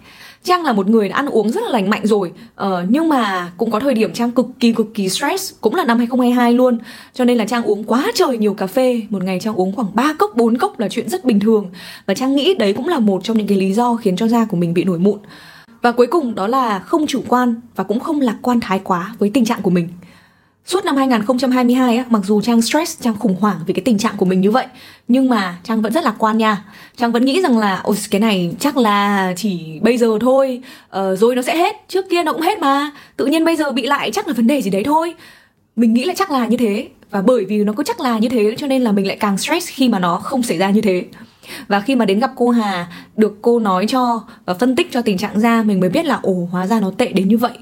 Trang 0.45 0.65
là 0.65 0.73
một 0.73 0.89
người 0.89 1.09
đã 1.09 1.17
ăn 1.17 1.27
uống 1.27 1.51
rất 1.51 1.63
là 1.63 1.71
lành 1.71 1.91
mạnh 1.91 2.07
rồi. 2.07 2.33
Uh, 2.63 2.67
Nhưng 2.89 3.09
mà 3.09 3.53
cũng 3.57 3.71
có 3.71 3.81
thời 3.81 3.95
điểm 3.95 4.13
Trang 4.13 4.31
cực 4.31 4.47
kỳ 4.61 4.73
cực 4.73 4.95
kỳ 4.95 5.09
stress. 5.09 5.55
Cũng 5.61 5.75
là 5.75 5.85
năm 5.85 5.99
2022 5.99 6.53
luôn. 6.53 6.79
Cho 7.15 7.25
nên 7.25 7.39
là 7.39 7.45
Trang 7.45 7.63
uống 7.63 7.85
quá 7.85 8.07
trời 8.15 8.39
nhiều 8.39 8.55
cà 8.55 8.67
phê. 8.67 9.03
Một 9.11 9.25
ngày 9.25 9.41
Trang 9.41 9.55
uống 9.55 9.75
khoảng 9.77 9.95
3 9.95 10.15
cốc 10.19 10.37
4 10.37 10.59
cốc 10.59 10.79
là 10.79 10.89
chuyện 10.89 11.09
rất 11.09 11.25
bình 11.25 11.41
thường. 11.41 11.71
Và 12.07 12.15
Trang 12.15 12.37
nghĩ 12.37 12.55
đấy 12.55 12.73
cũng 12.73 12.89
là 12.89 12.99
một 12.99 13.25
trong 13.25 13.39
những 13.39 13.47
cái 13.47 13.59
lý 13.59 13.73
do 13.73 13.97
khiến 13.97 14.17
cho 14.17 14.29
da 14.29 14.45
của 14.45 14.57
mình 14.57 14.75
bị 14.75 14.85
nổi 14.85 14.99
mụn. 14.99 15.19
Và 15.83 15.93
cuối 15.93 16.07
cùng 16.07 16.35
đó 16.35 16.47
là 16.47 16.79
không 16.79 17.07
chủ 17.07 17.23
quan 17.29 17.55
và 17.77 17.85
cũng 17.85 18.01
không 18.01 18.21
lạc 18.21 18.37
quan 18.43 18.61
thái 18.61 18.81
quá 18.85 19.15
với 19.19 19.31
tình 19.35 19.45
trạng 19.45 19.63
của 19.63 19.71
mình. 19.71 19.89
Suốt 20.71 20.85
năm 20.85 20.97
2022 20.97 21.97
á, 21.97 22.05
mặc 22.11 22.23
dù 22.25 22.41
Trang 22.41 22.63
stress, 22.63 23.03
Trang 23.03 23.19
khủng 23.19 23.37
hoảng 23.41 23.57
vì 23.67 23.75
cái 23.75 23.83
tình 23.85 23.99
trạng 23.99 24.17
của 24.17 24.25
mình 24.27 24.41
như 24.41 24.51
vậy 24.51 24.67
Nhưng 25.09 25.29
mà 25.29 25.59
Trang 25.65 25.83
vẫn 25.83 25.93
rất 25.93 26.05
lạc 26.05 26.15
quan 26.19 26.39
nha. 26.39 26.65
Trang 26.97 27.13
vẫn 27.13 27.25
nghĩ 27.25 27.43
rằng 27.43 27.59
là 27.59 27.81
Ôi 27.83 27.97
cái 28.11 28.21
này 28.21 28.55
chắc 28.61 28.77
là 28.77 29.33
chỉ 29.37 29.79
bây 29.83 29.99
giờ 29.99 30.19
thôi 30.21 30.63
ờ, 30.89 31.17
Rồi 31.17 31.37
nó 31.37 31.43
sẽ 31.43 31.57
hết, 31.57 31.77
trước 31.89 32.05
kia 32.11 32.23
nó 32.23 32.33
cũng 32.33 32.43
hết 32.43 32.59
mà. 32.59 32.91
Tự 33.17 33.27
nhiên 33.27 33.45
bây 33.45 33.57
giờ 33.57 33.73
bị 33.73 33.87
lại 33.87 34.11
chắc 34.11 34.29
là 34.29 34.35
vấn 34.35 34.47
đề 34.47 34.63
gì 34.63 34.71
đấy 34.71 34.85
thôi. 34.85 35.15
Mình 35.77 35.95
nghĩ 35.95 36.05
là 36.05 36.15
chắc 36.17 36.31
là 36.31 36.47
như 36.47 36.57
thế. 36.57 36.89
Và 37.11 37.23
bởi 37.23 37.45
vì 37.45 37.65
nó 37.65 37.73
cứ 37.77 37.83
chắc 37.83 38.01
là 38.01 38.19
như 38.19 38.29
thế 38.29 38.55
cho 38.59 38.67
nên 38.67 38.83
là 38.83 38.93
mình 38.93 39.07
lại 39.07 39.17
càng 39.21 39.39
stress 39.39 39.69
khi 39.69 39.89
mà 39.89 39.99
nó 39.99 40.17
không 40.17 40.43
xảy 40.43 40.59
ra 40.59 40.71
như 40.71 40.81
thế. 40.81 41.05
Và 41.69 41.81
khi 41.81 41.97
mà 41.97 42.05
đến 42.05 42.21
gặp 42.21 42.31
cô 42.37 42.51
Hà 42.51 42.87
được 43.17 43.39
cô 43.43 43.59
nói 43.59 43.87
cho 43.89 44.23
và 44.45 44.55
phân 44.55 44.77
tích 44.77 44.89
cho 44.93 45.03
tình 45.03 45.19
trạng 45.19 45.41
da 45.41 45.63
mình 45.63 45.81
mới 45.81 45.91
biết 45.91 46.05
là 46.05 46.19
ồ 46.23 46.49
hóa 46.53 46.67
ra 46.67 46.81
nó 46.81 46.91
tệ 46.99 47.07
đến 47.07 47.29
như 47.29 47.39
vậy 47.39 47.53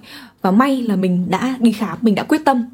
và 0.49 0.53
may 0.53 0.83
là 0.83 0.97
mình 0.97 1.27
đã 1.29 1.55
đi 1.61 1.73
khám, 1.73 1.99
mình 2.01 2.15
đã 2.15 2.23
quyết 2.23 2.45
tâm. 2.45 2.65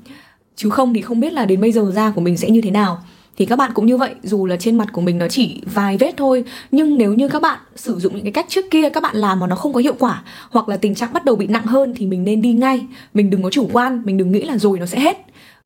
Chứ 0.56 0.70
không 0.70 0.94
thì 0.94 1.00
không 1.00 1.20
biết 1.20 1.32
là 1.32 1.44
đến 1.44 1.60
bây 1.60 1.72
giờ 1.72 1.92
da 1.94 2.10
của 2.10 2.20
mình 2.20 2.36
sẽ 2.36 2.50
như 2.50 2.60
thế 2.60 2.70
nào. 2.70 2.98
Thì 3.36 3.46
các 3.46 3.56
bạn 3.56 3.70
cũng 3.74 3.86
như 3.86 3.96
vậy, 3.96 4.14
dù 4.22 4.46
là 4.46 4.56
trên 4.56 4.78
mặt 4.78 4.88
của 4.92 5.00
mình 5.00 5.18
nó 5.18 5.28
chỉ 5.28 5.62
vài 5.74 5.96
vết 5.96 6.12
thôi, 6.16 6.44
nhưng 6.70 6.98
nếu 6.98 7.14
như 7.14 7.28
các 7.28 7.42
bạn 7.42 7.58
sử 7.76 7.98
dụng 7.98 8.14
những 8.14 8.24
cái 8.24 8.32
cách 8.32 8.46
trước 8.48 8.64
kia, 8.70 8.90
các 8.90 9.02
bạn 9.02 9.16
làm 9.16 9.40
mà 9.40 9.46
nó 9.46 9.56
không 9.56 9.72
có 9.72 9.80
hiệu 9.80 9.94
quả, 9.98 10.22
hoặc 10.50 10.68
là 10.68 10.76
tình 10.76 10.94
trạng 10.94 11.12
bắt 11.12 11.24
đầu 11.24 11.36
bị 11.36 11.46
nặng 11.46 11.66
hơn 11.66 11.94
thì 11.96 12.06
mình 12.06 12.24
nên 12.24 12.42
đi 12.42 12.52
ngay. 12.52 12.86
Mình 13.14 13.30
đừng 13.30 13.42
có 13.42 13.50
chủ 13.50 13.68
quan, 13.72 14.02
mình 14.04 14.16
đừng 14.16 14.32
nghĩ 14.32 14.42
là 14.42 14.58
rồi 14.58 14.78
nó 14.78 14.86
sẽ 14.86 15.00
hết. 15.00 15.16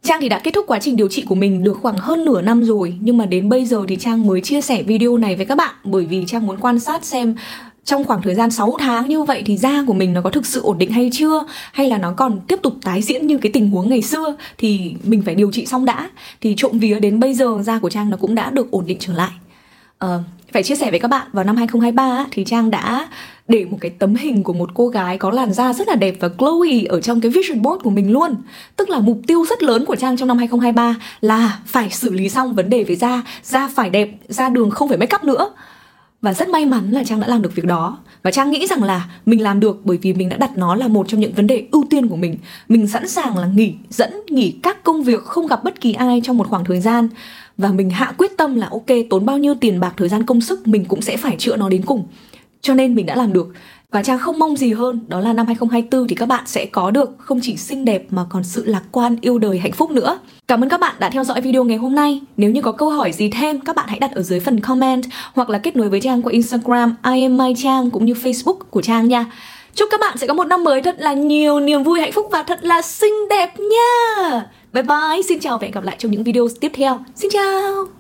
Trang 0.02 0.20
thì 0.20 0.28
đã 0.28 0.40
kết 0.44 0.54
thúc 0.54 0.64
quá 0.68 0.78
trình 0.78 0.96
điều 0.96 1.08
trị 1.08 1.24
của 1.28 1.34
mình 1.34 1.64
được 1.64 1.78
khoảng 1.82 1.96
hơn 1.96 2.24
nửa 2.24 2.42
năm 2.42 2.64
rồi, 2.64 2.94
Nhưng 3.00 3.18
mà 3.18 3.26
đến 3.26 3.48
bây 3.48 3.64
giờ 3.64 3.84
thì 3.88 3.96
Trang 3.96 4.26
mới 4.26 4.40
chia 4.40 4.60
sẻ 4.60 4.82
video 4.82 5.16
này 5.16 5.36
với 5.36 5.46
các 5.46 5.58
bạn, 5.58 5.74
Bởi 5.84 6.04
vì 6.04 6.24
Trang 6.26 6.46
muốn 6.46 6.56
quan 6.60 6.80
sát 6.80 7.04
xem 7.04 7.34
trong 7.88 8.04
khoảng 8.04 8.22
thời 8.22 8.34
gian 8.34 8.50
6 8.50 8.76
tháng 8.78 9.08
như 9.08 9.22
vậy 9.22 9.42
thì 9.46 9.56
da 9.56 9.82
của 9.86 9.92
mình 9.92 10.12
nó 10.12 10.20
có 10.20 10.30
thực 10.30 10.46
sự 10.46 10.60
ổn 10.62 10.78
định 10.78 10.90
hay 10.90 11.10
chưa? 11.12 11.44
Hay 11.72 11.88
là 11.88 11.98
nó 11.98 12.12
còn 12.16 12.40
tiếp 12.48 12.58
tục 12.62 12.74
tái 12.82 13.02
diễn 13.02 13.26
như 13.26 13.38
cái 13.38 13.52
tình 13.52 13.70
huống 13.70 13.88
ngày 13.88 14.02
xưa? 14.02 14.36
Thì 14.58 14.94
mình 15.04 15.22
phải 15.22 15.34
điều 15.34 15.50
trị 15.52 15.66
xong 15.66 15.84
đã. 15.84 16.10
Thì 16.40 16.54
trộm 16.56 16.78
vía 16.78 17.00
đến 17.00 17.20
bây 17.20 17.34
giờ 17.34 17.58
da 17.62 17.78
của 17.78 17.90
trang 17.90 18.10
nó 18.10 18.16
cũng 18.16 18.34
đã 18.34 18.50
được 18.50 18.70
ổn 18.70 18.86
định 18.86 18.98
trở 19.00 19.12
lại. 19.12 19.30
Uh, 20.04 20.10
phải 20.52 20.62
chia 20.62 20.76
sẻ 20.76 20.90
với 20.90 21.00
các 21.00 21.08
bạn 21.08 21.26
vào 21.32 21.44
năm 21.44 21.56
2023 21.56 22.26
thì 22.30 22.44
trang 22.44 22.70
đã 22.70 23.08
để 23.48 23.64
một 23.64 23.78
cái 23.80 23.90
tấm 23.90 24.14
hình 24.14 24.42
của 24.42 24.52
một 24.52 24.70
cô 24.74 24.88
gái 24.88 25.18
có 25.18 25.30
làn 25.30 25.52
da 25.52 25.72
rất 25.72 25.88
là 25.88 25.94
đẹp 25.94 26.14
và 26.20 26.28
glowy 26.38 26.86
ở 26.88 27.00
trong 27.00 27.20
cái 27.20 27.30
vision 27.30 27.62
board 27.62 27.82
của 27.82 27.90
mình 27.90 28.12
luôn. 28.12 28.34
Tức 28.76 28.90
là 28.90 28.98
mục 28.98 29.20
tiêu 29.26 29.44
rất 29.50 29.62
lớn 29.62 29.84
của 29.84 29.96
Trang 29.96 30.16
trong 30.16 30.28
năm 30.28 30.38
2023 30.38 30.94
là 31.20 31.58
phải 31.66 31.90
xử 31.90 32.12
lý 32.12 32.28
xong 32.28 32.54
vấn 32.54 32.70
đề 32.70 32.84
về 32.84 32.96
da, 32.96 33.22
da 33.42 33.68
phải 33.74 33.90
đẹp, 33.90 34.08
da 34.28 34.48
đường 34.48 34.70
không 34.70 34.88
phải 34.88 34.98
make 34.98 35.16
up 35.16 35.24
nữa 35.24 35.50
và 36.22 36.34
rất 36.34 36.48
may 36.48 36.66
mắn 36.66 36.90
là 36.90 37.04
Trang 37.04 37.20
đã 37.20 37.26
làm 37.28 37.42
được 37.42 37.54
việc 37.54 37.64
đó. 37.64 37.98
Và 38.22 38.30
Trang 38.30 38.50
nghĩ 38.50 38.66
rằng 38.66 38.82
là 38.82 39.10
mình 39.26 39.42
làm 39.42 39.60
được 39.60 39.80
bởi 39.84 39.98
vì 40.02 40.12
mình 40.12 40.28
đã 40.28 40.36
đặt 40.36 40.50
nó 40.56 40.74
là 40.74 40.88
một 40.88 41.08
trong 41.08 41.20
những 41.20 41.32
vấn 41.32 41.46
đề 41.46 41.66
ưu 41.70 41.84
tiên 41.90 42.08
của 42.08 42.16
mình. 42.16 42.36
Mình 42.68 42.88
sẵn 42.88 43.08
sàng 43.08 43.38
là 43.38 43.46
nghỉ 43.46 43.74
dẫn, 43.90 44.12
nghỉ 44.30 44.54
các 44.62 44.84
công 44.84 45.02
việc, 45.02 45.24
không 45.24 45.46
gặp 45.46 45.64
bất 45.64 45.80
kỳ 45.80 45.92
ai 45.92 46.20
trong 46.24 46.36
một 46.36 46.48
khoảng 46.48 46.64
thời 46.64 46.80
gian. 46.80 47.08
Và 47.58 47.72
mình 47.72 47.90
hạ 47.90 48.12
quyết 48.18 48.36
tâm 48.36 48.54
là 48.54 48.68
ok, 48.70 48.86
tốn 49.10 49.26
bao 49.26 49.38
nhiêu 49.38 49.54
tiền 49.54 49.80
bạc, 49.80 49.94
thời 49.96 50.08
gian, 50.08 50.26
công 50.26 50.40
sức, 50.40 50.66
mình 50.66 50.84
cũng 50.84 51.02
sẽ 51.02 51.16
phải 51.16 51.36
chữa 51.38 51.56
nó 51.56 51.68
đến 51.68 51.82
cùng. 51.82 52.06
Cho 52.60 52.74
nên 52.74 52.94
mình 52.94 53.06
đã 53.06 53.16
làm 53.16 53.32
được 53.32 53.52
và 53.92 54.02
Trang 54.02 54.18
không 54.18 54.38
mong 54.38 54.56
gì 54.56 54.72
hơn 54.72 55.00
đó 55.08 55.20
là 55.20 55.32
năm 55.32 55.46
2024 55.46 56.08
thì 56.08 56.14
các 56.14 56.26
bạn 56.26 56.44
sẽ 56.46 56.66
có 56.66 56.90
được 56.90 57.10
không 57.18 57.38
chỉ 57.42 57.56
xinh 57.56 57.84
đẹp 57.84 58.04
mà 58.10 58.24
còn 58.30 58.44
sự 58.44 58.64
lạc 58.64 58.82
quan, 58.92 59.16
yêu 59.20 59.38
đời, 59.38 59.58
hạnh 59.58 59.72
phúc 59.72 59.90
nữa. 59.90 60.18
Cảm 60.48 60.64
ơn 60.64 60.68
các 60.68 60.80
bạn 60.80 60.94
đã 60.98 61.10
theo 61.10 61.24
dõi 61.24 61.40
video 61.40 61.64
ngày 61.64 61.76
hôm 61.76 61.94
nay. 61.94 62.20
Nếu 62.36 62.50
như 62.50 62.62
có 62.62 62.72
câu 62.72 62.90
hỏi 62.90 63.12
gì 63.12 63.30
thêm, 63.30 63.60
các 63.60 63.76
bạn 63.76 63.88
hãy 63.88 63.98
đặt 63.98 64.12
ở 64.14 64.22
dưới 64.22 64.40
phần 64.40 64.60
comment 64.60 65.04
hoặc 65.34 65.50
là 65.50 65.58
kết 65.58 65.76
nối 65.76 65.88
với 65.88 66.00
Trang 66.00 66.22
qua 66.22 66.32
Instagram 66.32 66.96
I 67.14 67.22
am 67.22 67.36
my 67.36 67.54
Trang 67.56 67.90
cũng 67.90 68.04
như 68.04 68.12
Facebook 68.12 68.58
của 68.70 68.82
Trang 68.82 69.08
nha. 69.08 69.26
Chúc 69.74 69.88
các 69.90 70.00
bạn 70.00 70.18
sẽ 70.18 70.26
có 70.26 70.34
một 70.34 70.44
năm 70.44 70.64
mới 70.64 70.82
thật 70.82 70.96
là 70.98 71.12
nhiều 71.12 71.60
niềm 71.60 71.82
vui, 71.82 72.00
hạnh 72.00 72.12
phúc 72.12 72.28
và 72.32 72.42
thật 72.42 72.58
là 72.62 72.82
xinh 72.82 73.28
đẹp 73.30 73.54
nha. 73.58 74.46
Bye 74.72 74.82
bye, 74.82 75.22
xin 75.28 75.40
chào 75.40 75.58
và 75.58 75.62
hẹn 75.62 75.72
gặp 75.72 75.84
lại 75.84 75.96
trong 75.98 76.12
những 76.12 76.24
video 76.24 76.48
tiếp 76.60 76.72
theo. 76.74 76.98
Xin 77.14 77.30
chào. 77.30 77.97